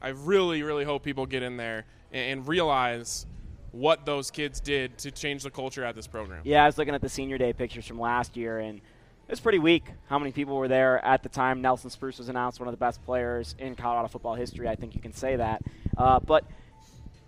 I 0.00 0.08
really, 0.08 0.62
really 0.62 0.84
hope 0.84 1.02
people 1.02 1.26
get 1.26 1.42
in 1.42 1.56
there 1.56 1.84
and, 2.12 2.40
and 2.40 2.48
realize 2.48 3.26
what 3.72 4.04
those 4.04 4.30
kids 4.30 4.60
did 4.60 4.98
to 4.98 5.10
change 5.10 5.42
the 5.42 5.50
culture 5.50 5.84
at 5.84 5.94
this 5.94 6.06
program. 6.06 6.42
Yeah, 6.44 6.64
I 6.64 6.66
was 6.66 6.76
looking 6.76 6.94
at 6.94 7.00
the 7.00 7.08
senior 7.08 7.38
day 7.38 7.52
pictures 7.52 7.86
from 7.86 7.98
last 7.98 8.36
year, 8.36 8.58
and 8.58 8.78
it 8.78 9.30
was 9.30 9.40
pretty 9.40 9.58
weak 9.58 9.84
how 10.08 10.18
many 10.18 10.30
people 10.30 10.56
were 10.56 10.68
there 10.68 11.02
at 11.04 11.22
the 11.22 11.28
time. 11.28 11.62
Nelson 11.62 11.88
Spruce 11.88 12.18
was 12.18 12.28
announced 12.28 12.60
one 12.60 12.68
of 12.68 12.72
the 12.72 12.78
best 12.78 13.02
players 13.04 13.54
in 13.58 13.74
Colorado 13.74 14.08
football 14.08 14.34
history. 14.34 14.68
I 14.68 14.74
think 14.74 14.94
you 14.94 15.00
can 15.00 15.14
say 15.14 15.36
that. 15.36 15.62
Uh, 15.96 16.20
but 16.20 16.44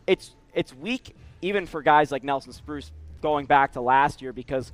it's 0.07 0.33
it's 0.53 0.75
weak 0.75 1.15
even 1.43 1.67
for 1.67 1.83
guys 1.83 2.11
like 2.11 2.25
Nelson 2.25 2.53
Spruce 2.53 2.93
going 3.21 3.47
back 3.47 3.73
to 3.73 3.81
last 3.81 4.23
year 4.23 4.33
because 4.33 4.73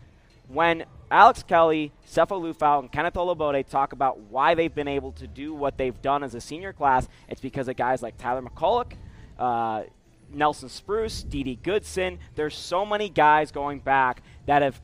when 0.48 0.84
Alex 1.10 1.42
Kelly, 1.42 1.92
Sefo 2.08 2.40
Liufau, 2.40 2.80
and 2.80 2.90
Kenneth 2.90 3.14
Olugbode 3.14 3.66
talk 3.68 3.92
about 3.92 4.18
why 4.18 4.54
they've 4.54 4.74
been 4.74 4.88
able 4.88 5.12
to 5.12 5.26
do 5.26 5.54
what 5.54 5.78
they've 5.78 6.00
done 6.02 6.24
as 6.24 6.34
a 6.34 6.40
senior 6.40 6.72
class, 6.72 7.08
it's 7.28 7.40
because 7.40 7.68
of 7.68 7.76
guys 7.76 8.02
like 8.02 8.16
Tyler 8.16 8.42
McCulloch, 8.42 8.92
uh, 9.38 9.84
Nelson 10.32 10.68
Spruce, 10.68 11.22
Dede 11.22 11.62
Goodson. 11.62 12.18
There's 12.34 12.56
so 12.56 12.84
many 12.84 13.08
guys 13.08 13.50
going 13.50 13.80
back 13.80 14.22
that 14.46 14.62
have 14.62 14.80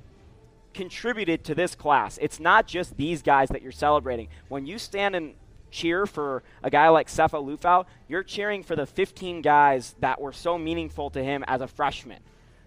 contributed 0.75 1.45
to 1.45 1.55
this 1.55 1.75
class. 1.75 2.19
It's 2.21 2.39
not 2.39 2.67
just 2.67 2.97
these 2.97 3.23
guys 3.23 3.49
that 3.49 3.63
you're 3.63 3.73
celebrating. 3.73 4.29
When 4.49 4.67
you 4.67 4.79
stand 4.79 5.17
and 5.17 5.35
cheer 5.77 6.07
for 6.07 6.43
a 6.63 6.71
guy 6.71 6.89
like 6.89 7.09
Sefo 7.09 7.45
Liufau, 7.45 7.85
you're 8.09 8.23
cheering 8.23 8.63
for 8.63 8.75
the 8.75 8.87
15 8.87 9.43
guys 9.43 9.95
that 10.01 10.21
were 10.21 10.33
so 10.33 10.57
meaningful 10.57 11.11
to 11.11 11.23
him 11.23 11.45
as 11.47 11.61
a 11.61 11.69
freshman. 11.69 12.19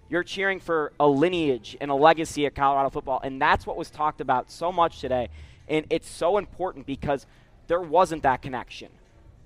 You're 0.09 0.23
cheering 0.23 0.59
for 0.59 0.91
a 0.99 1.07
lineage 1.07 1.75
and 1.81 1.89
a 1.89 1.95
legacy 1.95 2.45
of 2.45 2.53
Colorado 2.53 2.89
football, 2.89 3.19
and 3.23 3.41
that's 3.41 3.65
what 3.65 3.77
was 3.77 3.89
talked 3.89 4.21
about 4.21 4.51
so 4.51 4.71
much 4.71 5.01
today. 5.01 5.29
And 5.67 5.85
it's 5.89 6.07
so 6.09 6.37
important 6.37 6.85
because 6.85 7.25
there 7.67 7.81
wasn't 7.81 8.23
that 8.23 8.41
connection 8.41 8.89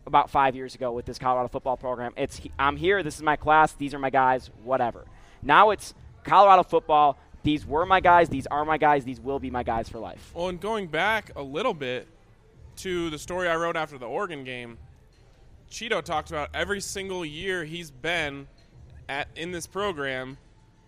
about 0.05 0.29
five 0.29 0.55
years 0.55 0.75
ago 0.75 0.91
with 0.91 1.05
this 1.05 1.17
Colorado 1.17 1.47
football 1.47 1.77
program. 1.77 2.13
It's 2.17 2.41
I'm 2.59 2.75
here, 2.75 3.01
this 3.01 3.15
is 3.15 3.23
my 3.23 3.37
class, 3.37 3.73
these 3.73 3.93
are 3.93 3.99
my 3.99 4.09
guys, 4.09 4.49
whatever. 4.63 5.05
Now 5.41 5.69
it's 5.71 5.93
Colorado 6.23 6.63
football. 6.63 7.17
These 7.43 7.65
were 7.65 7.85
my 7.85 7.99
guys, 7.99 8.29
these 8.29 8.47
are 8.47 8.63
my 8.63 8.77
guys, 8.77 9.03
these 9.03 9.19
will 9.19 9.39
be 9.39 9.49
my 9.49 9.63
guys 9.63 9.89
for 9.89 9.99
life. 9.99 10.31
Well, 10.33 10.47
and 10.47 10.59
going 10.59 10.87
back 10.87 11.31
a 11.35 11.43
little 11.43 11.73
bit 11.73 12.07
to 12.77 13.09
the 13.09 13.17
story 13.17 13.47
I 13.47 13.55
wrote 13.55 13.75
after 13.75 13.97
the 13.97 14.05
Oregon 14.05 14.43
game, 14.43 14.77
Chido 15.69 16.03
talked 16.03 16.29
about 16.29 16.49
every 16.53 16.81
single 16.81 17.25
year 17.25 17.63
he's 17.63 17.91
been 17.91 18.47
at 19.09 19.27
in 19.35 19.51
this 19.51 19.67
program. 19.67 20.37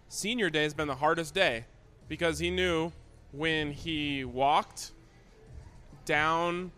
Senior 0.08 0.50
day 0.50 0.64
has 0.64 0.74
been 0.74 0.88
the 0.88 0.96
hardest 0.96 1.34
day 1.34 1.66
because 2.08 2.40
he 2.40 2.52
knew 2.52 2.92
when 3.32 3.72
he 3.72 4.24
walked 4.24 4.92
down 6.06 6.72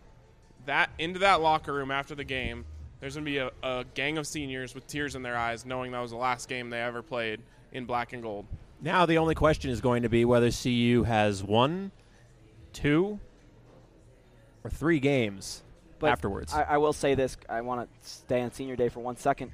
that 0.66 0.90
into 0.98 1.18
that 1.20 1.40
locker 1.40 1.72
room 1.72 1.90
after 1.90 2.14
the 2.14 2.24
game, 2.24 2.64
there's 3.00 3.14
going 3.14 3.24
to 3.24 3.30
be 3.30 3.38
a, 3.38 3.50
a 3.62 3.84
gang 3.94 4.18
of 4.18 4.26
seniors 4.26 4.74
with 4.74 4.86
tears 4.86 5.14
in 5.14 5.22
their 5.22 5.36
eyes, 5.36 5.64
knowing 5.64 5.92
that 5.92 6.00
was 6.00 6.10
the 6.10 6.16
last 6.16 6.48
game 6.48 6.70
they 6.70 6.80
ever 6.80 7.02
played 7.02 7.40
in 7.72 7.84
black 7.84 8.12
and 8.12 8.22
gold. 8.22 8.46
Now 8.80 9.06
the 9.06 9.18
only 9.18 9.34
question 9.34 9.70
is 9.70 9.80
going 9.80 10.02
to 10.02 10.08
be 10.08 10.24
whether 10.24 10.50
CU 10.50 11.04
has 11.04 11.42
one, 11.42 11.90
two, 12.72 13.20
or 14.64 14.70
three 14.70 15.00
games 15.00 15.62
But 15.98 16.10
afterwards. 16.10 16.52
I, 16.52 16.62
I 16.62 16.76
will 16.78 16.92
say 16.92 17.14
this. 17.14 17.36
I 17.48 17.60
want 17.60 17.88
to 17.88 18.08
stay 18.08 18.40
on 18.42 18.52
senior 18.52 18.76
day 18.76 18.88
for 18.88 19.00
one 19.00 19.16
second. 19.16 19.52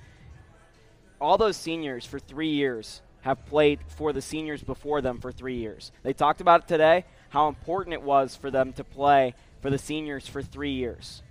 All 1.20 1.38
those 1.38 1.56
seniors 1.56 2.04
for 2.04 2.18
three 2.18 2.50
years 2.50 3.02
have 3.22 3.46
played 3.46 3.80
for 3.88 4.12
the 4.12 4.20
seniors 4.20 4.62
before 4.62 5.00
them 5.00 5.18
for 5.18 5.32
three 5.32 5.56
years. 5.56 5.92
They 6.02 6.12
talked 6.12 6.40
about 6.40 6.62
it 6.62 6.68
today, 6.68 7.06
how 7.30 7.48
important 7.48 7.94
it 7.94 8.02
was 8.02 8.36
for 8.36 8.50
them 8.50 8.72
to 8.74 8.84
play 8.84 9.34
for 9.62 9.70
the 9.70 9.78
seniors 9.78 10.28
for 10.28 10.42
three 10.42 10.72
years. 10.72 11.22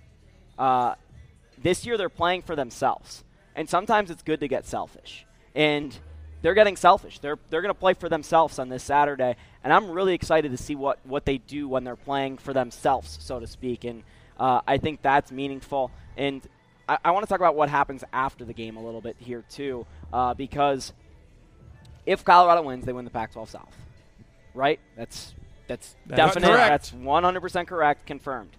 Uh, 0.58 0.94
this 1.62 1.86
year 1.86 1.96
they're 1.96 2.08
playing 2.08 2.42
for 2.42 2.56
themselves. 2.56 3.22
And 3.54 3.68
sometimes 3.68 4.10
it's 4.10 4.22
good 4.24 4.40
to 4.40 4.48
get 4.48 4.66
selfish. 4.66 5.24
And 5.54 5.96
they're 6.44 6.52
getting 6.52 6.76
selfish. 6.76 7.20
They're, 7.20 7.38
they're 7.48 7.62
going 7.62 7.72
to 7.72 7.80
play 7.80 7.94
for 7.94 8.10
themselves 8.10 8.58
on 8.58 8.68
this 8.68 8.82
Saturday. 8.82 9.34
And 9.64 9.72
I'm 9.72 9.90
really 9.90 10.12
excited 10.12 10.50
to 10.50 10.58
see 10.58 10.74
what, 10.74 10.98
what 11.04 11.24
they 11.24 11.38
do 11.38 11.66
when 11.66 11.84
they're 11.84 11.96
playing 11.96 12.36
for 12.36 12.52
themselves, 12.52 13.16
so 13.22 13.40
to 13.40 13.46
speak. 13.46 13.84
And 13.84 14.02
uh, 14.38 14.60
I 14.66 14.76
think 14.76 15.00
that's 15.00 15.32
meaningful. 15.32 15.90
And 16.18 16.46
I, 16.86 16.98
I 17.02 17.10
want 17.12 17.24
to 17.24 17.30
talk 17.30 17.40
about 17.40 17.56
what 17.56 17.70
happens 17.70 18.04
after 18.12 18.44
the 18.44 18.52
game 18.52 18.76
a 18.76 18.84
little 18.84 19.00
bit 19.00 19.16
here, 19.18 19.42
too, 19.48 19.86
uh, 20.12 20.34
because 20.34 20.92
if 22.04 22.26
Colorado 22.26 22.60
wins, 22.60 22.84
they 22.84 22.92
win 22.92 23.06
the 23.06 23.10
Pac 23.10 23.32
12 23.32 23.48
South. 23.48 23.76
Right? 24.52 24.80
That's, 24.98 25.32
that's 25.66 25.96
That's 26.04 26.34
definite. 26.34 26.48
correct. 26.48 26.68
That's 26.68 26.90
100% 26.90 27.66
correct, 27.66 28.04
confirmed. 28.04 28.50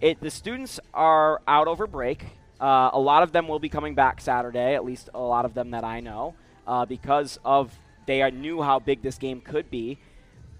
It, 0.00 0.22
the 0.22 0.30
students 0.30 0.80
are 0.94 1.42
out 1.46 1.68
over 1.68 1.86
break. 1.86 2.24
Uh, 2.60 2.90
a 2.92 3.00
lot 3.00 3.22
of 3.22 3.32
them 3.32 3.48
will 3.48 3.58
be 3.58 3.68
coming 3.68 3.94
back 3.94 4.20
Saturday, 4.20 4.74
at 4.74 4.84
least 4.84 5.08
a 5.14 5.20
lot 5.20 5.44
of 5.44 5.54
them 5.54 5.70
that 5.70 5.84
I 5.84 6.00
know, 6.00 6.34
uh, 6.66 6.84
because 6.84 7.38
of 7.44 7.72
they 8.06 8.28
knew 8.30 8.60
how 8.60 8.78
big 8.78 9.02
this 9.02 9.18
game 9.18 9.40
could 9.40 9.70
be. 9.70 9.98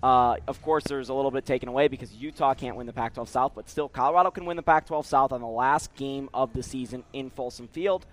Uh, 0.03 0.37
of 0.49 0.63
course, 0.63 0.85
there's 0.85 1.11
a 1.11 1.15
little 1.15 1.31
bit 1.31 1.45
taken 1.45 1.69
away 1.69 1.89
because 1.89 2.13
Utah 2.15 2.55
can't 2.55 2.77
win 2.77 2.87
the 2.87 2.93
Pac-12 2.93 3.29
South, 3.29 3.53
but 3.55 3.69
still, 3.69 3.89
Colorado 3.89 4.31
can 4.31 4.47
win 4.47 4.57
the 4.57 4.63
Pac-12 4.63 5.05
South 5.05 5.33
on 5.33 5.43
the 5.43 5.47
last 5.47 5.95
game 5.95 6.31
of 6.33 6.55
the 6.55 6.63
season 6.63 7.05
in 7.13 7.29
Folsom 7.29 7.69
Field. 7.69 8.07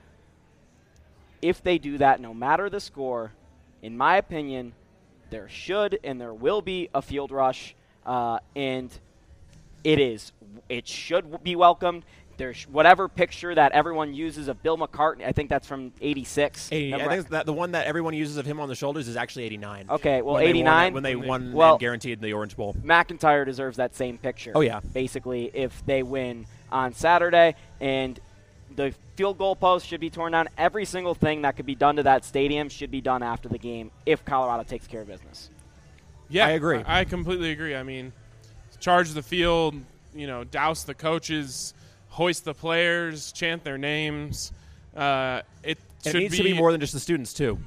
If 1.42 1.64
they 1.64 1.78
do 1.78 1.98
that, 2.00 2.20
no 2.20 2.34
matter 2.34 2.70
the 2.70 2.82
score, 2.82 3.32
in 3.82 3.96
my 3.98 4.18
opinion, 4.18 4.74
there 5.30 5.48
should 5.48 6.00
and 6.04 6.20
there 6.20 6.34
will 6.34 6.62
be 6.62 6.90
a 6.94 7.02
field 7.02 7.32
rush, 7.32 7.76
uh, 8.06 8.40
and 8.56 8.92
it 9.84 10.00
is. 10.00 10.34
It 10.68 10.88
should 10.88 11.44
be 11.44 11.56
welcomed. 11.56 12.04
There's 12.38 12.64
whatever 12.68 13.08
picture 13.08 13.54
that 13.56 13.72
everyone 13.72 14.14
uses 14.14 14.48
of 14.48 14.62
Bill 14.62 14.78
McCartney. 14.78 15.26
I 15.26 15.32
think 15.32 15.50
that's 15.50 15.68
from 15.68 15.92
'86. 16.00 16.70
80, 16.72 16.94
I 16.94 17.08
think 17.08 17.30
that 17.30 17.48
the 17.48 17.54
one 17.54 17.72
that 17.72 17.88
everyone 17.88 18.14
uses 18.14 18.38
of 18.38 18.46
him 18.46 18.60
on 18.60 18.70
the 18.70 18.76
shoulders 18.76 19.08
is 19.08 19.18
actually 19.18 19.46
89. 19.46 19.88
Okay, 19.90 20.22
well, 20.22 20.36
When 20.36 20.44
they 20.44 20.50
won 20.50 20.50
89 20.50 20.94
when 20.94 21.04
they 21.04 21.16
won 21.16 21.52
Well- 21.52 21.72
and 21.74 21.80
guaranteed 21.80 22.22
the 22.22 22.34
Orange 22.34 22.56
Bowl. 22.56 22.76
MacIntyre 22.84 23.44
deserves 23.44 23.78
that 23.78 23.96
same 23.96 24.20
picture. 24.20 24.52
Oh, 24.54 24.62
yeah. 24.62 24.82
Basically, 24.94 25.50
if 25.54 25.84
they 25.88 26.04
win 26.04 26.46
on 26.72 26.94
Saturday 26.94 27.56
and 27.82 28.20
the 28.76 28.94
field 29.16 29.40
goal 29.40 29.56
post 29.56 29.88
should 29.88 30.00
be 30.00 30.12
torn 30.12 30.34
down, 30.34 30.48
every 30.60 30.86
single 30.86 31.16
thing 31.16 31.42
that 31.42 31.56
could 31.56 31.66
be 31.66 31.74
done 31.76 31.96
to 31.96 32.04
that 32.04 32.24
stadium 32.24 32.70
should 32.70 32.92
be 32.92 33.02
done 33.02 33.24
after 33.24 33.50
the 33.50 33.58
game 33.58 33.90
if 34.06 34.24
Colorado 34.24 34.62
takes 34.62 34.86
care 34.86 35.02
of 35.02 35.08
business. 35.08 35.50
Yeah, 36.30 36.46
I 36.46 36.52
agree. 36.52 36.84
I, 36.86 37.00
I 37.00 37.06
completely 37.06 37.50
agree. 37.52 37.76
I 37.76 37.82
mean, 37.82 38.14
charge 38.80 39.12
the 39.12 39.24
field, 39.24 39.74
you 40.14 40.28
know, 40.28 40.44
douse 40.44 40.84
the 40.84 40.94
coaches, 40.94 41.74
hoist 42.18 42.46
the 42.46 42.54
players, 42.54 43.32
chant 43.32 43.64
their 43.64 43.78
names. 43.78 44.52
Uh, 44.96 45.42
it 45.64 45.78
It 46.04 46.12
should 46.12 46.16
needs 46.20 46.36
to 46.38 46.44
be 46.44 46.54
more 46.54 46.72
than 46.72 46.82
just 46.82 46.94
the 46.94 47.00
students 47.00 47.32
too. 47.32 47.60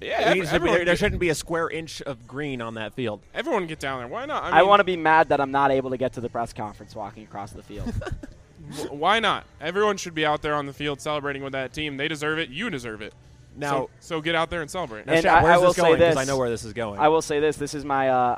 Yeah, 0.00 0.20
It 0.20 0.26
ev- 0.28 0.36
needs 0.36 0.52
be- 0.52 0.58
there, 0.60 0.84
there 0.84 0.96
shouldn't 0.96 1.20
be 1.20 1.28
a 1.30 1.34
square 1.34 1.68
inch 1.68 2.00
of 2.02 2.28
green 2.28 2.62
on 2.62 2.74
that 2.74 2.94
field. 2.94 3.20
everyone 3.34 3.66
get 3.66 3.80
down 3.80 3.98
there. 3.98 4.06
Why 4.08 4.26
not? 4.26 4.44
I, 4.44 4.60
I, 4.60 4.62
want 4.62 4.78
to 4.78 4.84
be 4.84 4.96
mad 4.96 5.30
that 5.30 5.40
I'm 5.40 5.50
not 5.50 5.72
able 5.72 5.90
to 5.90 5.96
get 5.96 6.12
to 6.14 6.20
the 6.20 6.28
press 6.28 6.52
conference 6.52 6.94
walking 6.94 7.24
across 7.24 7.50
the 7.50 7.64
field. 7.64 7.92
Why 8.90 9.18
not? 9.18 9.44
Everyone 9.60 9.96
should 9.96 10.14
be 10.14 10.24
out 10.24 10.40
there 10.40 10.54
on 10.54 10.66
the 10.66 10.72
field 10.72 11.00
celebrating 11.00 11.42
with 11.42 11.52
that 11.52 11.72
team. 11.72 11.96
They 11.96 12.06
deserve 12.06 12.38
it. 12.38 12.48
You 12.48 12.70
deserve 12.70 13.02
it. 13.02 13.12
Now, 13.56 13.70
so, 13.70 13.90
so 13.98 14.20
get 14.20 14.36
out 14.36 14.48
there 14.50 14.62
and 14.62 14.70
celebrate. 14.70 15.06
now 15.06 15.14
And 15.14 15.26
Shaq, 15.26 15.30
I- 15.30 15.42
where's 15.42 15.54
I 15.54 15.58
will 15.58 15.66
this 15.66 15.76
say 15.76 15.82
going? 15.82 15.94
Because 15.98 16.14
this. 16.14 16.22
I 16.22 16.24
know 16.24 16.38
where 16.38 16.48
this 16.50 16.64
is 16.64 16.72
going. 16.72 17.00
I 17.00 17.08
will 17.08 17.22
say 17.22 17.40
this: 17.40 17.56
this 17.56 17.74
is 17.74 17.84
my. 17.84 18.08
Uh, 18.08 18.36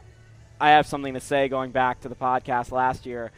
I 0.58 0.70
have 0.70 0.86
something 0.86 1.12
to 1.14 1.20
say 1.20 1.48
going 1.48 1.70
back 1.72 2.00
to 2.00 2.08
the 2.08 2.14
podcast 2.14 2.72
last 2.72 3.04
year. 3.04 3.30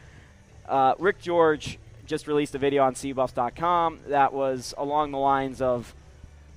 Uh, 0.69 0.93
Rick 0.97 1.19
George 1.19 1.77
just 2.05 2.27
released 2.27 2.55
a 2.55 2.57
video 2.57 2.83
on 2.83 2.93
cubuffs.com 2.93 3.99
that 4.07 4.33
was 4.33 4.73
along 4.77 5.11
the 5.11 5.17
lines 5.17 5.61
of 5.61 5.93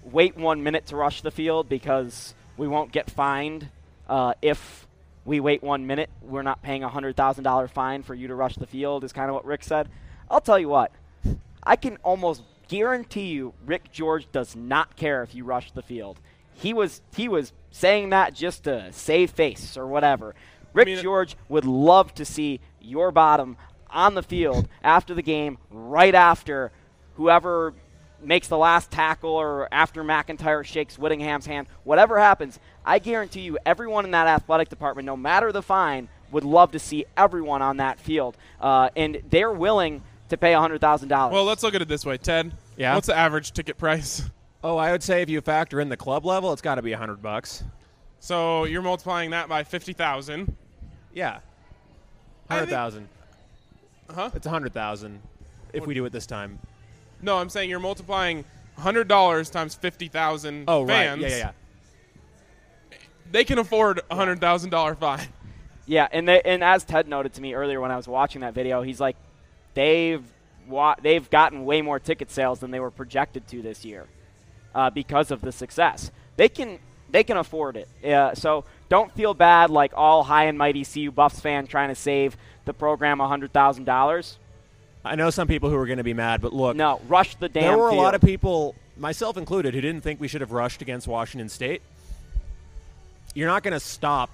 wait 0.04 0.36
one 0.36 0.62
minute 0.62 0.86
to 0.86 0.96
rush 0.96 1.22
the 1.22 1.30
field 1.30 1.68
because 1.68 2.34
we 2.56 2.68
won't 2.68 2.92
get 2.92 3.10
fined 3.10 3.68
uh, 4.08 4.34
if 4.42 4.86
we 5.24 5.40
wait 5.40 5.62
one 5.62 5.86
minute. 5.86 6.10
We're 6.22 6.42
not 6.42 6.62
paying 6.62 6.82
a 6.82 6.88
hundred 6.88 7.16
thousand 7.16 7.44
dollar 7.44 7.68
fine 7.68 8.02
for 8.02 8.14
you 8.14 8.28
to 8.28 8.34
rush 8.34 8.56
the 8.56 8.66
field. 8.66 9.04
Is 9.04 9.12
kind 9.12 9.28
of 9.28 9.34
what 9.34 9.44
Rick 9.44 9.64
said. 9.64 9.88
I'll 10.30 10.40
tell 10.40 10.58
you 10.58 10.68
what. 10.68 10.92
I 11.62 11.76
can 11.76 11.96
almost 12.02 12.42
guarantee 12.68 13.28
you 13.28 13.54
Rick 13.64 13.92
George 13.92 14.30
does 14.32 14.54
not 14.54 14.96
care 14.96 15.22
if 15.22 15.34
you 15.34 15.44
rush 15.44 15.72
the 15.72 15.82
field. 15.82 16.18
He 16.54 16.72
was 16.72 17.02
he 17.14 17.28
was 17.28 17.52
saying 17.70 18.10
that 18.10 18.34
just 18.34 18.64
to 18.64 18.92
save 18.92 19.30
face 19.30 19.76
or 19.76 19.86
whatever. 19.86 20.34
Rick 20.72 20.86
mean- 20.86 21.02
George 21.02 21.36
would 21.48 21.64
love 21.64 22.14
to 22.14 22.24
see 22.24 22.60
your 22.80 23.10
bottom 23.10 23.56
on 23.90 24.14
the 24.14 24.22
field 24.22 24.68
after 24.82 25.14
the 25.14 25.22
game, 25.22 25.58
right 25.70 26.14
after 26.14 26.70
whoever 27.16 27.74
makes 28.22 28.48
the 28.48 28.58
last 28.58 28.90
tackle 28.90 29.30
or 29.30 29.68
after 29.72 30.02
MacIntyre 30.02 30.64
shakes 30.64 30.98
Whittingham's 30.98 31.46
hand, 31.46 31.66
whatever 31.84 32.18
happens, 32.18 32.58
I 32.84 32.98
guarantee 32.98 33.42
you 33.42 33.58
everyone 33.64 34.04
in 34.04 34.10
that 34.12 34.26
athletic 34.26 34.68
department, 34.68 35.06
no 35.06 35.16
matter 35.16 35.52
the 35.52 35.62
fine, 35.62 36.08
would 36.32 36.44
love 36.44 36.72
to 36.72 36.78
see 36.78 37.04
everyone 37.16 37.62
on 37.62 37.76
that 37.78 37.98
field. 38.00 38.36
Uh, 38.60 38.90
and 38.96 39.22
they're 39.30 39.52
willing 39.52 40.02
to 40.30 40.36
pay 40.36 40.52
$100,000. 40.52 41.30
Well, 41.30 41.44
let's 41.44 41.62
look 41.62 41.74
at 41.74 41.82
it 41.82 41.88
this 41.88 42.04
way, 42.04 42.18
Ted. 42.18 42.52
Yeah? 42.76 42.94
What's 42.94 43.06
the 43.06 43.16
average 43.16 43.52
ticket 43.52 43.76
price? 43.78 44.22
Oh, 44.64 44.76
I 44.76 44.90
would 44.90 45.04
say 45.04 45.22
if 45.22 45.30
you 45.30 45.40
factor 45.40 45.80
in 45.80 45.88
the 45.88 45.96
club 45.96 46.26
level, 46.26 46.52
it's 46.52 46.60
got 46.62 46.74
to 46.74 46.82
be 46.82 46.90
a 46.90 46.98
hundred 46.98 47.22
bucks. 47.22 47.62
So 48.18 48.64
you're 48.64 48.82
multiplying 48.82 49.30
that 49.30 49.48
by 49.48 49.62
fifty 49.62 49.92
thousand. 49.92 50.56
Yeah, 51.14 51.38
I 52.50 52.54
hundred 52.54 52.66
think- 52.66 52.74
thousand. 52.76 53.08
Huh? 54.14 54.30
It's 54.34 54.46
a 54.46 54.50
hundred 54.50 54.72
thousand 54.72 55.20
if 55.72 55.86
we 55.86 55.94
do 55.94 56.04
it 56.04 56.12
this 56.12 56.26
time. 56.26 56.58
No, 57.20 57.36
I'm 57.36 57.48
saying 57.50 57.68
you're 57.70 57.80
multiplying 57.80 58.44
hundred 58.76 59.08
dollars 59.08 59.50
times 59.50 59.74
fifty 59.74 60.08
thousand 60.08 60.64
Oh, 60.68 60.86
fans. 60.86 61.22
right. 61.22 61.30
Yeah, 61.30 61.36
yeah, 61.36 61.52
yeah. 62.92 62.96
They 63.30 63.44
can 63.44 63.58
afford 63.58 64.00
a 64.10 64.14
hundred 64.14 64.40
thousand 64.40 64.70
dollar 64.70 64.94
fine. 64.94 65.26
Yeah, 65.90 66.06
and 66.12 66.28
they, 66.28 66.42
and 66.42 66.62
as 66.62 66.84
Ted 66.84 67.08
noted 67.08 67.32
to 67.32 67.40
me 67.40 67.54
earlier 67.54 67.80
when 67.80 67.90
I 67.90 67.96
was 67.96 68.06
watching 68.06 68.42
that 68.42 68.52
video, 68.52 68.82
he's 68.82 69.00
like, 69.00 69.16
they've 69.72 70.22
wa- 70.68 70.96
they've 71.00 71.30
gotten 71.30 71.64
way 71.64 71.80
more 71.80 71.98
ticket 71.98 72.30
sales 72.30 72.60
than 72.60 72.70
they 72.70 72.78
were 72.78 72.90
projected 72.90 73.48
to 73.48 73.62
this 73.62 73.86
year 73.86 74.04
uh, 74.74 74.90
because 74.90 75.30
of 75.30 75.40
the 75.40 75.50
success. 75.50 76.10
They 76.36 76.50
can 76.50 76.78
they 77.10 77.24
can 77.24 77.38
afford 77.38 77.78
it. 77.78 77.88
Uh, 78.04 78.34
so 78.34 78.66
don't 78.88 79.12
feel 79.12 79.34
bad 79.34 79.70
like 79.70 79.92
all 79.96 80.22
high 80.24 80.44
and 80.44 80.56
mighty 80.58 80.84
CU 80.84 81.10
Buffs 81.10 81.40
fan 81.40 81.66
trying 81.66 81.88
to 81.88 81.94
save 81.94 82.36
the 82.64 82.72
program 82.74 83.18
hundred 83.20 83.52
thousand 83.52 83.84
dollars. 83.84 84.38
I 85.04 85.14
know 85.14 85.30
some 85.30 85.48
people 85.48 85.70
who 85.70 85.76
are 85.76 85.86
going 85.86 85.98
to 85.98 86.04
be 86.04 86.14
mad, 86.14 86.40
but 86.40 86.52
look, 86.52 86.76
No, 86.76 87.00
rush 87.08 87.34
the 87.36 87.48
damn. 87.48 87.62
there 87.62 87.78
were 87.78 87.88
a 87.88 87.94
lot 87.94 88.14
of 88.14 88.20
people, 88.20 88.74
myself 88.96 89.36
included, 89.36 89.72
who 89.74 89.80
didn't 89.80 90.02
think 90.02 90.20
we 90.20 90.28
should 90.28 90.40
have 90.40 90.52
rushed 90.52 90.82
against 90.82 91.06
Washington 91.06 91.48
State. 91.48 91.82
You're 93.34 93.46
not 93.46 93.62
going 93.62 93.72
to 93.72 93.80
stop 93.80 94.30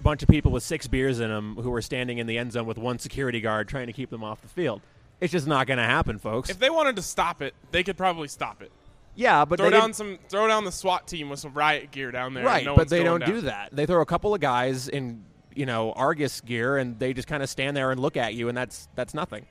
a 0.00 0.02
bunch 0.02 0.22
of 0.22 0.28
people 0.28 0.50
with 0.50 0.62
six 0.64 0.86
beers 0.86 1.20
in 1.20 1.28
them 1.30 1.54
who 1.56 1.72
are 1.72 1.80
standing 1.82 2.18
in 2.18 2.26
the 2.26 2.36
end 2.36 2.52
zone 2.52 2.66
with 2.66 2.78
one 2.78 2.98
security 2.98 3.40
guard 3.40 3.68
trying 3.68 3.86
to 3.86 3.92
keep 3.92 4.10
them 4.10 4.24
off 4.24 4.40
the 4.42 4.48
field. 4.48 4.80
It's 5.20 5.32
just 5.32 5.46
not 5.46 5.66
going 5.66 5.78
to 5.78 5.84
happen, 5.84 6.18
folks. 6.18 6.50
If 6.50 6.58
they 6.58 6.70
wanted 6.70 6.96
to 6.96 7.02
stop 7.02 7.40
it, 7.40 7.54
they 7.70 7.82
could 7.82 7.96
probably 7.96 8.28
stop 8.28 8.60
it. 8.62 8.70
Yeah, 9.18 9.44
but 9.44 9.58
Throw 9.58 9.68
they 9.68 9.76
down 9.76 9.92
some, 9.92 10.16
throw 10.28 10.46
down 10.46 10.64
the 10.64 10.70
SWAT 10.70 11.08
team 11.08 11.28
with 11.28 11.40
some 11.40 11.52
riot 11.52 11.90
gear 11.90 12.12
down 12.12 12.34
there. 12.34 12.44
right, 12.44 12.64
no 12.64 12.76
but 12.76 12.88
they 12.88 13.02
don't 13.02 13.24
do 13.26 13.40
that. 13.40 13.70
They 13.72 13.84
throw 13.84 14.00
a 14.00 14.06
couple 14.06 14.32
of 14.32 14.40
guys 14.40 14.88
in, 14.88 15.24
you 15.56 15.66
know, 15.66 15.92
Argus 15.92 16.40
gear, 16.40 16.76
and 16.76 16.96
they 17.00 17.12
just 17.12 17.26
kind 17.26 17.42
of 17.42 17.50
stand 17.50 17.76
there 17.76 17.90
and 17.90 18.00
look 18.00 18.16
at 18.16 18.34
you, 18.34 18.48
and 18.48 18.56
that's 18.56 18.88
that's 18.94 19.14
nothing. 19.14 19.44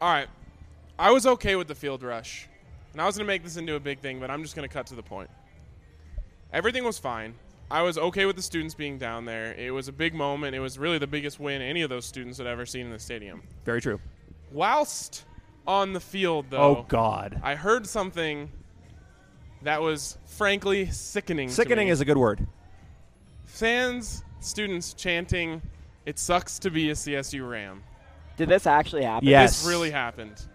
All 0.00 0.10
right, 0.10 0.26
I 0.98 1.12
was 1.12 1.24
okay 1.24 1.54
with 1.54 1.68
the 1.68 1.74
field 1.76 2.02
rush, 2.02 2.48
and 2.92 3.00
I 3.00 3.06
was 3.06 3.16
going 3.16 3.24
to 3.24 3.32
make 3.32 3.44
this 3.44 3.56
into 3.56 3.76
a 3.76 3.80
big 3.80 4.00
thing, 4.00 4.18
but 4.18 4.28
I'm 4.28 4.42
just 4.42 4.56
going 4.56 4.68
to 4.68 4.72
cut 4.72 4.86
to 4.88 4.96
the 4.96 5.04
point. 5.04 5.30
Everything 6.52 6.82
was 6.82 6.98
fine. 6.98 7.34
I 7.70 7.82
was 7.82 7.98
okay 7.98 8.26
with 8.26 8.34
the 8.34 8.42
students 8.42 8.74
being 8.74 8.98
down 8.98 9.24
there. 9.24 9.54
It 9.54 9.70
was 9.72 9.86
a 9.86 9.92
big 9.92 10.14
moment. 10.14 10.56
It 10.56 10.60
was 10.60 10.80
really 10.80 10.98
the 10.98 11.06
biggest 11.06 11.38
win 11.38 11.62
any 11.62 11.82
of 11.82 11.90
those 11.90 12.06
students 12.06 12.38
had 12.38 12.48
ever 12.48 12.66
seen 12.66 12.86
in 12.86 12.92
the 12.92 12.98
stadium. 12.98 13.44
Very 13.64 13.80
true. 13.80 14.00
Whilst 14.50 15.24
on 15.64 15.92
the 15.92 16.00
field, 16.00 16.46
though, 16.50 16.78
Oh 16.78 16.86
God, 16.88 17.40
I 17.44 17.54
heard 17.54 17.86
something 17.86 18.50
that 19.62 19.80
was 19.82 20.18
frankly 20.26 20.86
sickening. 20.90 21.48
to 21.48 21.54
sickening 21.54 21.86
me. 21.86 21.92
is 21.92 22.00
a 22.00 22.04
good 22.04 22.16
word. 22.18 22.46
fans, 23.44 24.22
students 24.40 24.92
chanting, 24.94 25.62
"It 26.04 26.18
sucks 26.18 26.58
to 26.60 26.70
be 26.70 26.90
a 26.90 26.94
CSU 26.94 27.48
Ram." 27.48 27.82
Did 28.36 28.48
this 28.48 28.66
actually 28.66 29.04
happen? 29.04 29.26
Yes. 29.28 29.60
This 29.62 29.68
really 29.68 29.90
happened. 29.90 30.46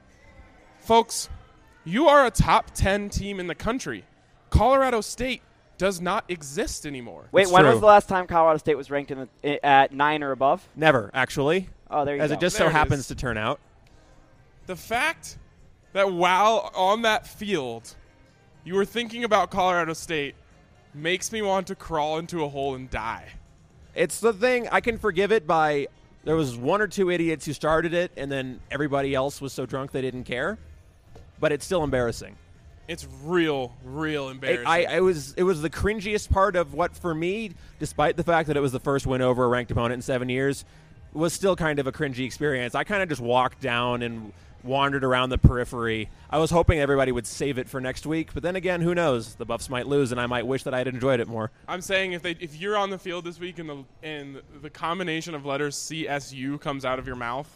Folks, 0.79 1.29
you 1.83 2.07
are 2.07 2.25
a 2.25 2.31
top 2.31 2.71
10 2.73 3.09
team 3.09 3.39
in 3.39 3.47
the 3.47 3.55
country. 3.55 4.05
Colorado 4.51 5.01
State 5.01 5.41
does 5.79 5.99
not 5.99 6.23
exist 6.27 6.85
anymore. 6.85 7.27
Wait, 7.31 7.43
It's 7.43 7.51
when 7.51 7.63
true. 7.63 7.71
was 7.71 7.79
the 7.79 7.87
last 7.87 8.07
time 8.07 8.27
Colorado 8.27 8.57
State 8.59 8.75
was 8.77 8.91
ranked 8.91 9.09
in 9.09 9.27
the, 9.41 9.65
at 9.65 9.91
nine 9.91 10.21
or 10.21 10.31
above? 10.31 10.67
Never 10.75 11.09
actually, 11.13 11.69
Oh, 11.89 12.05
there 12.05 12.15
you 12.15 12.19
go. 12.19 12.25
as 12.25 12.29
go. 12.29 12.35
it 12.35 12.39
just 12.39 12.57
There 12.57 12.67
so 12.67 12.69
it 12.69 12.73
happens 12.73 12.99
is. 13.01 13.07
to 13.07 13.15
turn 13.15 13.37
out. 13.37 13.59
The 14.67 14.75
fact 14.75 15.39
that 15.93 16.11
while 16.11 16.69
on 16.75 17.01
that 17.01 17.25
field, 17.25 17.95
you 18.63 18.75
were 18.75 18.85
thinking 18.85 19.23
about 19.23 19.49
Colorado 19.51 19.93
State 19.93 20.35
makes 20.93 21.31
me 21.31 21.41
want 21.41 21.67
to 21.67 21.75
crawl 21.75 22.17
into 22.17 22.43
a 22.43 22.49
hole 22.49 22.75
and 22.75 22.89
die. 22.89 23.27
It's 23.95 24.19
the 24.19 24.33
thing 24.33 24.67
I 24.71 24.81
can 24.81 24.97
forgive 24.97 25.31
it 25.31 25.47
by 25.47 25.87
there 26.23 26.35
was 26.35 26.55
one 26.55 26.81
or 26.81 26.87
two 26.87 27.09
idiots 27.09 27.45
who 27.45 27.53
started 27.53 27.93
it, 27.93 28.11
and 28.15 28.31
then 28.31 28.59
everybody 28.69 29.15
else 29.15 29.41
was 29.41 29.53
so 29.53 29.65
drunk 29.65 29.91
they 29.91 30.01
didn't 30.01 30.25
care. 30.25 30.57
But 31.39 31.51
it's 31.51 31.65
still 31.65 31.83
embarrassing. 31.83 32.37
It's 32.87 33.07
real, 33.23 33.73
real 33.83 34.27
It, 34.27 34.33
embarrassing. 34.33 34.67
I, 34.67 34.85
I 34.85 34.99
was 34.99 35.33
it 35.33 35.43
was 35.43 35.61
the 35.61 35.69
cringiest 35.69 36.29
part 36.29 36.55
of 36.55 36.73
what 36.73 36.95
for 36.95 37.15
me, 37.15 37.51
despite 37.79 38.17
the 38.17 38.23
fact 38.23 38.47
that 38.47 38.57
it 38.57 38.59
was 38.59 38.71
the 38.71 38.79
first 38.79 39.07
win 39.07 39.21
over 39.21 39.43
a 39.43 39.47
ranked 39.47 39.71
opponent 39.71 39.93
in 39.93 40.01
seven 40.01 40.29
years, 40.29 40.65
was 41.13 41.33
still 41.33 41.55
kind 41.55 41.79
of 41.79 41.87
a 41.87 41.91
cringy 41.91 42.25
experience. 42.25 42.75
I 42.75 42.83
kind 42.83 43.01
of 43.01 43.09
just 43.09 43.21
walked 43.21 43.61
down 43.61 44.03
and 44.03 44.31
wandered 44.63 45.03
around 45.03 45.29
the 45.29 45.37
periphery. 45.37 46.09
I 46.29 46.37
was 46.37 46.51
hoping 46.51 46.79
everybody 46.79 47.11
would 47.11 47.27
save 47.27 47.57
it 47.57 47.67
for 47.69 47.81
next 47.81 48.05
week, 48.05 48.33
but 48.33 48.43
then 48.43 48.55
again, 48.55 48.81
who 48.81 48.93
knows? 48.95 49.35
The 49.35 49.45
Buffs 49.45 49.69
might 49.69 49.87
lose, 49.87 50.11
and 50.11 50.21
I 50.21 50.27
might 50.27 50.45
wish 50.45 50.63
that 50.63 50.73
I 50.73 50.79
had 50.79 50.87
enjoyed 50.87 51.19
it 51.19 51.27
more. 51.27 51.51
I'm 51.67 51.81
saying 51.81 52.13
if 52.13 52.21
they 52.21 52.31
if 52.39 52.55
you're 52.55 52.77
on 52.77 52.89
the 52.89 52.97
field 52.97 53.25
this 53.25 53.39
week 53.39 53.59
and 53.59 53.69
the 53.69 53.83
and 54.03 54.41
the 54.61 54.69
combination 54.69 55.35
of 55.35 55.45
letters 55.45 55.75
CSU 55.75 56.59
comes 56.59 56.85
out 56.85 56.99
of 56.99 57.07
your 57.07 57.15
mouth, 57.15 57.49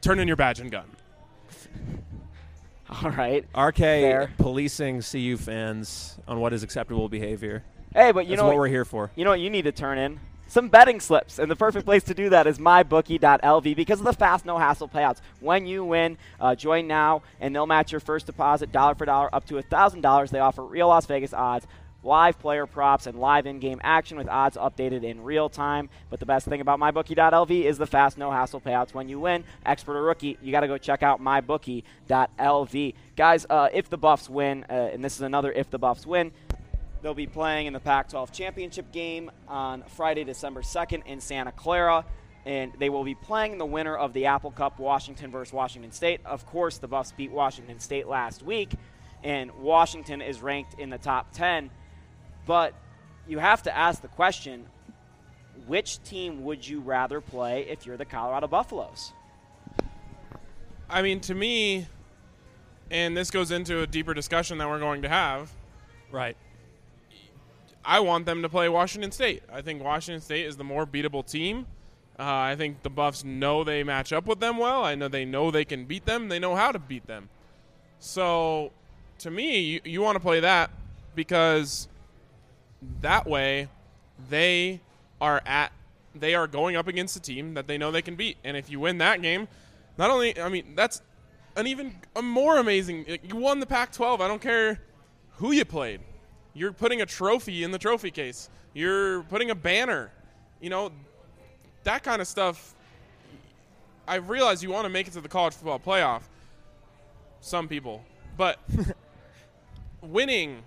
turn 0.00 0.18
in 0.18 0.26
your 0.26 0.36
badge 0.36 0.60
and 0.60 0.70
gun. 0.70 0.86
All 3.02 3.10
right. 3.10 3.44
RK 3.56 3.76
Fair. 3.76 4.30
policing 4.36 5.02
CU 5.02 5.36
fans 5.36 6.18
on 6.26 6.40
what 6.40 6.52
is 6.52 6.62
acceptable 6.62 7.08
behavior. 7.08 7.62
Hey, 7.94 8.12
but 8.12 8.26
you 8.26 8.30
That's 8.30 8.42
know 8.42 8.48
what 8.48 8.56
we're 8.56 8.68
here 8.68 8.84
for. 8.84 9.10
You 9.14 9.24
know 9.24 9.30
what 9.30 9.40
you 9.40 9.50
need 9.50 9.62
to 9.62 9.72
turn 9.72 9.98
in? 9.98 10.20
Some 10.50 10.68
betting 10.68 10.98
slips. 10.98 11.38
And 11.38 11.48
the 11.48 11.54
perfect 11.54 11.86
place 11.86 12.02
to 12.02 12.12
do 12.12 12.28
that 12.30 12.48
is 12.48 12.58
mybookie.lv 12.58 13.76
because 13.76 14.00
of 14.00 14.04
the 14.04 14.12
fast, 14.12 14.44
no 14.44 14.58
hassle 14.58 14.88
payouts. 14.88 15.18
When 15.38 15.64
you 15.64 15.84
win, 15.84 16.18
uh, 16.40 16.56
join 16.56 16.88
now, 16.88 17.22
and 17.38 17.54
they'll 17.54 17.68
match 17.68 17.92
your 17.92 18.00
first 18.00 18.26
deposit 18.26 18.72
dollar 18.72 18.96
for 18.96 19.04
dollar 19.04 19.32
up 19.32 19.46
to 19.46 19.54
$1,000. 19.54 20.30
They 20.30 20.40
offer 20.40 20.64
real 20.64 20.88
Las 20.88 21.06
Vegas 21.06 21.32
odds. 21.32 21.68
Live 22.02 22.40
player 22.40 22.66
props 22.66 23.06
and 23.06 23.20
live 23.20 23.46
in-game 23.46 23.80
action 23.84 24.18
with 24.18 24.28
odds 24.28 24.56
updated 24.56 25.04
in 25.04 25.22
real 25.22 25.48
time. 25.48 25.88
But 26.08 26.18
the 26.18 26.26
best 26.26 26.48
thing 26.48 26.60
about 26.60 26.80
mybookie.lv 26.80 27.50
is 27.50 27.78
the 27.78 27.86
fast, 27.86 28.18
no 28.18 28.32
hassle 28.32 28.60
payouts 28.60 28.92
when 28.92 29.08
you 29.08 29.20
win. 29.20 29.44
Expert 29.64 29.96
or 29.96 30.02
rookie, 30.02 30.36
you 30.42 30.50
got 30.50 30.60
to 30.60 30.66
go 30.66 30.78
check 30.78 31.04
out 31.04 31.22
mybookie.lv. 31.22 32.94
Guys, 33.14 33.46
uh, 33.48 33.68
if 33.72 33.88
the 33.88 33.98
Buffs 33.98 34.28
win, 34.28 34.64
uh, 34.68 34.90
and 34.92 35.04
this 35.04 35.14
is 35.14 35.20
another 35.20 35.52
if 35.52 35.70
the 35.70 35.78
Buffs 35.78 36.04
win, 36.04 36.32
They'll 37.02 37.14
be 37.14 37.26
playing 37.26 37.66
in 37.66 37.72
the 37.72 37.80
Pac 37.80 38.08
12 38.10 38.32
championship 38.32 38.92
game 38.92 39.30
on 39.48 39.82
Friday, 39.96 40.24
December 40.24 40.62
2nd 40.62 41.06
in 41.06 41.20
Santa 41.20 41.52
Clara. 41.52 42.04
And 42.46 42.72
they 42.78 42.88
will 42.88 43.04
be 43.04 43.14
playing 43.14 43.58
the 43.58 43.66
winner 43.66 43.96
of 43.96 44.12
the 44.12 44.26
Apple 44.26 44.50
Cup, 44.50 44.78
Washington 44.78 45.30
versus 45.30 45.52
Washington 45.52 45.92
State. 45.92 46.20
Of 46.24 46.46
course, 46.46 46.78
the 46.78 46.88
Buffs 46.88 47.12
beat 47.12 47.30
Washington 47.30 47.80
State 47.80 48.08
last 48.08 48.42
week, 48.42 48.70
and 49.22 49.50
Washington 49.58 50.22
is 50.22 50.40
ranked 50.40 50.78
in 50.78 50.88
the 50.88 50.96
top 50.96 51.32
10. 51.32 51.70
But 52.46 52.74
you 53.28 53.38
have 53.38 53.62
to 53.64 53.76
ask 53.76 54.00
the 54.00 54.08
question 54.08 54.66
which 55.66 56.02
team 56.02 56.44
would 56.44 56.66
you 56.66 56.80
rather 56.80 57.20
play 57.20 57.66
if 57.68 57.84
you're 57.84 57.98
the 57.98 58.06
Colorado 58.06 58.48
Buffaloes? 58.48 59.12
I 60.88 61.02
mean, 61.02 61.20
to 61.20 61.34
me, 61.34 61.86
and 62.90 63.16
this 63.16 63.30
goes 63.30 63.50
into 63.50 63.82
a 63.82 63.86
deeper 63.86 64.14
discussion 64.14 64.58
that 64.58 64.68
we're 64.68 64.80
going 64.80 65.02
to 65.02 65.08
have. 65.08 65.52
Right. 66.10 66.36
I 67.84 68.00
want 68.00 68.26
them 68.26 68.42
to 68.42 68.48
play 68.48 68.68
Washington 68.68 69.12
State. 69.12 69.42
I 69.52 69.62
think 69.62 69.82
Washington 69.82 70.20
State 70.20 70.46
is 70.46 70.56
the 70.56 70.64
more 70.64 70.86
beatable 70.86 71.28
team. 71.28 71.66
Uh, 72.18 72.24
I 72.24 72.56
think 72.56 72.82
the 72.82 72.90
Buffs 72.90 73.24
know 73.24 73.64
they 73.64 73.82
match 73.82 74.12
up 74.12 74.26
with 74.26 74.40
them 74.40 74.58
well. 74.58 74.84
I 74.84 74.94
know 74.94 75.08
they 75.08 75.24
know 75.24 75.50
they 75.50 75.64
can 75.64 75.86
beat 75.86 76.04
them. 76.04 76.28
They 76.28 76.38
know 76.38 76.54
how 76.54 76.70
to 76.70 76.78
beat 76.78 77.06
them. 77.06 77.30
So, 77.98 78.72
to 79.18 79.30
me, 79.30 79.60
you, 79.60 79.80
you 79.84 80.02
want 80.02 80.16
to 80.16 80.20
play 80.20 80.40
that 80.40 80.70
because 81.14 81.88
that 83.00 83.26
way 83.26 83.68
they 84.28 84.80
are 85.20 85.42
at 85.46 85.72
they 86.14 86.34
are 86.34 86.46
going 86.46 86.76
up 86.76 86.88
against 86.88 87.16
a 87.16 87.20
team 87.20 87.54
that 87.54 87.66
they 87.66 87.78
know 87.78 87.90
they 87.90 88.02
can 88.02 88.16
beat. 88.16 88.36
And 88.42 88.56
if 88.56 88.70
you 88.70 88.80
win 88.80 88.98
that 88.98 89.22
game, 89.22 89.48
not 89.96 90.10
only 90.10 90.38
I 90.38 90.48
mean 90.48 90.74
that's 90.74 91.00
an 91.56 91.66
even 91.66 91.94
a 92.16 92.22
more 92.22 92.58
amazing. 92.58 93.06
You 93.22 93.36
won 93.36 93.60
the 93.60 93.66
Pac-12. 93.66 94.20
I 94.20 94.28
don't 94.28 94.42
care 94.42 94.80
who 95.36 95.52
you 95.52 95.64
played. 95.64 96.00
You're 96.54 96.72
putting 96.72 97.00
a 97.00 97.06
trophy 97.06 97.64
in 97.64 97.70
the 97.70 97.78
trophy 97.78 98.10
case. 98.10 98.48
You're 98.74 99.22
putting 99.24 99.50
a 99.50 99.54
banner. 99.54 100.10
You 100.60 100.70
know, 100.70 100.90
that 101.84 102.02
kind 102.02 102.20
of 102.20 102.28
stuff. 102.28 102.74
I 104.06 104.16
realize 104.16 104.62
you 104.62 104.70
want 104.70 104.84
to 104.84 104.90
make 104.90 105.06
it 105.06 105.12
to 105.12 105.20
the 105.20 105.28
college 105.28 105.54
football 105.54 105.78
playoff. 105.78 106.22
Some 107.40 107.68
people, 107.68 108.04
but 108.36 108.58
winning 110.02 110.62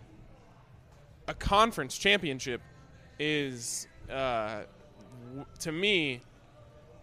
a 1.27 1.33
conference 1.33 1.97
championship 1.97 2.61
is, 3.19 3.87
uh, 4.09 4.61
w- 5.27 5.45
to 5.59 5.71
me, 5.71 6.21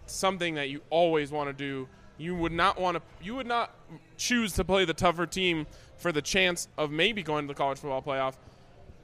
something 0.07 0.55
that 0.57 0.69
you 0.71 0.81
always 0.91 1.31
want 1.31 1.49
to 1.49 1.53
do 1.53 1.89
You 2.19 2.35
would 2.35 2.53
not 2.53 2.79
want 2.79 2.97
to. 2.99 3.03
You 3.23 3.35
would 3.37 3.47
not 3.47 3.75
choose 4.19 4.53
to 4.55 4.65
play 4.65 4.85
the 4.85 4.93
tougher 4.93 5.25
team 5.25 5.67
for 5.97 6.13
the 6.13 6.21
chance 6.21 6.69
of 6.77 6.91
maybe 6.91 7.23
going 7.23 7.45
to 7.45 7.49
the 7.49 7.57
college 7.57 7.79
football 7.79 8.03
playoff. 8.03 8.35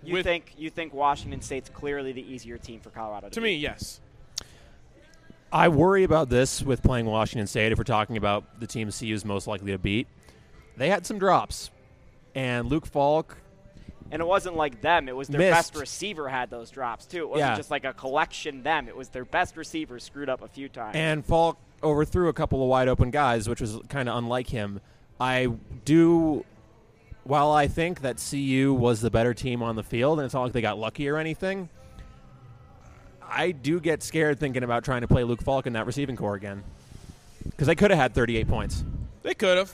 You 0.07 0.15
with, 0.15 0.25
think 0.25 0.55
you 0.57 0.71
think 0.71 0.93
Washington 0.95 1.41
State's 1.41 1.69
clearly 1.69 2.13
the 2.13 2.23
easier 2.23 2.59
team 2.59 2.81
for 2.81 2.91
Colorado? 2.91 3.29
To, 3.29 3.35
to 3.35 3.41
me, 3.41 3.57
yes. 3.57 4.01
I 5.53 5.69
worry 5.69 6.05
about 6.05 6.29
this 6.29 6.63
with 6.63 6.83
playing 6.83 7.07
Washington 7.07 7.47
State 7.47 7.73
if 7.73 7.79
we're 7.79 7.85
talking 7.85 8.17
about 8.17 8.61
the 8.61 8.67
team 8.67 8.91
CU 8.91 9.15
is 9.15 9.25
most 9.25 9.47
likely 9.47 9.73
to 9.73 9.79
beat. 9.79 10.07
They 10.77 10.89
had 10.91 11.07
some 11.07 11.19
drops, 11.19 11.71
and 12.35 12.67
Luke 12.69 12.87
Falk. 12.87 13.39
And 14.11 14.21
it 14.21 14.25
wasn't 14.27 14.57
like 14.57 14.81
them; 14.83 15.09
it 15.09 15.17
was 15.17 15.29
their 15.29 15.39
Missed. 15.41 15.73
best 15.73 15.77
receiver 15.77 16.29
had 16.29 16.51
those 16.51 16.71
drops 16.71 17.07
too. 17.07 17.19
It 17.23 17.29
wasn't 17.29 17.51
Yeah. 17.51 17.57
just 17.57 17.71
like 17.71 17.85
a 17.85 17.93
collection. 17.93 18.63
Them; 18.63 18.89
it 18.89 18.97
was 18.97 19.09
their 19.09 19.25
best 19.25 19.57
receiver 19.57 19.99
screwed 19.99 20.29
up 20.29 20.43
a 20.43 20.49
few 20.49 20.69
times. 20.69 20.95
And 20.95 21.25
Falk 21.25 21.59
overthrew 21.83 22.29
a 22.29 22.33
couple 22.33 22.63
of 22.63 22.69
wide 22.69 22.89
open 22.89 23.11
guys, 23.11 23.49
which 23.49 23.61
was 23.61 23.79
kind 23.89 24.09
of 24.09 24.17
unlike 24.17 24.49
him. 24.49 24.81
I 25.19 25.47
do, 25.85 26.45
while 27.27 27.51
I 27.51 27.67
think 27.67 28.03
that 28.03 28.25
CU 28.31 28.73
was 28.73 29.01
the 29.01 29.11
better 29.11 29.35
team 29.35 29.63
on 29.63 29.75
the 29.75 29.83
field, 29.83 30.19
and 30.19 30.27
it's 30.27 30.35
not 30.35 30.45
like 30.45 30.53
they 30.53 30.61
got 30.61 30.79
lucky 30.79 31.09
or 31.09 31.19
anything, 31.19 31.69
I 33.21 33.51
do 33.51 33.81
get 33.81 34.03
scared 34.03 34.39
thinking 34.39 34.63
about 34.63 34.85
trying 34.85 35.01
to 35.01 35.09
play 35.09 35.25
Luke 35.25 35.43
Falk 35.43 35.67
in 35.67 35.73
that 35.73 35.87
receiving 35.87 36.17
core 36.17 36.37
again. 36.37 36.63
Because 37.45 37.67
they 37.67 37.75
could 37.75 37.91
have 37.91 37.99
had 37.99 38.15
38 38.15 38.49
points. 38.49 38.85
They 39.23 39.35
could 39.35 39.59
have, 39.59 39.73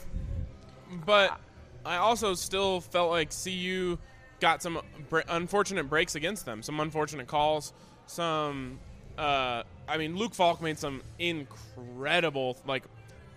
but 1.05 1.39
I 1.85 1.97
also 1.97 2.33
still 2.33 2.81
felt 2.81 3.11
like 3.11 3.31
CU 3.31 3.97
got 4.39 4.63
some 4.63 4.81
br- 5.09 5.21
unfortunate 5.29 5.89
breaks 5.89 6.15
against 6.15 6.45
them, 6.45 6.63
some 6.63 6.79
unfortunate 6.79 7.27
calls, 7.27 7.73
some. 8.07 8.79
Uh, 9.15 9.61
I 9.87 9.97
mean, 9.97 10.15
Luke 10.15 10.33
Falk 10.33 10.59
made 10.59 10.79
some 10.79 11.03
incredible, 11.19 12.57
like, 12.65 12.83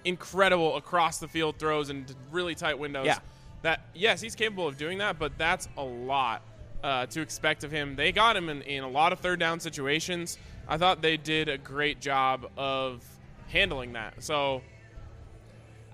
incredible 0.07 0.77
across 0.77 1.19
the 1.19 1.29
field 1.29 1.59
throws 1.59 1.91
and 1.91 2.15
really 2.31 2.55
tight 2.55 2.79
windows. 2.79 3.05
Yeah. 3.05 3.19
That 3.67 3.81
yes, 3.95 4.21
he's 4.21 4.37
capable 4.37 4.69
of 4.69 4.79
doing 4.79 4.99
that, 4.99 5.19
but 5.19 5.37
that's 5.37 5.69
a 5.77 5.83
lot 5.83 6.43
uh, 6.85 7.07
to 7.07 7.21
expect 7.21 7.65
of 7.65 7.73
him. 7.73 7.97
They 7.97 8.13
got 8.13 8.37
him 8.37 8.49
in, 8.49 8.63
in 8.63 8.85
a 8.85 8.89
lot 8.89 9.13
of 9.13 9.19
third 9.19 9.41
down 9.41 9.59
situations. 9.59 10.39
I 10.69 10.77
thought 10.79 11.03
they 11.03 11.17
did 11.17 11.49
a 11.49 11.59
great 11.59 12.01
job 12.01 12.49
of 12.57 13.05
handling 13.49 13.95
that. 13.95 14.23
So 14.23 14.63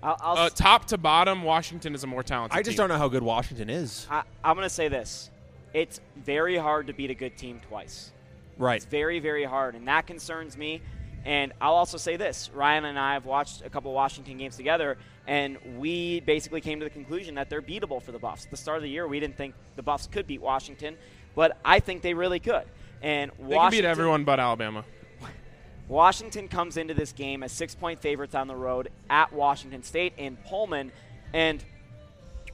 I'll, 0.03 0.17
I'll 0.21 0.37
uh, 0.37 0.49
top 0.51 0.85
to 0.89 0.99
bottom, 0.99 1.41
Washington 1.41 1.95
is 1.95 2.03
a 2.03 2.07
more 2.07 2.21
talented. 2.21 2.55
I 2.55 2.61
just 2.61 2.77
team. 2.77 2.83
don't 2.83 2.89
know 2.89 2.99
how 2.99 3.07
good 3.07 3.23
Washington 3.23 3.71
is. 3.71 4.05
I, 4.07 4.21
I'm 4.43 4.55
going 4.55 4.67
to 4.67 4.69
say 4.69 4.87
this: 4.87 5.31
it's 5.73 5.99
very 6.15 6.57
hard 6.57 6.85
to 6.85 6.93
beat 6.93 7.09
a 7.09 7.15
good 7.15 7.35
team 7.39 7.59
twice. 7.67 8.11
Right. 8.59 8.75
It's 8.75 8.85
very, 8.85 9.19
very 9.19 9.45
hard, 9.45 9.73
and 9.73 9.87
that 9.87 10.05
concerns 10.05 10.55
me. 10.55 10.83
And 11.25 11.53
I'll 11.59 11.73
also 11.73 11.97
say 11.97 12.17
this: 12.17 12.51
Ryan 12.53 12.85
and 12.85 12.99
I 12.99 13.13
have 13.13 13.25
watched 13.25 13.65
a 13.65 13.69
couple 13.71 13.91
Washington 13.93 14.37
games 14.37 14.57
together, 14.57 14.99
and 15.27 15.57
we 15.77 16.19
basically 16.21 16.61
came 16.61 16.79
to 16.79 16.85
the 16.85 16.89
conclusion 16.89 17.35
that 17.35 17.49
they're 17.49 17.61
beatable 17.61 18.01
for 18.01 18.11
the 18.11 18.19
Buffs. 18.19 18.45
At 18.45 18.51
the 18.51 18.57
start 18.57 18.77
of 18.77 18.83
the 18.83 18.89
year, 18.89 19.07
we 19.07 19.19
didn't 19.19 19.37
think 19.37 19.55
the 19.75 19.83
Buffs 19.83 20.07
could 20.07 20.27
beat 20.27 20.41
Washington, 20.41 20.97
but 21.35 21.57
I 21.63 21.79
think 21.79 22.01
they 22.01 22.13
really 22.13 22.39
could. 22.39 22.65
And 23.01 23.31
They 23.31 23.37
can 23.37 23.47
Washington, 23.47 23.83
beat 23.83 23.85
everyone 23.85 24.23
but 24.23 24.39
Alabama. 24.39 24.83
Washington 25.87 26.47
comes 26.47 26.77
into 26.77 26.93
this 26.93 27.11
game 27.11 27.43
as 27.43 27.51
six-point 27.51 28.01
favorites 28.01 28.35
on 28.35 28.47
the 28.47 28.55
road 28.55 28.89
at 29.09 29.31
Washington 29.31 29.83
State 29.83 30.13
in 30.17 30.37
Pullman, 30.37 30.91
and 31.33 31.63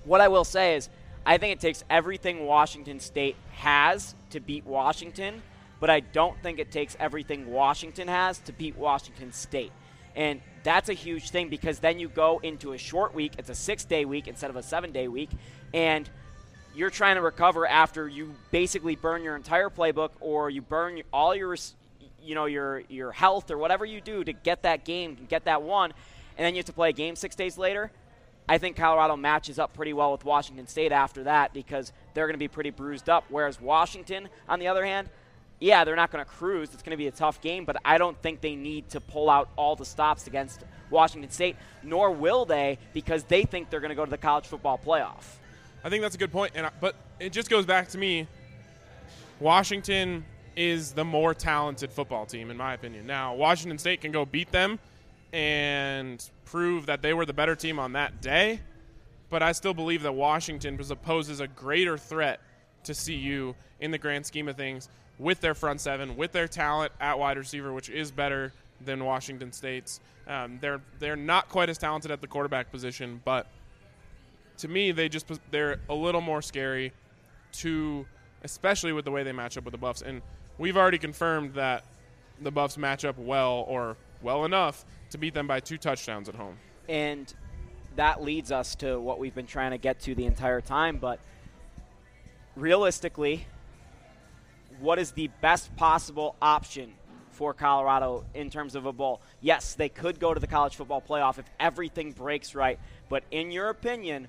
what 0.05 0.21
I 0.21 0.27
will 0.27 0.45
say 0.45 0.75
is, 0.75 0.89
I 1.25 1.37
think 1.37 1.53
it 1.53 1.59
takes 1.59 1.83
everything 1.89 2.45
Washington 2.45 2.99
State 2.99 3.35
has 3.53 4.15
to 4.31 4.39
beat 4.39 4.65
Washington, 4.65 5.41
but 5.79 5.89
I 5.89 5.99
don't 5.99 6.41
think 6.41 6.59
it 6.59 6.71
takes 6.71 6.95
everything 6.99 7.51
Washington 7.51 8.07
has 8.07 8.39
to 8.39 8.53
beat 8.53 8.75
Washington 8.77 9.31
State. 9.31 9.71
And 10.15 10.41
that's 10.63 10.89
a 10.89 10.93
huge 10.93 11.29
thing 11.29 11.49
because 11.49 11.79
then 11.79 11.99
you 11.99 12.09
go 12.09 12.39
into 12.43 12.73
a 12.73 12.77
short 12.77 13.13
week. 13.13 13.33
It's 13.37 13.49
a 13.49 13.55
six 13.55 13.85
day 13.85 14.05
week 14.05 14.27
instead 14.27 14.49
of 14.49 14.55
a 14.55 14.63
seven 14.63 14.91
day 14.91 15.07
week. 15.07 15.29
And 15.73 16.09
you're 16.75 16.89
trying 16.89 17.15
to 17.15 17.21
recover 17.21 17.67
after 17.67 18.07
you 18.07 18.33
basically 18.51 18.95
burn 18.95 19.23
your 19.23 19.35
entire 19.35 19.69
playbook 19.69 20.11
or 20.19 20.49
you 20.49 20.61
burn 20.61 21.01
all 21.11 21.35
your 21.35 21.55
you 22.21 22.35
know 22.35 22.45
your 22.45 22.81
your 22.89 23.11
health 23.11 23.49
or 23.51 23.57
whatever 23.57 23.85
you 23.85 24.01
do 24.01 24.23
to 24.23 24.33
get 24.33 24.63
that 24.63 24.85
game 24.85 25.17
get 25.27 25.45
that 25.45 25.61
one 25.61 25.91
and 26.37 26.45
then 26.45 26.53
you 26.53 26.59
have 26.59 26.65
to 26.65 26.73
play 26.73 26.89
a 26.89 26.93
game 26.93 27.15
6 27.15 27.35
days 27.35 27.57
later 27.57 27.91
I 28.47 28.57
think 28.57 28.77
Colorado 28.77 29.15
matches 29.15 29.59
up 29.59 29.75
pretty 29.75 29.93
well 29.93 30.11
with 30.11 30.25
Washington 30.25 30.65
State 30.65 30.91
after 30.91 31.25
that 31.25 31.53
because 31.53 31.91
they're 32.15 32.25
going 32.25 32.33
to 32.33 32.39
be 32.39 32.47
pretty 32.47 32.71
bruised 32.71 33.09
up 33.09 33.25
whereas 33.29 33.59
Washington 33.61 34.29
on 34.47 34.59
the 34.59 34.67
other 34.67 34.85
hand 34.85 35.09
yeah, 35.59 35.83
they're 35.83 35.95
not 35.95 36.11
going 36.11 36.23
to 36.23 36.29
cruise. 36.29 36.69
It's 36.73 36.81
going 36.81 36.91
to 36.91 36.97
be 36.97 37.07
a 37.07 37.11
tough 37.11 37.41
game, 37.41 37.65
but 37.65 37.77
I 37.83 37.97
don't 37.97 38.19
think 38.21 38.41
they 38.41 38.55
need 38.55 38.89
to 38.89 39.01
pull 39.01 39.29
out 39.29 39.49
all 39.55 39.75
the 39.75 39.85
stops 39.85 40.27
against 40.27 40.63
Washington 40.89 41.29
State, 41.31 41.57
nor 41.83 42.11
will 42.11 42.45
they 42.45 42.77
because 42.93 43.23
they 43.25 43.43
think 43.43 43.69
they're 43.69 43.81
going 43.81 43.89
to 43.89 43.95
go 43.95 44.05
to 44.05 44.11
the 44.11 44.17
college 44.17 44.45
football 44.45 44.77
playoff. 44.77 45.37
I 45.83 45.89
think 45.89 46.01
that's 46.01 46.15
a 46.15 46.17
good 46.17 46.31
point, 46.31 46.53
and 46.55 46.65
I, 46.65 46.71
but 46.79 46.95
it 47.19 47.31
just 47.31 47.49
goes 47.49 47.65
back 47.65 47.89
to 47.89 47.97
me. 47.97 48.27
Washington 49.39 50.25
is 50.55 50.91
the 50.93 51.05
more 51.05 51.33
talented 51.33 51.91
football 51.91 52.25
team, 52.25 52.51
in 52.51 52.57
my 52.57 52.73
opinion. 52.73 53.05
Now, 53.05 53.35
Washington 53.35 53.77
State 53.77 54.01
can 54.01 54.11
go 54.11 54.25
beat 54.25 54.51
them 54.51 54.79
and 55.31 56.27
prove 56.45 56.87
that 56.87 57.01
they 57.01 57.13
were 57.13 57.25
the 57.25 57.33
better 57.33 57.55
team 57.55 57.79
on 57.79 57.93
that 57.93 58.21
day, 58.21 58.59
but 59.29 59.43
I 59.43 59.51
still 59.51 59.73
believe 59.73 60.03
that 60.03 60.13
Washington 60.13 60.77
poses 61.03 61.39
a 61.39 61.47
greater 61.47 61.97
threat 61.97 62.41
to 62.85 62.93
CU 62.93 63.55
in 63.79 63.91
the 63.91 63.97
grand 63.97 64.25
scheme 64.25 64.47
of 64.47 64.57
things 64.57 64.89
with 65.19 65.41
their 65.41 65.53
front 65.53 65.81
seven, 65.81 66.15
with 66.15 66.31
their 66.31 66.47
talent 66.47 66.91
at 66.99 67.19
wide 67.19 67.37
receiver, 67.37 67.73
which 67.73 67.89
is 67.89 68.09
better 68.09 68.53
than 68.81 69.03
Washington 69.03 69.51
State's. 69.51 69.99
Um, 70.27 70.57
they're 70.61 70.81
they're 70.99 71.15
not 71.15 71.49
quite 71.49 71.69
as 71.69 71.77
talented 71.77 72.09
at 72.11 72.21
the 72.21 72.27
quarterback 72.27 72.71
position, 72.71 73.21
but 73.25 73.47
to 74.57 74.67
me, 74.67 74.91
they 74.91 75.09
just 75.09 75.25
they're 75.51 75.79
a 75.89 75.93
little 75.93 76.21
more 76.21 76.41
scary 76.41 76.93
to, 77.53 78.05
especially 78.43 78.93
with 78.93 79.05
the 79.05 79.11
way 79.11 79.23
they 79.23 79.31
match 79.31 79.57
up 79.57 79.65
with 79.65 79.73
the 79.73 79.77
Buffs. 79.77 80.01
And 80.01 80.21
we've 80.57 80.77
already 80.77 80.97
confirmed 80.97 81.53
that 81.55 81.83
the 82.41 82.51
Buffs 82.51 82.77
match 82.77 83.05
up 83.05 83.17
well 83.17 83.65
or 83.67 83.97
well 84.21 84.45
enough 84.45 84.85
to 85.11 85.17
beat 85.17 85.33
them 85.33 85.47
by 85.47 85.59
two 85.59 85.77
touchdowns 85.77 86.29
at 86.29 86.35
home. 86.35 86.57
And 86.87 87.33
that 87.95 88.21
leads 88.21 88.51
us 88.51 88.75
to 88.75 88.99
what 88.99 89.19
we've 89.19 89.35
been 89.35 89.47
trying 89.47 89.71
to 89.71 89.77
get 89.77 89.99
to 90.01 90.15
the 90.15 90.25
entire 90.25 90.61
time. 90.61 90.97
But 90.97 91.19
realistically, 92.55 93.47
what 94.79 94.99
is 94.99 95.11
the 95.11 95.29
best 95.41 95.75
possible 95.75 96.35
option 96.41 96.93
for 97.31 97.53
Colorado 97.53 98.25
in 98.33 98.49
terms 98.49 98.75
of 98.75 98.85
a 98.85 98.93
bowl? 98.93 99.21
Yes, 99.41 99.75
they 99.75 99.89
could 99.89 100.19
go 100.19 100.33
to 100.33 100.39
the 100.39 100.47
college 100.47 100.75
football 100.75 101.01
playoff 101.01 101.37
if 101.37 101.45
everything 101.59 102.11
breaks 102.11 102.55
right. 102.55 102.79
But 103.09 103.23
in 103.31 103.51
your 103.51 103.69
opinion, 103.69 104.27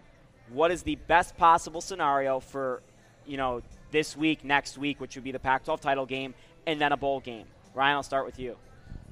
what 0.52 0.70
is 0.70 0.82
the 0.82 0.96
best 0.96 1.36
possible 1.36 1.80
scenario 1.80 2.40
for, 2.40 2.82
you 3.26 3.36
know, 3.36 3.62
this 3.90 4.16
week, 4.16 4.44
next 4.44 4.78
week, 4.78 5.00
which 5.00 5.14
would 5.16 5.24
be 5.24 5.32
the 5.32 5.38
Pac-12 5.38 5.80
title 5.80 6.06
game, 6.06 6.34
and 6.66 6.80
then 6.80 6.92
a 6.92 6.96
bowl 6.96 7.20
game? 7.20 7.46
Ryan, 7.74 7.96
I'll 7.96 8.02
start 8.02 8.26
with 8.26 8.38
you. 8.38 8.56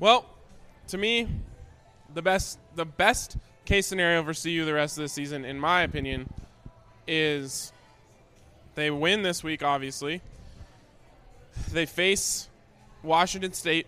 Well, 0.00 0.26
to 0.88 0.98
me, 0.98 1.28
the 2.14 2.22
best 2.22 2.58
the 2.74 2.84
best 2.84 3.36
case 3.64 3.86
scenario 3.86 4.22
for 4.24 4.32
CU 4.32 4.64
the 4.64 4.72
rest 4.72 4.96
of 4.96 5.02
the 5.02 5.08
season, 5.08 5.44
in 5.44 5.58
my 5.58 5.82
opinion, 5.82 6.28
is 7.06 7.72
they 8.74 8.90
win 8.90 9.22
this 9.22 9.44
week. 9.44 9.62
Obviously, 9.62 10.22
they 11.72 11.86
face 11.86 12.48
Washington 13.02 13.52
State 13.52 13.86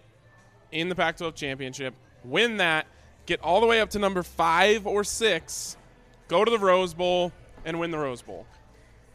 in 0.72 0.88
the 0.88 0.94
Pac-12 0.94 1.34
championship, 1.34 1.94
win 2.24 2.58
that, 2.58 2.86
get 3.26 3.40
all 3.42 3.60
the 3.60 3.66
way 3.66 3.80
up 3.80 3.90
to 3.90 3.98
number 3.98 4.22
five 4.22 4.86
or 4.86 5.04
six, 5.04 5.76
go 6.28 6.44
to 6.44 6.50
the 6.50 6.58
Rose 6.58 6.94
Bowl, 6.94 7.32
and 7.64 7.78
win 7.80 7.90
the 7.90 7.98
Rose 7.98 8.22
Bowl. 8.22 8.46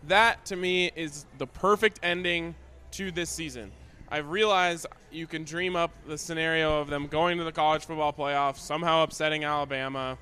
That 0.08 0.46
to 0.46 0.56
me 0.56 0.92
is 0.96 1.26
the 1.38 1.48
perfect 1.48 2.00
ending 2.04 2.56
to 2.92 3.12
this 3.12 3.30
season. 3.30 3.72
I 4.10 4.18
realize 4.18 4.86
you 5.12 5.26
can 5.28 5.44
dream 5.44 5.76
up 5.76 5.92
the 6.08 6.18
scenario 6.18 6.80
of 6.80 6.90
them 6.90 7.08
going 7.08 7.38
to 7.40 7.44
the 7.44 7.52
college 7.52 7.86
football 7.86 8.14
playoff, 8.14 8.58
somehow 8.58 9.04
upsetting 9.04 9.44
Alabama, 9.44 10.18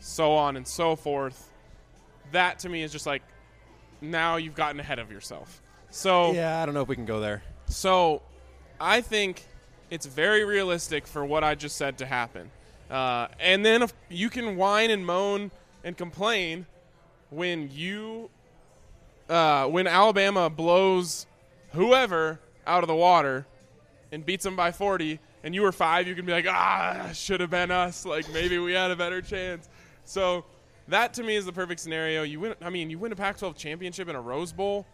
so 0.00 0.32
on 0.32 0.56
and 0.56 0.66
so 0.66 0.96
forth. 0.96 1.52
That 2.32 2.58
to 2.60 2.68
me 2.68 2.82
is 2.82 2.90
just 2.90 3.06
like 3.06 3.22
now 4.00 4.36
you've 4.36 4.56
gotten 4.56 4.80
ahead 4.80 4.98
of 4.98 5.10
yourself. 5.10 5.62
So 5.90 6.32
Yeah, 6.32 6.60
I 6.60 6.66
don't 6.66 6.74
know 6.74 6.82
if 6.82 6.88
we 6.88 6.96
can 6.96 7.06
go 7.06 7.20
there. 7.20 7.42
So 7.66 8.22
I 8.80 9.00
think 9.00 9.46
it's 9.90 10.06
very 10.06 10.44
realistic 10.44 11.06
for 11.06 11.24
what 11.24 11.44
I 11.44 11.54
just 11.54 11.76
said 11.76 11.98
to 11.98 12.06
happen. 12.06 12.50
Uh, 12.90 13.28
and 13.40 13.64
then 13.64 13.82
if 13.82 13.92
you 14.08 14.28
can 14.30 14.56
whine 14.56 14.90
and 14.90 15.04
moan 15.06 15.50
and 15.82 15.96
complain 15.96 16.66
when 17.30 17.70
you 17.72 18.30
uh, 19.28 19.66
when 19.66 19.86
Alabama 19.86 20.50
blows 20.50 21.26
whoever 21.72 22.38
out 22.66 22.84
of 22.84 22.88
the 22.88 22.94
water 22.94 23.46
and 24.12 24.24
beats 24.24 24.44
them 24.44 24.54
by 24.54 24.70
40 24.70 25.18
and 25.42 25.54
you 25.54 25.62
were 25.62 25.72
five 25.72 26.06
you 26.06 26.14
can 26.14 26.26
be 26.26 26.32
like 26.32 26.46
ah 26.48 27.10
should 27.12 27.40
have 27.40 27.50
been 27.50 27.70
us. 27.70 28.04
Like 28.04 28.30
maybe 28.32 28.58
we 28.58 28.72
had 28.72 28.90
a 28.90 28.96
better 28.96 29.22
chance. 29.22 29.68
So 30.04 30.44
that 30.88 31.14
to 31.14 31.22
me 31.22 31.36
is 31.36 31.46
the 31.46 31.52
perfect 31.52 31.80
scenario. 31.80 32.22
You 32.22 32.40
win 32.40 32.54
i 32.60 32.70
mean 32.70 32.90
you 32.90 32.98
win 32.98 33.12
a 33.12 33.16
pac 33.16 33.38
12 33.38 33.56
championship 33.56 34.08
in 34.08 34.16
a 34.16 34.20
rose 34.20 34.52
bowl 34.52 34.86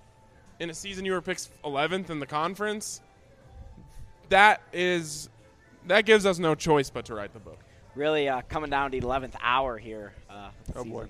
in 0.60 0.70
a 0.70 0.74
season 0.74 1.04
you 1.04 1.12
were 1.12 1.20
picked 1.22 1.48
11th 1.64 2.10
in 2.10 2.20
the 2.20 2.26
conference 2.26 3.00
that 4.28 4.60
is 4.72 5.28
that 5.86 6.04
gives 6.04 6.26
us 6.26 6.38
no 6.38 6.54
choice 6.54 6.90
but 6.90 7.06
to 7.06 7.14
write 7.14 7.32
the 7.32 7.40
book 7.40 7.58
Really 7.96 8.28
uh, 8.28 8.42
coming 8.48 8.70
down 8.70 8.92
to 8.92 9.00
the 9.00 9.04
11th 9.04 9.34
hour 9.42 9.76
here. 9.76 10.12
Uh, 10.30 10.50
Oh, 10.76 10.84
boy. 10.84 11.06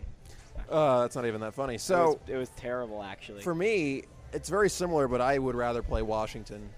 Uh, 0.71 1.03
that's 1.03 1.15
not 1.15 1.27
even 1.27 1.43
that 1.43 1.53
funny. 1.53 1.75
It 1.75 1.83
So 1.83 2.07
was, 2.07 2.17
it 2.27 2.37
was 2.39 2.49
terrible, 2.57 3.03
actually. 3.03 3.43
for 3.43 3.55
me, 3.55 4.05
it's 4.33 4.49
very 4.49 4.71
similar, 4.71 5.07
but 5.07 5.21
I 5.21 5.37
would 5.39 5.55
rather 5.55 5.83
play 5.83 6.01
Washington 6.01 6.71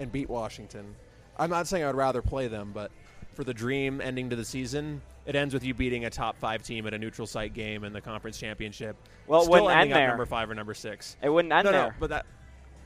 and 0.00 0.10
beat 0.10 0.28
Washington. 0.28 0.96
I'm 1.38 1.50
not 1.50 1.68
saying 1.68 1.84
I'd 1.84 1.94
rather 1.94 2.20
play 2.20 2.48
them, 2.48 2.72
but 2.74 2.90
for 3.34 3.44
the 3.44 3.54
dream 3.54 4.00
ending 4.00 4.28
to 4.30 4.36
the 4.36 4.44
season, 4.44 5.00
it 5.26 5.36
ends 5.36 5.54
with 5.54 5.64
you 5.64 5.74
beating 5.74 6.04
a 6.04 6.10
top 6.10 6.36
five 6.38 6.62
team 6.62 6.86
at 6.86 6.94
a 6.94 6.98
neutral 6.98 7.26
site 7.26 7.54
game 7.54 7.84
in 7.84 7.92
the 7.92 8.00
conference 8.00 8.38
championship. 8.38 8.96
Well, 9.26 9.40
it 9.40 9.44
Still 9.44 9.64
wouldn't 9.64 9.70
ending 9.70 9.82
end 9.82 9.92
up 9.92 9.98
there. 9.98 10.08
number 10.08 10.26
five 10.26 10.50
or 10.50 10.54
number 10.54 10.74
six. 10.74 11.16
it 11.22 11.28
wouldn't 11.28 11.52
end 11.52 11.64
no, 11.66 11.72
there. 11.72 11.86
no, 11.88 11.92
but 12.00 12.10
that 12.10 12.26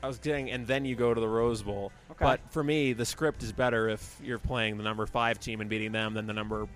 I 0.03 0.07
was 0.07 0.19
getting, 0.19 0.51
and 0.51 0.67
then 0.67 0.85
you 0.85 0.95
go 0.95 1.13
to 1.13 1.19
the 1.19 1.27
Rose 1.27 1.63
Bowl. 1.63 1.91
Okay. 2.11 2.23
But 2.23 2.39
for 2.51 2.63
me, 2.63 2.93
the 2.93 3.05
script 3.05 3.41
is 3.41 3.51
better 3.51 3.89
if 3.89 4.19
you're 4.23 4.37
playing 4.37 4.77
the 4.77 4.83
number 4.83 5.05
five 5.07 5.39
team 5.39 5.59
and 5.61 5.69
beating 5.69 5.91
them 5.91 6.13
than 6.13 6.27
the 6.27 6.33
number. 6.33 6.67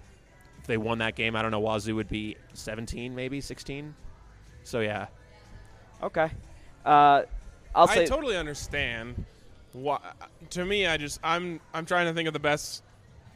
If 0.59 0.67
they 0.67 0.77
won 0.77 0.99
that 0.99 1.15
game, 1.15 1.35
I 1.35 1.41
don't 1.41 1.51
know. 1.51 1.59
Wazoo 1.59 1.95
would 1.95 2.07
be 2.09 2.37
17, 2.53 3.15
maybe 3.15 3.41
16. 3.41 3.93
So 4.63 4.79
yeah, 4.79 5.07
okay. 6.03 6.29
Uh, 6.85 7.23
I'll 7.73 7.87
say 7.87 8.03
I 8.03 8.05
totally 8.05 8.37
understand. 8.37 9.25
Why, 9.73 9.99
to 10.51 10.65
me, 10.65 10.85
I 10.85 10.97
just 10.97 11.19
I'm 11.23 11.59
I'm 11.73 11.85
trying 11.85 12.07
to 12.07 12.13
think 12.13 12.27
of 12.27 12.33
the 12.33 12.39
best 12.39 12.83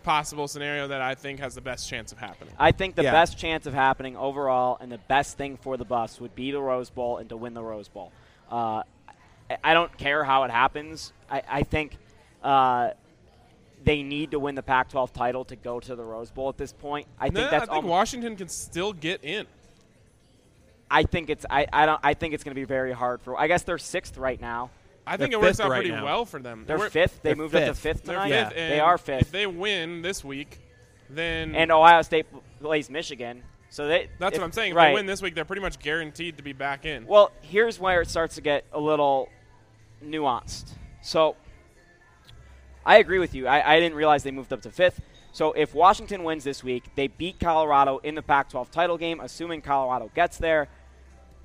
possible 0.06 0.47
scenario 0.47 0.88
that 0.88 1.01
I 1.01 1.16
think 1.16 1.39
has 1.39 1.56
the 1.56 1.62
best 1.62 1.89
chance 1.89 2.12
of 2.12 2.20
happening. 2.20 2.53
I 2.60 2.72
think 2.72 2.95
the 2.95 3.03
Yeah. 3.03 3.12
best 3.12 3.38
chance 3.38 3.66
of 3.66 3.74
happening 3.74 4.16
overall 4.16 4.78
and 4.80 4.91
the 4.91 4.99
best 4.99 5.36
thing 5.36 5.58
for 5.58 5.76
the 5.78 5.84
Buffs 5.84 6.22
would 6.22 6.36
be 6.36 6.51
the 6.51 6.62
Rose 6.62 6.89
Bowl 6.91 7.18
and 7.18 7.28
to 7.30 7.36
win 7.36 7.53
the 7.56 7.64
Rose 7.64 7.88
Bowl. 7.89 8.12
Uh, 8.49 8.84
I- 9.49 9.58
I 9.64 9.74
don't 9.74 9.95
care 9.97 10.24
how 10.24 10.43
it 10.43 10.51
happens. 10.51 11.12
I, 11.30 11.41
I 11.49 11.64
think 11.64 11.97
uh, 12.43 12.91
they 13.84 14.03
need 14.03 14.32
to 14.32 14.39
win 14.39 14.53
the 14.56 14.64
Pac-12 14.64 15.12
title 15.12 15.43
to 15.45 15.56
go 15.56 15.80
to 15.80 15.95
the 15.95 16.03
Rose 16.03 16.30
Bowl 16.32 16.49
at 16.49 16.58
this 16.58 16.72
point. 16.72 17.08
I 17.20 17.30
No, 17.30 17.39
think 17.41 17.51
that's 17.51 17.64
I 17.64 17.66
think 17.66 17.76
almo- 17.76 17.89
Washington 17.89 18.36
can 18.36 18.47
still 18.47 18.93
get 18.93 19.24
in. 19.24 19.47
I 20.89 21.01
think 21.03 21.32
it's 21.32 21.45
I, 21.49 21.66
I 21.74 21.88
don't 21.88 21.99
I 22.03 22.14
think 22.14 22.36
it's 22.36 22.43
going 22.43 22.53
to 22.53 22.60
be 22.62 22.64
very 22.66 22.91
hard 22.93 23.22
for. 23.24 23.38
I 23.39 23.47
guess 23.47 23.64
they're 23.64 23.80
sixth 23.80 24.18
right 24.18 24.39
now. 24.39 24.70
I 25.08 25.18
think 25.18 25.34
it 25.34 25.39
works 25.39 25.60
out 25.60 25.70
right 25.70 25.78
pretty 25.78 25.91
now. 25.91 26.03
well 26.06 26.26
for 26.26 26.39
them. 26.39 26.64
They're 26.66 26.78
We're- 26.78 26.89
fifth. 26.89 27.22
They 27.22 27.30
they're 27.30 27.36
moved 27.36 27.56
up 27.56 27.62
to 27.62 27.68
fifth. 27.74 27.80
fifth 27.80 28.03
They're 28.06 28.16
tonight. 28.16 28.45
fifth, 28.49 28.56
they 28.56 28.72
and 28.74 28.82
are 28.82 28.99
If 29.08 29.32
they 29.32 29.45
win 29.47 30.01
this 30.01 30.24
week, 30.24 30.60
then 31.10 31.53
and 31.56 31.72
Ohio 31.72 32.01
State 32.01 32.26
plays 32.60 32.89
Michigan, 32.89 33.43
so 33.70 33.88
they. 33.88 34.10
that's 34.20 34.36
if- 34.36 34.41
what 34.41 34.45
I'm 34.45 34.51
saying. 34.51 34.72
If 34.72 34.78
right. 34.78 34.88
they 34.89 34.93
win 34.95 35.06
this 35.06 35.22
week, 35.22 35.36
they're 35.36 35.45
pretty 35.45 35.62
much 35.62 35.78
guaranteed 35.80 36.38
to 36.38 36.43
be 36.43 36.53
back 36.53 36.86
in. 36.86 37.06
Well, 37.06 37.32
here's 37.41 37.80
where 37.80 38.01
it 38.01 38.10
starts 38.10 38.36
to 38.36 38.41
get 38.41 38.66
a 38.74 38.80
little 38.80 39.30
nuanced. 40.03 40.72
So, 41.03 41.36
I 42.86 42.97
agree 42.97 43.20
with 43.20 43.34
you. 43.36 43.47
I, 43.47 43.76
I 43.76 43.80
didn't 43.80 43.95
realize 43.97 44.24
they 44.24 44.32
moved 44.32 44.53
up 44.53 44.62
to 44.64 44.72
fifth. 44.72 45.01
So, 45.32 45.51
if 45.53 45.76
Washington 45.76 46.24
wins 46.24 46.43
this 46.43 46.64
week, 46.64 46.86
they 46.95 47.08
beat 47.08 47.39
Colorado 47.39 47.97
in 47.99 48.16
the 48.16 48.22
Pac 48.22 48.49
12 48.49 48.72
title 48.72 48.97
game, 48.97 49.20
assuming 49.20 49.62
Colorado 49.62 50.10
gets 50.16 50.38
there. 50.38 50.68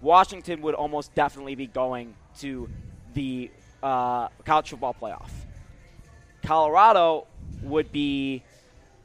Washington 0.00 0.62
would 0.62 0.74
almost 0.74 1.14
definitely 1.14 1.54
be 1.56 1.66
going 1.66 2.14
to 2.38 2.70
the 3.14 3.50
uh, 3.82 4.28
college 4.44 4.70
football 4.70 4.94
playoff. 5.00 5.30
Colorado 6.42 7.26
would 7.62 7.92
be, 7.92 8.42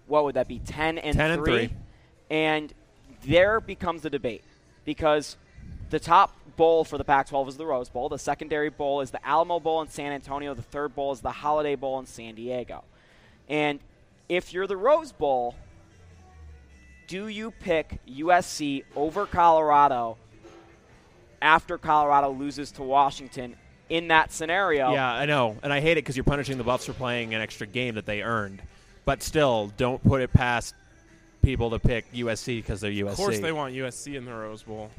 what 0.08 0.24
would 0.26 0.36
that 0.36 0.48
be, 0.48 0.60
10 0.60 0.98
and 0.98 1.16
10 1.16 1.32
and 1.32 1.44
3? 1.44 1.68
three. 1.68 1.78
And 2.30 2.74
there 3.26 3.60
becomes 3.60 4.02
the 4.02 4.10
debate 4.10 4.44
because 4.84 5.38
the 5.90 6.00
top 6.00 6.36
bowl 6.56 6.84
for 6.84 6.98
the 6.98 7.04
Pac 7.04 7.28
12 7.28 7.50
is 7.50 7.58
the 7.58 7.66
Rose 7.66 7.90
Bowl. 7.90 8.10
The 8.10 8.20
secondary 8.20 8.70
bowl 8.70 9.02
is 9.02 9.12
the 9.12 9.26
Alamo 9.26 9.60
Bowl 9.60 9.82
in 9.82 9.90
San 9.90 10.12
Antonio. 10.12 10.54
The 10.54 10.62
third 10.62 10.96
bowl 10.96 11.12
is 11.12 11.22
the 11.22 11.32
Holiday 11.32 11.76
Bowl 11.76 12.00
in 12.00 12.06
San 12.06 12.36
Diego. 12.36 12.84
And 13.50 13.80
if 14.30 14.54
you're 14.54 14.68
the 14.68 14.78
Rose 14.78 15.12
Bowl, 15.12 15.56
do 17.08 17.28
you 17.28 17.52
pick 17.52 18.00
USC 18.08 18.84
over 18.96 19.26
Colorado 19.26 20.18
after 21.42 21.78
Colorado 21.78 22.32
loses 22.32 22.72
to 22.72 22.84
Washington 22.84 23.56
in 23.90 24.10
that 24.10 24.32
scenario? 24.32 24.92
yeah, 24.92 25.12
I 25.12 25.26
know, 25.26 25.58
and 25.64 25.72
I 25.72 25.80
hate 25.80 25.94
it 25.94 25.96
because 26.04 26.18
you're 26.18 26.24
punishing 26.24 26.58
the 26.58 26.64
Buffs 26.64 26.86
for 26.86 26.94
playing 26.94 27.34
an 27.34 27.42
extra 27.42 27.68
game 27.68 27.96
that 27.96 28.06
they 28.06 28.22
earned. 28.22 28.62
But 29.06 29.22
still, 29.22 29.72
don't 29.78 30.04
put 30.04 30.22
it 30.22 30.34
past 30.34 30.74
people 31.44 31.70
to 31.70 31.80
pick 31.80 32.12
USC 32.12 32.58
because 32.58 32.82
they're 32.82 32.92
USC. 32.92 33.12
Of 33.12 33.16
course, 33.18 33.40
they 33.40 33.52
want 33.52 33.76
USC 33.76 34.16
in 34.16 34.26
the 34.26 34.34
Rose 34.34 34.64
Bowl. 34.64 34.90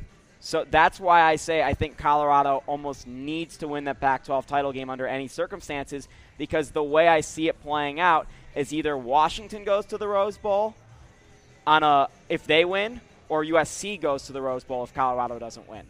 So 0.40 0.64
that's 0.70 1.00
why 1.00 1.22
I 1.22 1.36
say 1.36 1.62
I 1.62 1.74
think 1.74 1.96
Colorado 1.96 2.62
almost 2.66 3.06
needs 3.06 3.56
to 3.58 3.68
win 3.68 3.84
that 3.84 4.00
Pac 4.00 4.24
12 4.24 4.46
title 4.46 4.72
game 4.72 4.90
under 4.90 5.06
any 5.06 5.26
circumstances 5.26 6.08
because 6.38 6.70
the 6.70 6.84
way 6.84 7.08
I 7.08 7.20
see 7.20 7.48
it 7.48 7.60
playing 7.62 7.98
out 7.98 8.28
is 8.54 8.72
either 8.72 8.96
Washington 8.96 9.64
goes 9.64 9.86
to 9.86 9.98
the 9.98 10.06
Rose 10.06 10.38
Bowl 10.38 10.76
on 11.66 11.82
a 11.82 12.08
if 12.28 12.46
they 12.46 12.64
win 12.64 13.00
or 13.28 13.44
USC 13.44 14.00
goes 14.00 14.26
to 14.26 14.32
the 14.32 14.40
Rose 14.40 14.62
Bowl 14.62 14.84
if 14.84 14.94
Colorado 14.94 15.38
doesn't 15.38 15.68
win. 15.68 15.84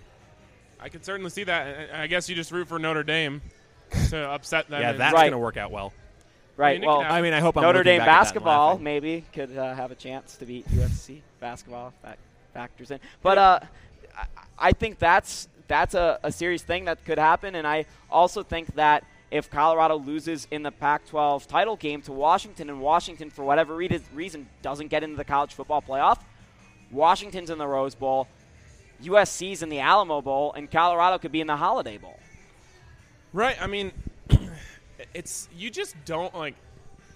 I 0.81 0.89
can 0.89 1.03
certainly 1.03 1.31
see 1.31 1.45
that. 1.45 1.67
and 1.91 2.03
I 2.03 2.07
guess 2.07 2.29
you 2.29 2.35
just 2.35 2.53
root 2.53 2.69
for 2.69 2.79
Notre 2.79 3.03
Dame 3.03 3.41
to 4.11 4.19
upset 4.29 4.69
them. 4.69 4.81
Yeah, 4.81 4.93
that's 4.93 5.15
Right. 5.15 5.23
going 5.23 5.33
to 5.33 5.39
work 5.39 5.57
out 5.57 5.71
well. 5.71 5.93
Right. 6.57 6.81
mean, 6.81 6.89
well, 6.89 7.03
can. 7.03 7.11
I 7.11 7.23
mean, 7.23 7.35
I 7.35 7.41
hope 7.41 7.57
I'm 7.57 7.63
Notre 7.63 7.83
Dame 7.83 7.99
back 7.99 8.09
at 8.09 8.11
that 8.13 8.19
basketball 8.21 8.79
maybe 8.79 9.25
could 9.33 9.57
uh, 9.57 9.75
have 9.75 9.91
a 9.91 9.95
chance 9.95 10.37
to 10.37 10.47
beat 10.47 10.67
USC 10.69 11.21
basketball. 11.41 11.89
if 11.89 12.03
That 12.03 12.19
factors 12.55 12.91
in, 12.91 12.99
but 13.23 13.37
uh, 13.37 13.61
I, 14.17 14.27
I 14.59 14.73
think 14.73 14.99
that's 14.99 15.49
that's 15.69 15.95
a, 15.95 16.19
a 16.23 16.33
serious 16.33 16.63
thing 16.63 16.87
that 16.87 17.05
could 17.05 17.19
happen, 17.19 17.55
and 17.55 17.67
I 17.67 17.85
also 18.11 18.43
think 18.43 18.75
that 18.77 19.05
if 19.31 19.51
Colorado 19.51 19.97
loses 19.97 20.47
in 20.53 20.63
the 20.63 20.71
Pac-12 20.71 21.47
title 21.47 21.77
game 21.77 22.01
to 22.03 22.13
Washington, 22.13 22.71
and 22.71 22.81
Washington 22.81 23.29
for 23.29 23.45
whatever 23.45 23.75
re- 23.75 24.01
reason 24.15 24.49
doesn't 24.63 24.87
get 24.89 25.03
into 25.03 25.17
the 25.17 25.25
college 25.25 25.53
football 25.53 25.83
playoff, 25.83 26.21
Washington's 26.91 27.51
in 27.51 27.59
the 27.59 27.67
Rose 27.67 27.95
Bowl, 27.95 28.29
USC's 29.03 29.63
in 29.63 29.69
the 29.69 29.81
Alamo 29.81 30.21
Bowl, 30.23 30.53
and 30.55 30.71
Colorado 30.71 31.19
could 31.19 31.33
be 31.33 31.41
in 31.41 31.47
the 31.47 31.57
Holiday 31.57 31.99
Bowl. 31.99 32.19
Right. 33.33 33.61
I 33.61 33.67
mean, 33.67 33.93
it's 35.15 35.49
you 35.57 35.71
just 35.71 35.95
don't 36.05 36.35
like. 36.35 36.55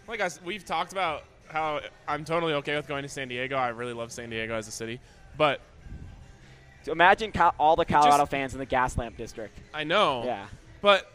Like 0.09 0.21
I, 0.21 0.25
s- 0.27 0.41
we've 0.45 0.65
talked 0.65 0.93
about 0.93 1.23
how 1.49 1.81
I'm 2.09 2.25
totally 2.25 2.53
okay 2.55 2.77
with 2.77 2.87
going 2.89 3.03
to 3.03 3.09
San 3.09 3.29
Diego. 3.29 3.57
I 3.57 3.69
really 3.69 3.93
love 3.93 4.11
San 4.13 4.29
Diego 4.31 4.55
as 4.55 4.67
a 4.69 4.73
city, 4.73 5.01
but 5.37 5.61
So 6.83 6.93
imagine 6.93 7.33
co- 7.33 7.53
all 7.59 7.77
the 7.77 7.85
Colorado 7.85 8.23
just- 8.25 8.31
fans 8.31 8.53
in 8.53 8.59
the 8.59 8.67
Gaslamp 8.67 9.17
District. 9.17 9.57
I 9.73 9.85
know. 9.85 10.25
Yeah. 10.25 10.47
But 10.81 11.11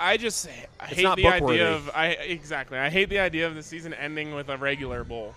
I 0.00 0.16
just 0.16 0.48
I 0.80 0.86
hate 0.86 1.02
not 1.04 1.16
the 1.16 1.24
book-worthy. 1.24 1.60
idea 1.60 1.72
of 1.74 1.90
I 1.94 2.08
exactly. 2.08 2.78
I 2.78 2.88
hate 2.90 3.08
the 3.08 3.18
idea 3.20 3.46
of 3.46 3.54
the 3.54 3.62
season 3.62 3.92
ending 3.94 4.34
with 4.34 4.48
a 4.48 4.56
regular 4.56 5.04
bowl. 5.04 5.34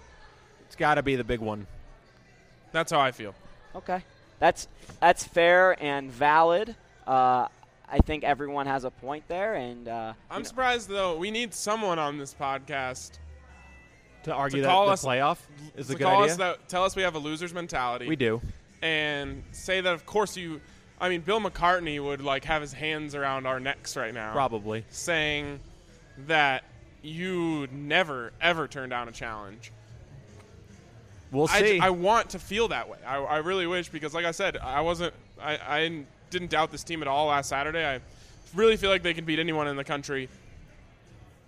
It's 0.68 0.76
got 0.76 0.96
to 0.96 1.04
be 1.04 1.16
the 1.16 1.24
big 1.24 1.40
one. 1.42 1.68
That's 2.72 2.92
how 2.92 3.00
I 3.00 3.12
feel. 3.12 3.36
Okay, 3.76 4.02
that's 4.40 4.68
that's 5.00 5.24
fair 5.24 5.82
and 5.84 6.12
valid. 6.12 6.76
Uh, 7.08 7.48
I 7.88 8.00
think 8.06 8.24
everyone 8.24 8.66
has 8.66 8.84
a 8.84 8.92
point 8.92 9.28
there, 9.28 9.54
and 9.56 9.88
uh, 9.88 10.14
I'm 10.30 10.42
know, 10.42 10.48
surprised 10.48 10.90
though. 10.90 11.18
We 11.18 11.32
need 11.32 11.54
someone 11.54 12.00
on 12.00 12.18
this 12.18 12.34
podcast 12.34 13.20
To 14.24 14.34
argue 14.34 14.58
To 14.60 14.64
that 14.64 14.70
call 14.72 14.88
the 14.88 14.94
us- 14.94 15.06
playoff 15.06 15.38
is 15.78 15.90
a 15.90 15.94
good 15.96 16.04
call 16.04 16.22
idea. 16.24 16.32
us 16.32 16.38
that, 16.38 16.68
tell 16.70 16.84
us 16.84 16.96
we 16.96 17.04
have 17.04 17.16
a 17.16 17.20
loser's 17.20 17.54
mentality. 17.54 18.08
we 18.08 18.16
do. 18.16 18.42
and 18.82 19.44
say 19.52 19.82
that 19.82 19.94
of 19.94 20.06
course 20.06 20.36
you. 20.36 20.62
I 21.00 21.10
mean, 21.10 21.22
Bill 21.22 21.42
McCartney 21.42 22.02
would 22.04 22.22
like 22.22 22.46
have 22.46 22.62
his 22.62 22.72
hands 22.74 23.16
around 23.16 23.46
our 23.46 23.60
necks 23.60 23.98
right 23.98 24.14
now, 24.14 24.32
Probably. 24.32 24.86
saying 24.90 25.60
that 26.28 26.64
you 27.04 27.68
never 27.72 28.32
ever 28.42 28.68
turn 28.68 28.90
down 28.90 29.08
a 29.10 29.12
challenge. 29.12 29.72
We'll 31.36 31.48
I, 31.52 31.62
see. 31.62 31.80
I 31.80 31.90
want 31.90 32.30
to 32.32 32.40
feel 32.40 32.70
that 32.70 32.88
way. 32.90 32.98
I, 33.06 33.18
I 33.18 33.38
really 33.38 33.68
wish 33.68 33.90
because, 33.90 34.14
like 34.14 34.26
I 34.26 34.32
said, 34.32 34.58
I 34.58 34.82
wasn't. 34.82 35.14
I, 35.42 35.58
I 35.58 36.04
didn't 36.30 36.50
doubt 36.50 36.72
this 36.72 36.84
team 36.84 37.02
at 37.02 37.08
all 37.08 37.28
last 37.28 37.50
Saturday. 37.50 37.86
I 37.86 38.00
really 38.56 38.78
feel 38.78 38.90
like 38.90 39.04
they 39.04 39.14
can 39.14 39.26
beat 39.26 39.40
anyone 39.40 39.68
in 39.68 39.76
the 39.76 39.84
country 39.84 40.30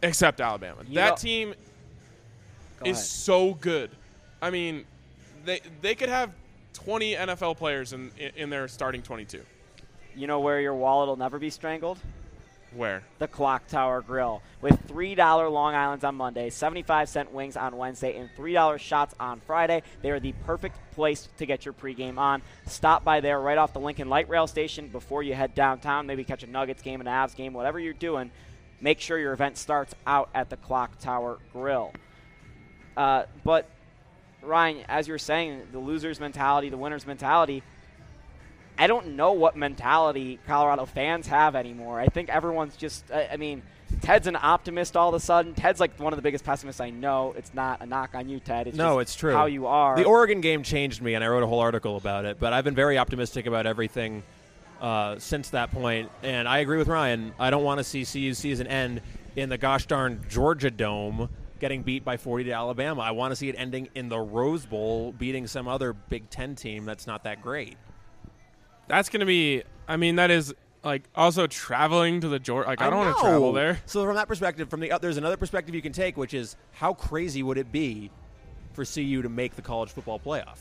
except 0.03 0.41
Alabama. 0.41 0.83
That 0.93 1.17
team 1.17 1.53
go 2.79 2.89
is 2.89 2.97
ahead. 2.97 3.05
so 3.05 3.53
good. 3.55 3.89
I 4.41 4.49
mean, 4.49 4.85
they 5.45 5.61
they 5.81 5.95
could 5.95 6.09
have 6.09 6.31
20 6.73 7.15
NFL 7.15 7.57
players 7.57 7.93
in 7.93 8.11
in, 8.17 8.31
in 8.35 8.49
their 8.49 8.67
starting 8.67 9.01
22. 9.01 9.41
you 10.15 10.27
know 10.27 10.39
where 10.39 10.59
your 10.59 10.73
wallet 10.75 11.07
will 11.07 11.15
never 11.15 11.39
be 11.39 11.49
strangled? 11.49 11.97
Where? 12.75 13.03
The 13.19 13.27
Clock 13.27 13.67
Tower 13.67 14.01
Grill 14.01 14.41
with 14.61 14.79
three 14.87 15.15
dollar 15.15 15.49
Long 15.49 15.73
Island's 15.73 16.03
on 16.03 16.15
Monday, 16.15 16.49
seventy 16.49 16.83
five 16.83 17.07
cent 17.07 17.31
wings 17.31 17.55
on 17.55 17.77
Wednesday, 17.77 18.17
and 18.17 18.29
three 18.35 18.53
dollar 18.53 18.77
shots 18.77 19.15
on 19.19 19.39
Friday. 19.39 19.83
They 20.01 20.11
are 20.11 20.19
the 20.19 20.33
perfect 20.45 20.77
place 20.91 21.29
to 21.37 21.45
get 21.45 21.65
your 21.65 21.73
pregame 21.73 22.17
on. 22.17 22.41
Stop 22.65 23.03
by 23.03 23.21
there 23.21 23.39
right 23.39 23.57
off 23.57 23.73
the 23.73 23.79
Lincoln 23.79 24.09
Light 24.09 24.27
Rail 24.27 24.47
Station 24.47 24.89
before 24.89 25.23
you 25.23 25.33
head 25.33 25.55
downtown. 25.55 26.07
Maybe 26.07 26.23
catch 26.23 26.43
a 26.43 26.47
Nuggets 26.47 26.81
game, 26.81 26.99
an 26.99 27.07
Avs 27.07 27.35
game, 27.35 27.53
whatever 27.53 27.79
you're 27.79 27.93
doing. 27.93 28.31
Make 28.81 28.99
sure 28.99 29.17
your 29.17 29.33
event 29.33 29.57
starts 29.57 29.95
out 30.05 30.29
at 30.35 30.49
the 30.49 30.57
Clock 30.57 30.99
Tower 30.99 31.39
Grill. 31.53 31.93
Uh, 32.95 33.23
but 33.43 33.69
Ryan, 34.43 34.83
as 34.87 35.07
you 35.07 35.13
were 35.13 35.19
saying, 35.19 35.67
the 35.71 35.79
loser's 35.79 36.19
mentality, 36.19 36.69
the 36.69 36.77
winner's 36.77 37.07
mentality. 37.07 37.63
I 38.77 38.87
don't 38.87 39.15
know 39.15 39.33
what 39.33 39.55
mentality 39.55 40.39
Colorado 40.47 40.85
fans 40.85 41.27
have 41.27 41.55
anymore. 41.55 41.99
I 41.99 42.07
think 42.07 42.29
everyone's 42.29 42.75
just, 42.75 43.11
I, 43.11 43.29
I 43.33 43.37
mean, 43.37 43.63
Ted's 44.01 44.27
an 44.27 44.37
optimist 44.39 44.95
all 44.95 45.09
of 45.09 45.15
a 45.15 45.19
sudden. 45.19 45.53
Ted's 45.53 45.79
like 45.79 45.99
one 45.99 46.13
of 46.13 46.17
the 46.17 46.21
biggest 46.21 46.43
pessimists 46.43 46.81
I 46.81 46.89
know. 46.89 47.33
It's 47.37 47.53
not 47.53 47.81
a 47.81 47.85
knock 47.85 48.13
on 48.13 48.29
you, 48.29 48.39
Ted. 48.39 48.67
It's 48.67 48.77
no, 48.77 48.99
just 48.99 49.13
it's 49.13 49.15
true. 49.15 49.33
How 49.33 49.45
you 49.45 49.67
are. 49.67 49.95
The 49.95 50.03
Oregon 50.03 50.41
game 50.41 50.63
changed 50.63 51.01
me, 51.01 51.15
and 51.15 51.23
I 51.23 51.27
wrote 51.27 51.43
a 51.43 51.47
whole 51.47 51.59
article 51.59 51.97
about 51.97 52.25
it. 52.25 52.39
But 52.39 52.53
I've 52.53 52.63
been 52.63 52.75
very 52.75 52.97
optimistic 52.97 53.45
about 53.45 53.65
everything 53.65 54.23
uh, 54.81 55.17
since 55.19 55.49
that 55.51 55.71
point. 55.71 56.11
and 56.21 56.47
I 56.47 56.59
agree 56.59 56.77
with 56.77 56.87
Ryan. 56.87 57.33
I 57.39 57.49
don't 57.49 57.63
want 57.63 57.79
to 57.79 57.83
see 57.83 58.05
CU 58.05 58.33
season 58.33 58.67
end 58.67 59.01
in 59.35 59.49
the 59.49 59.57
gosh 59.57 59.85
darn 59.85 60.23
Georgia 60.29 60.69
Dome 60.69 61.29
getting 61.59 61.81
beat 61.81 62.05
by 62.05 62.17
40 62.17 62.45
to 62.45 62.51
Alabama. 62.51 63.01
I 63.01 63.11
want 63.11 63.31
to 63.31 63.35
see 63.35 63.49
it 63.49 63.55
ending 63.57 63.89
in 63.95 64.09
the 64.09 64.19
Rose 64.19 64.65
Bowl, 64.65 65.11
beating 65.11 65.47
some 65.47 65.67
other 65.67 65.93
Big 65.93 66.29
Ten 66.29 66.55
team 66.55 66.85
that's 66.85 67.07
not 67.07 67.23
that 67.23 67.41
great. 67.41 67.77
That's 68.87 69.09
gonna 69.09 69.25
be. 69.25 69.63
I 69.87 69.97
mean, 69.97 70.15
that 70.17 70.31
is 70.31 70.53
like 70.83 71.03
also 71.15 71.47
traveling 71.47 72.21
to 72.21 72.29
the 72.29 72.39
Georgia. 72.39 72.69
Like 72.69 72.81
I 72.81 72.89
don't 72.89 72.99
want 72.99 73.17
to 73.17 73.21
travel 73.21 73.51
there. 73.53 73.79
So 73.85 74.05
from 74.05 74.15
that 74.15 74.27
perspective, 74.27 74.69
from 74.69 74.79
the 74.79 74.91
uh, 74.91 74.97
there's 74.97 75.17
another 75.17 75.37
perspective 75.37 75.75
you 75.75 75.81
can 75.81 75.91
take, 75.93 76.17
which 76.17 76.33
is 76.33 76.55
how 76.73 76.93
crazy 76.93 77.43
would 77.43 77.57
it 77.57 77.71
be 77.71 78.09
for 78.73 78.85
CU 78.85 79.21
to 79.21 79.29
make 79.29 79.55
the 79.55 79.61
college 79.61 79.89
football 79.89 80.19
playoff? 80.19 80.57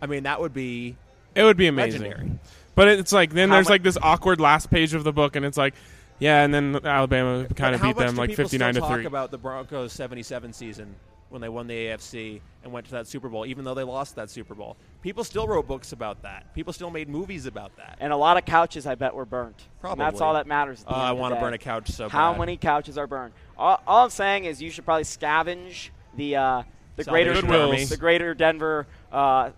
I 0.00 0.06
mean, 0.06 0.24
that 0.24 0.40
would 0.40 0.54
be 0.54 0.96
It 1.34 1.42
would 1.42 1.56
be 1.56 1.66
amazing. 1.66 2.02
legendary. 2.02 2.38
But 2.74 2.88
it's 2.88 3.12
like 3.12 3.32
then 3.32 3.48
How 3.48 3.56
there's 3.56 3.68
mu- 3.68 3.72
like 3.74 3.82
this 3.82 3.98
awkward 4.00 4.40
last 4.40 4.70
page 4.70 4.94
of 4.94 5.02
the 5.02 5.12
book, 5.12 5.34
and 5.34 5.44
it's 5.44 5.56
like, 5.58 5.74
yeah, 6.20 6.42
and 6.44 6.54
then 6.54 6.78
Alabama 6.84 7.46
kind 7.56 7.74
of 7.74 7.82
beat 7.82 7.96
them 7.96 8.14
like 8.14 8.34
59 8.34 8.74
still 8.74 8.82
to 8.82 8.88
talk 8.88 8.96
three. 8.98 9.06
about 9.06 9.30
the 9.32 9.38
Broncos 9.38 9.92
77 9.92 10.52
season 10.52 10.94
when 11.30 11.40
they 11.40 11.48
won 11.48 11.66
the 11.66 11.74
AFC 11.74 12.40
and 12.62 12.72
went 12.72 12.86
to 12.86 12.92
that 12.92 13.06
Super 13.06 13.28
Bowl, 13.28 13.44
even 13.46 13.64
though 13.64 13.74
they 13.74 13.82
lost 13.82 14.16
that 14.16 14.30
Super 14.30 14.54
Bowl. 14.54 14.76
People 15.02 15.24
still 15.24 15.46
wrote 15.46 15.66
books 15.66 15.92
about 15.92 16.22
that. 16.22 16.52
People 16.54 16.72
still 16.72 16.90
made 16.90 17.08
movies 17.08 17.46
about 17.46 17.76
that. 17.76 17.98
and 18.00 18.12
a 18.12 18.16
lot 18.16 18.36
of 18.36 18.44
couches, 18.44 18.86
I 18.86 18.94
bet, 18.94 19.14
were 19.14 19.26
burnt. 19.26 19.62
And 19.82 20.00
that's 20.00 20.20
all 20.20 20.34
that 20.34 20.46
matters. 20.46 20.84
Uh, 20.86 20.92
I 20.94 21.12
want 21.12 21.34
to 21.34 21.40
burn 21.40 21.54
a 21.54 21.58
couch 21.58 21.90
so 21.90 22.08
How 22.08 22.32
bad. 22.32 22.40
many 22.40 22.56
couches 22.56 22.98
are 22.98 23.06
burned? 23.06 23.32
All, 23.56 23.80
all 23.86 24.04
I'm 24.04 24.10
saying 24.10 24.44
is 24.44 24.60
you 24.62 24.70
should 24.70 24.84
probably 24.84 25.04
scavenge 25.04 25.90
the 26.16 26.36
uh, 26.36 26.62
the 26.96 27.04
greater 27.04 27.34
the 27.40 27.96
greater 27.98 28.34
Denver 28.34 28.86
uh, 29.12 29.50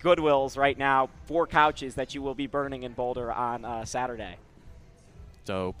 Goodwills 0.00 0.56
right 0.56 0.76
now. 0.76 1.08
Four 1.24 1.46
couches 1.46 1.94
that 1.94 2.14
you 2.14 2.22
will 2.22 2.34
be 2.34 2.46
burning 2.46 2.82
in 2.82 2.92
Boulder 2.92 3.32
on 3.32 3.64
uh, 3.64 3.84
Saturday. 3.84 4.36
Dope. 5.44 5.76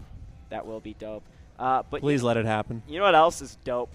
That 0.50 0.66
will 0.66 0.80
be 0.80 0.94
dope. 0.94 1.24
Uh, 1.58 1.82
but 1.90 2.00
Please 2.00 2.22
let 2.22 2.36
it 2.36 2.46
happen. 2.46 2.82
You 2.88 2.98
know 2.98 3.04
what 3.04 3.14
else 3.14 3.42
is 3.42 3.56
dope? 3.64 3.90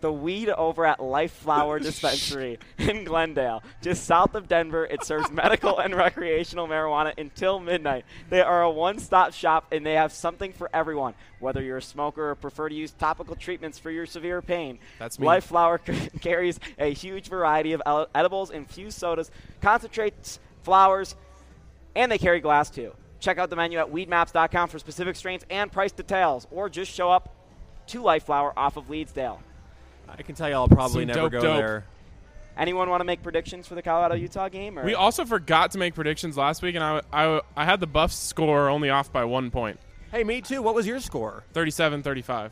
The 0.00 0.12
weed 0.12 0.48
over 0.48 0.86
at 0.86 1.00
Life 1.00 1.32
Flower 1.32 1.78
Dispensary 1.80 2.58
in 2.78 3.04
Glendale, 3.04 3.62
just 3.82 4.04
south 4.04 4.34
of 4.34 4.48
Denver. 4.48 4.86
It 4.86 5.04
serves 5.04 5.30
medical 5.30 5.78
and 5.78 5.94
recreational 5.94 6.68
marijuana 6.68 7.14
until 7.18 7.58
midnight. 7.58 8.04
They 8.30 8.40
are 8.40 8.62
a 8.62 8.70
one 8.70 8.98
stop 8.98 9.32
shop 9.32 9.66
and 9.72 9.84
they 9.84 9.94
have 9.94 10.12
something 10.12 10.52
for 10.52 10.70
everyone. 10.72 11.14
Whether 11.40 11.62
you're 11.62 11.78
a 11.78 11.82
smoker 11.82 12.30
or 12.30 12.34
prefer 12.34 12.68
to 12.68 12.74
use 12.74 12.92
topical 12.92 13.36
treatments 13.36 13.78
for 13.78 13.90
your 13.90 14.06
severe 14.06 14.42
pain, 14.42 14.78
That's 14.98 15.18
me. 15.18 15.26
Life 15.26 15.44
Flower 15.44 15.78
carries 16.20 16.58
a 16.78 16.92
huge 16.92 17.28
variety 17.28 17.72
of 17.72 18.08
edibles, 18.14 18.50
infused 18.50 18.98
sodas, 18.98 19.30
concentrates, 19.60 20.38
flowers, 20.62 21.14
and 21.94 22.10
they 22.10 22.18
carry 22.18 22.40
glass 22.40 22.70
too. 22.70 22.92
Check 23.20 23.38
out 23.38 23.50
the 23.50 23.56
menu 23.56 23.78
at 23.78 23.92
weedmaps.com 23.92 24.68
for 24.68 24.78
specific 24.78 25.16
strains 25.16 25.44
and 25.50 25.72
price 25.72 25.90
details, 25.90 26.46
or 26.52 26.68
just 26.68 26.92
show 26.92 27.10
up 27.10 27.34
to 27.88 28.02
Life 28.02 28.24
Flower 28.24 28.52
off 28.56 28.76
of 28.76 28.88
Leetsdale. 28.88 29.38
I 30.08 30.22
can 30.22 30.34
tell 30.34 30.48
you 30.48 30.54
I'll 30.54 30.68
probably 30.68 31.02
Some 31.02 31.08
never 31.08 31.20
dope 31.28 31.32
go 31.32 31.40
dope. 31.40 31.56
there. 31.58 31.84
Anyone 32.56 32.90
want 32.90 33.00
to 33.00 33.04
make 33.04 33.22
predictions 33.22 33.68
for 33.68 33.74
the 33.76 33.82
Colorado 33.82 34.14
Utah 34.16 34.48
game? 34.48 34.78
Or? 34.78 34.84
We 34.84 34.94
also 34.94 35.24
forgot 35.24 35.70
to 35.72 35.78
make 35.78 35.94
predictions 35.94 36.36
last 36.36 36.60
week, 36.62 36.74
and 36.74 36.82
I, 36.82 37.02
I, 37.12 37.40
I 37.56 37.64
had 37.64 37.78
the 37.78 37.86
Buffs 37.86 38.16
score 38.16 38.68
only 38.68 38.90
off 38.90 39.12
by 39.12 39.24
one 39.24 39.50
point, 39.50 39.78
Hey, 40.10 40.24
me 40.24 40.40
too. 40.40 40.62
What 40.62 40.74
was 40.74 40.86
your 40.86 41.00
score? 41.00 41.44
37-35. 41.54 42.50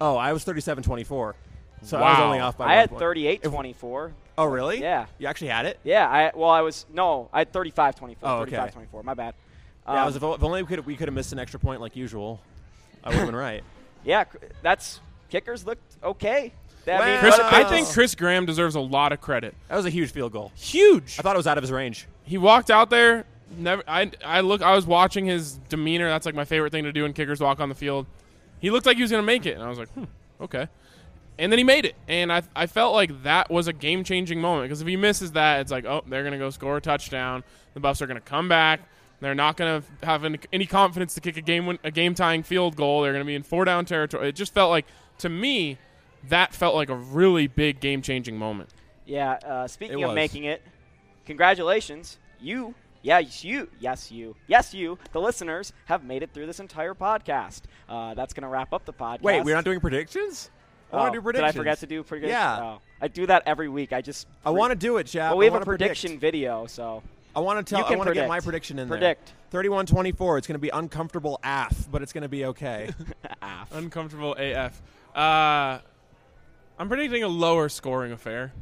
Oh, 0.00 0.16
I 0.16 0.32
was 0.32 0.44
37-24. 0.44 1.34
So 1.82 1.98
I 1.98 2.10
was 2.12 2.20
only 2.20 2.38
off 2.38 2.56
by 2.56 2.64
I 2.64 2.68
one 2.68 2.76
had 2.78 2.88
point. 2.90 3.00
38 3.00 3.42
24. 3.42 4.12
Oh, 4.38 4.44
really? 4.46 4.80
Yeah. 4.80 5.06
You 5.18 5.26
actually 5.26 5.48
had 5.48 5.66
it? 5.66 5.78
Yeah, 5.84 6.08
I 6.08 6.32
well, 6.34 6.48
I 6.50 6.62
was 6.62 6.86
no, 6.92 7.28
I 7.32 7.40
had 7.40 7.52
35 7.52 7.96
24. 7.96 8.28
Oh, 8.28 8.36
okay. 8.38 8.52
35 8.52 8.72
24. 8.72 9.02
My 9.02 9.14
bad. 9.14 9.34
Yeah, 9.86 10.00
Um, 10.00 10.06
was, 10.06 10.16
if 10.16 10.22
if 10.22 10.42
only 10.42 10.62
we 10.62 10.66
could 10.68 10.86
we 10.86 10.96
could 10.96 11.08
have 11.08 11.14
missed 11.14 11.32
an 11.32 11.38
extra 11.38 11.60
point 11.60 11.80
like 11.80 11.94
usual. 11.94 12.40
I 13.04 13.10
would 13.10 13.18
have 13.18 13.26
been 13.26 13.36
right. 13.36 13.62
Yeah, 14.04 14.24
that's 14.62 15.00
kickers 15.30 15.66
looked 15.66 15.96
okay. 16.02 16.52
That- 16.84 17.00
I 17.00 17.04
mean, 17.04 17.14
Well- 17.14 17.20
Chris, 17.20 17.40
I 17.40 17.64
think 17.64 17.88
Chris 17.88 18.14
Graham 18.14 18.44
deserves 18.46 18.74
a 18.74 18.80
lot 18.80 19.12
of 19.12 19.20
credit. 19.20 19.54
That 19.68 19.76
was 19.76 19.86
a 19.86 19.90
huge 19.90 20.10
field 20.12 20.32
goal. 20.32 20.52
Huge. 20.54 21.16
I 21.18 21.22
thought 21.22 21.34
it 21.34 21.38
was 21.38 21.46
out 21.46 21.56
of 21.58 21.62
his 21.64 21.72
range. 21.72 22.06
he 22.24 22.36
walked 22.38 22.70
out 22.70 22.90
there. 22.90 23.24
Never. 23.56 23.82
I. 23.86 24.10
I 24.24 24.40
look. 24.40 24.62
I 24.62 24.74
was 24.74 24.84
watching 24.86 25.26
his 25.26 25.54
demeanor. 25.68 26.08
That's 26.08 26.26
like 26.26 26.34
my 26.34 26.44
favorite 26.44 26.72
thing 26.72 26.84
to 26.84 26.92
do 26.92 27.02
when 27.02 27.12
kickers 27.12 27.40
walk 27.40 27.60
on 27.60 27.68
the 27.68 27.74
field. 27.74 28.06
He 28.58 28.70
looked 28.70 28.86
like 28.86 28.96
he 28.96 29.02
was 29.02 29.10
going 29.10 29.22
to 29.22 29.26
make 29.26 29.46
it, 29.46 29.52
and 29.52 29.62
I 29.62 29.68
was 29.68 29.78
like, 29.78 29.88
hmm, 29.90 30.04
okay. 30.40 30.66
And 31.38 31.52
then 31.52 31.58
he 31.58 31.64
made 31.64 31.84
it, 31.84 31.94
and 32.08 32.32
I. 32.32 32.42
I 32.56 32.66
felt 32.66 32.94
like 32.94 33.22
that 33.22 33.50
was 33.50 33.68
a 33.68 33.72
game 33.72 34.02
changing 34.02 34.40
moment 34.40 34.64
because 34.68 34.80
if 34.80 34.88
he 34.88 34.96
misses 34.96 35.32
that, 35.32 35.60
it's 35.60 35.70
like, 35.70 35.84
oh, 35.84 36.02
they're 36.08 36.22
going 36.22 36.32
to 36.32 36.38
go 36.38 36.50
score 36.50 36.76
a 36.78 36.80
touchdown. 36.80 37.44
The 37.74 37.80
Buffs 37.80 38.00
are 38.02 38.06
going 38.06 38.16
to 38.20 38.26
come 38.26 38.48
back. 38.48 38.80
They're 39.24 39.34
not 39.34 39.56
going 39.56 39.80
to 39.82 40.06
have 40.06 40.22
any, 40.24 40.38
any 40.52 40.66
confidence 40.66 41.14
to 41.14 41.20
kick 41.22 41.38
a 41.38 41.40
game 41.40 41.78
a 41.82 41.90
game 41.90 42.14
tying 42.14 42.42
field 42.42 42.76
goal. 42.76 43.00
They're 43.00 43.12
going 43.12 43.24
to 43.24 43.26
be 43.26 43.34
in 43.34 43.42
four 43.42 43.64
down 43.64 43.86
territory. 43.86 44.28
It 44.28 44.34
just 44.36 44.52
felt 44.52 44.68
like 44.68 44.84
to 45.18 45.30
me 45.30 45.78
that 46.28 46.52
felt 46.54 46.74
like 46.74 46.90
a 46.90 46.94
really 46.94 47.46
big 47.46 47.80
game 47.80 48.02
changing 48.02 48.36
moment. 48.36 48.68
Yeah, 49.06 49.32
uh, 49.32 49.66
speaking 49.66 49.98
It 50.00 50.02
of 50.02 50.08
was. 50.10 50.14
making 50.14 50.44
it, 50.44 50.62
congratulations. 51.24 52.18
You, 52.40 52.74
yeah, 53.02 53.18
you, 53.18 53.68
yes, 53.80 54.10
you, 54.12 54.36
yes, 54.46 54.72
you, 54.74 54.98
the 55.12 55.20
listeners 55.20 55.72
have 55.86 56.04
made 56.04 56.22
it 56.22 56.32
through 56.32 56.46
this 56.46 56.60
entire 56.60 56.94
podcast. 56.94 57.62
Uh, 57.88 58.14
that's 58.14 58.32
going 58.34 58.42
to 58.42 58.48
wrap 58.48 58.72
up 58.72 58.84
the 58.84 58.92
podcast. 58.92 59.22
Wait, 59.22 59.44
we're 59.44 59.54
not 59.54 59.64
doing 59.64 59.80
predictions? 59.80 60.50
I 60.92 60.96
Oh, 60.96 60.98
want 61.00 61.12
to 61.14 61.18
do 61.18 61.22
predictions. 61.22 61.52
Did 61.52 61.58
I 61.58 61.60
forget 61.60 61.78
to 61.80 61.86
do 61.86 62.02
predictions? 62.02 62.30
Yeah. 62.32 62.60
Oh, 62.62 62.78
I 63.00 63.08
do 63.08 63.26
that 63.26 63.42
every 63.46 63.68
week. 63.68 63.92
I 63.92 64.00
just. 64.00 64.26
I 64.44 64.50
want 64.50 64.70
to 64.70 64.76
do 64.76 64.98
it, 64.98 65.06
Chap. 65.06 65.30
Well, 65.30 65.38
we 65.38 65.46
I 65.46 65.46
have 65.46 65.52
a 65.52 65.56
wanna 65.56 65.64
predict. 65.64 65.88
prediction 65.88 66.18
video, 66.20 66.66
so. 66.66 67.02
I 67.36 67.40
want 67.40 67.66
to 67.66 67.74
tell. 67.74 67.88
You 67.88 67.94
I 67.94 67.96
want 67.96 68.08
to 68.08 68.14
get 68.14 68.28
my 68.28 68.40
prediction 68.40 68.78
in 68.78 68.88
Predict. 68.88 69.32
there. 69.50 69.62
31-24. 69.62 70.38
It's 70.38 70.46
going 70.46 70.54
to 70.54 70.58
be 70.58 70.68
uncomfortable 70.68 71.40
AF, 71.42 71.90
but 71.90 72.02
it's 72.02 72.12
going 72.12 72.22
to 72.22 72.28
be 72.28 72.44
okay. 72.46 72.90
AF. 73.42 73.72
Uncomfortable 73.72 74.34
AF. 74.38 74.80
Uh, 75.14 75.78
I'm 76.78 76.88
predicting 76.88 77.22
a 77.22 77.28
lower 77.28 77.68
scoring 77.68 78.12
affair. 78.12 78.52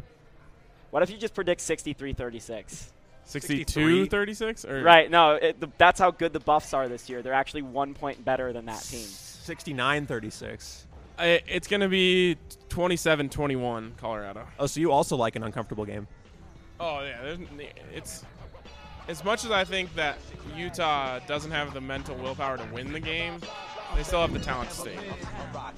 What 0.90 1.02
if 1.02 1.10
you 1.10 1.16
just 1.16 1.34
predict 1.34 1.60
63 1.62 2.12
36? 2.12 2.92
62 3.24 4.06
36? 4.06 4.64
Or 4.66 4.82
Right, 4.82 5.10
no, 5.10 5.32
it, 5.32 5.58
the, 5.58 5.70
that's 5.78 5.98
how 5.98 6.10
good 6.10 6.32
the 6.32 6.40
Buffs 6.40 6.74
are 6.74 6.88
this 6.88 7.08
year. 7.08 7.22
They're 7.22 7.32
actually 7.32 7.62
one 7.62 7.94
point 7.94 8.22
better 8.24 8.52
than 8.52 8.66
that 8.66 8.82
team. 8.82 9.00
69-36. 9.00 10.84
I, 11.18 11.40
it's 11.46 11.68
going 11.68 11.80
to 11.80 11.88
be 11.88 12.36
27 12.68 13.28
21 13.28 13.94
Colorado. 13.96 14.46
Oh, 14.58 14.66
so 14.66 14.80
you 14.80 14.92
also 14.92 15.16
like 15.16 15.36
an 15.36 15.44
uncomfortable 15.44 15.84
game? 15.84 16.06
Oh, 16.80 17.02
yeah. 17.02 17.36
It's. 17.94 18.24
As 19.12 19.22
much 19.24 19.44
as 19.44 19.50
I 19.50 19.62
think 19.62 19.94
that 19.94 20.16
Utah 20.56 21.18
doesn't 21.26 21.50
have 21.50 21.74
the 21.74 21.82
mental 21.82 22.16
willpower 22.16 22.56
to 22.56 22.64
win 22.72 22.94
the 22.94 22.98
game, 22.98 23.34
they 23.94 24.02
still 24.04 24.22
have 24.22 24.32
the 24.32 24.38
talent 24.38 24.70
to 24.70 24.74
stay. 24.76 24.96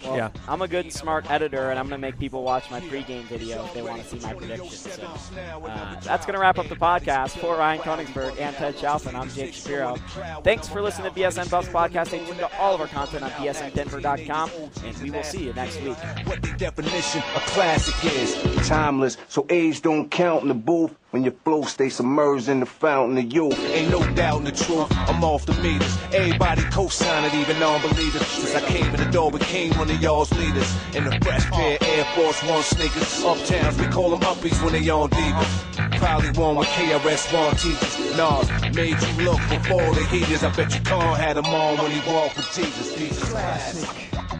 Well, 0.05 0.17
Yeah. 0.17 0.31
I'm 0.47 0.63
a 0.63 0.69
good, 0.69 0.93
smart 0.93 1.29
editor, 1.29 1.71
and 1.71 1.79
I'm 1.81 1.89
going 1.89 2.01
to 2.01 2.07
make 2.07 2.17
people 2.17 2.45
watch 2.45 2.71
my 2.71 2.81
pregame 2.83 3.25
video 3.25 3.65
if 3.65 3.75
they 3.75 3.83
want 3.83 4.01
to 4.01 4.09
see 4.09 4.21
my 4.25 4.35
predictions. 4.35 4.79
So 4.79 5.03
uh, 5.03 5.99
that's 5.99 6.25
going 6.25 6.35
to 6.35 6.41
wrap 6.41 6.61
up 6.61 6.69
the 6.69 6.77
podcast. 6.77 7.31
For 7.31 7.57
Ryan 7.57 7.81
Koenigsberg 7.81 8.39
and 8.39 8.55
Ted 8.55 8.77
Chalfen, 8.77 9.17
I'm 9.17 9.29
Jake 9.31 9.53
Shapiro. 9.53 9.97
Thanks 10.45 10.69
for 10.69 10.81
listening 10.81 11.13
to 11.13 11.21
BSN 11.21 11.51
Buffs 11.51 11.67
Podcast. 11.71 12.07
Stay 12.07 12.25
tuned 12.25 12.39
to 12.39 12.57
all 12.61 12.73
of 12.73 12.81
our 12.81 12.87
content 12.87 13.25
on 13.25 13.33
bsndenver.com, 13.33 14.51
and 14.85 14.97
we 14.99 15.11
will 15.11 15.25
see 15.25 15.47
you 15.47 15.53
next 15.55 15.83
week. 15.83 15.97
what 16.29 16.41
the 16.41 16.55
definition 16.57 17.21
of 17.35 17.43
classic 17.47 17.97
is. 18.13 18.69
Timeless, 18.69 19.17
so 19.27 19.45
age 19.51 19.83
don't 19.83 20.09
count 20.09 20.43
in 20.43 20.49
the 20.49 20.55
booth. 20.55 20.95
When 21.15 21.23
your 21.23 21.35
flow 21.45 21.63
stay 21.63 21.91
submerged 21.91 22.49
in 22.49 22.59
the 22.59 22.67
fountain 22.67 23.17
of 23.19 23.33
youth. 23.33 23.57
Ain't 23.73 23.89
no 23.89 24.03
doubt 24.15 24.39
in 24.39 24.45
the 24.47 24.51
truth, 24.51 24.89
I'm 24.91 25.23
off 25.23 25.47
the 25.47 25.55
meters. 25.63 25.97
Everybody 26.13 26.63
co-sign 26.73 27.25
it, 27.25 27.33
even 27.35 27.61
non-believers. 27.61 28.27
Since 28.27 28.57
I 28.57 28.61
came 28.67 28.93
in 28.93 28.97
the 28.97 29.09
door, 29.13 29.31
became 29.31 29.73
one 29.79 29.89
of 29.89 30.03
y'all's 30.03 30.33
leaders. 30.33 30.69
In 30.93 31.05
the 31.05 31.17
fresh 31.23 31.49
pair 31.53 31.79
Air 31.81 32.05
Force 32.17 32.43
One 32.43 32.65
sneakers. 32.65 33.23
Uptowns, 33.23 33.79
we 33.79 33.87
call 33.93 34.11
them 34.11 34.23
uppies 34.23 34.61
when 34.65 34.73
they 34.73 34.91
on 34.91 35.09
divas. 35.09 36.01
Probably 36.01 36.31
one 36.31 36.57
with 36.57 36.67
KRS-One 36.67 37.55
teachers. 37.59 38.17
Nas 38.17 38.75
made 38.75 39.01
you 39.01 39.25
look 39.25 39.39
before 39.49 39.95
the 39.95 40.05
heaters. 40.11 40.43
I 40.43 40.51
bet 40.51 40.75
you 40.75 40.81
Khan 40.81 41.17
had 41.17 41.37
them 41.37 41.47
on 41.47 41.79
when 41.79 41.93
he 41.93 42.13
walked 42.13 42.39
with 42.39 42.53
Jesus. 42.57 42.93
Jesus. 42.99 43.31
Classic. 43.31 44.34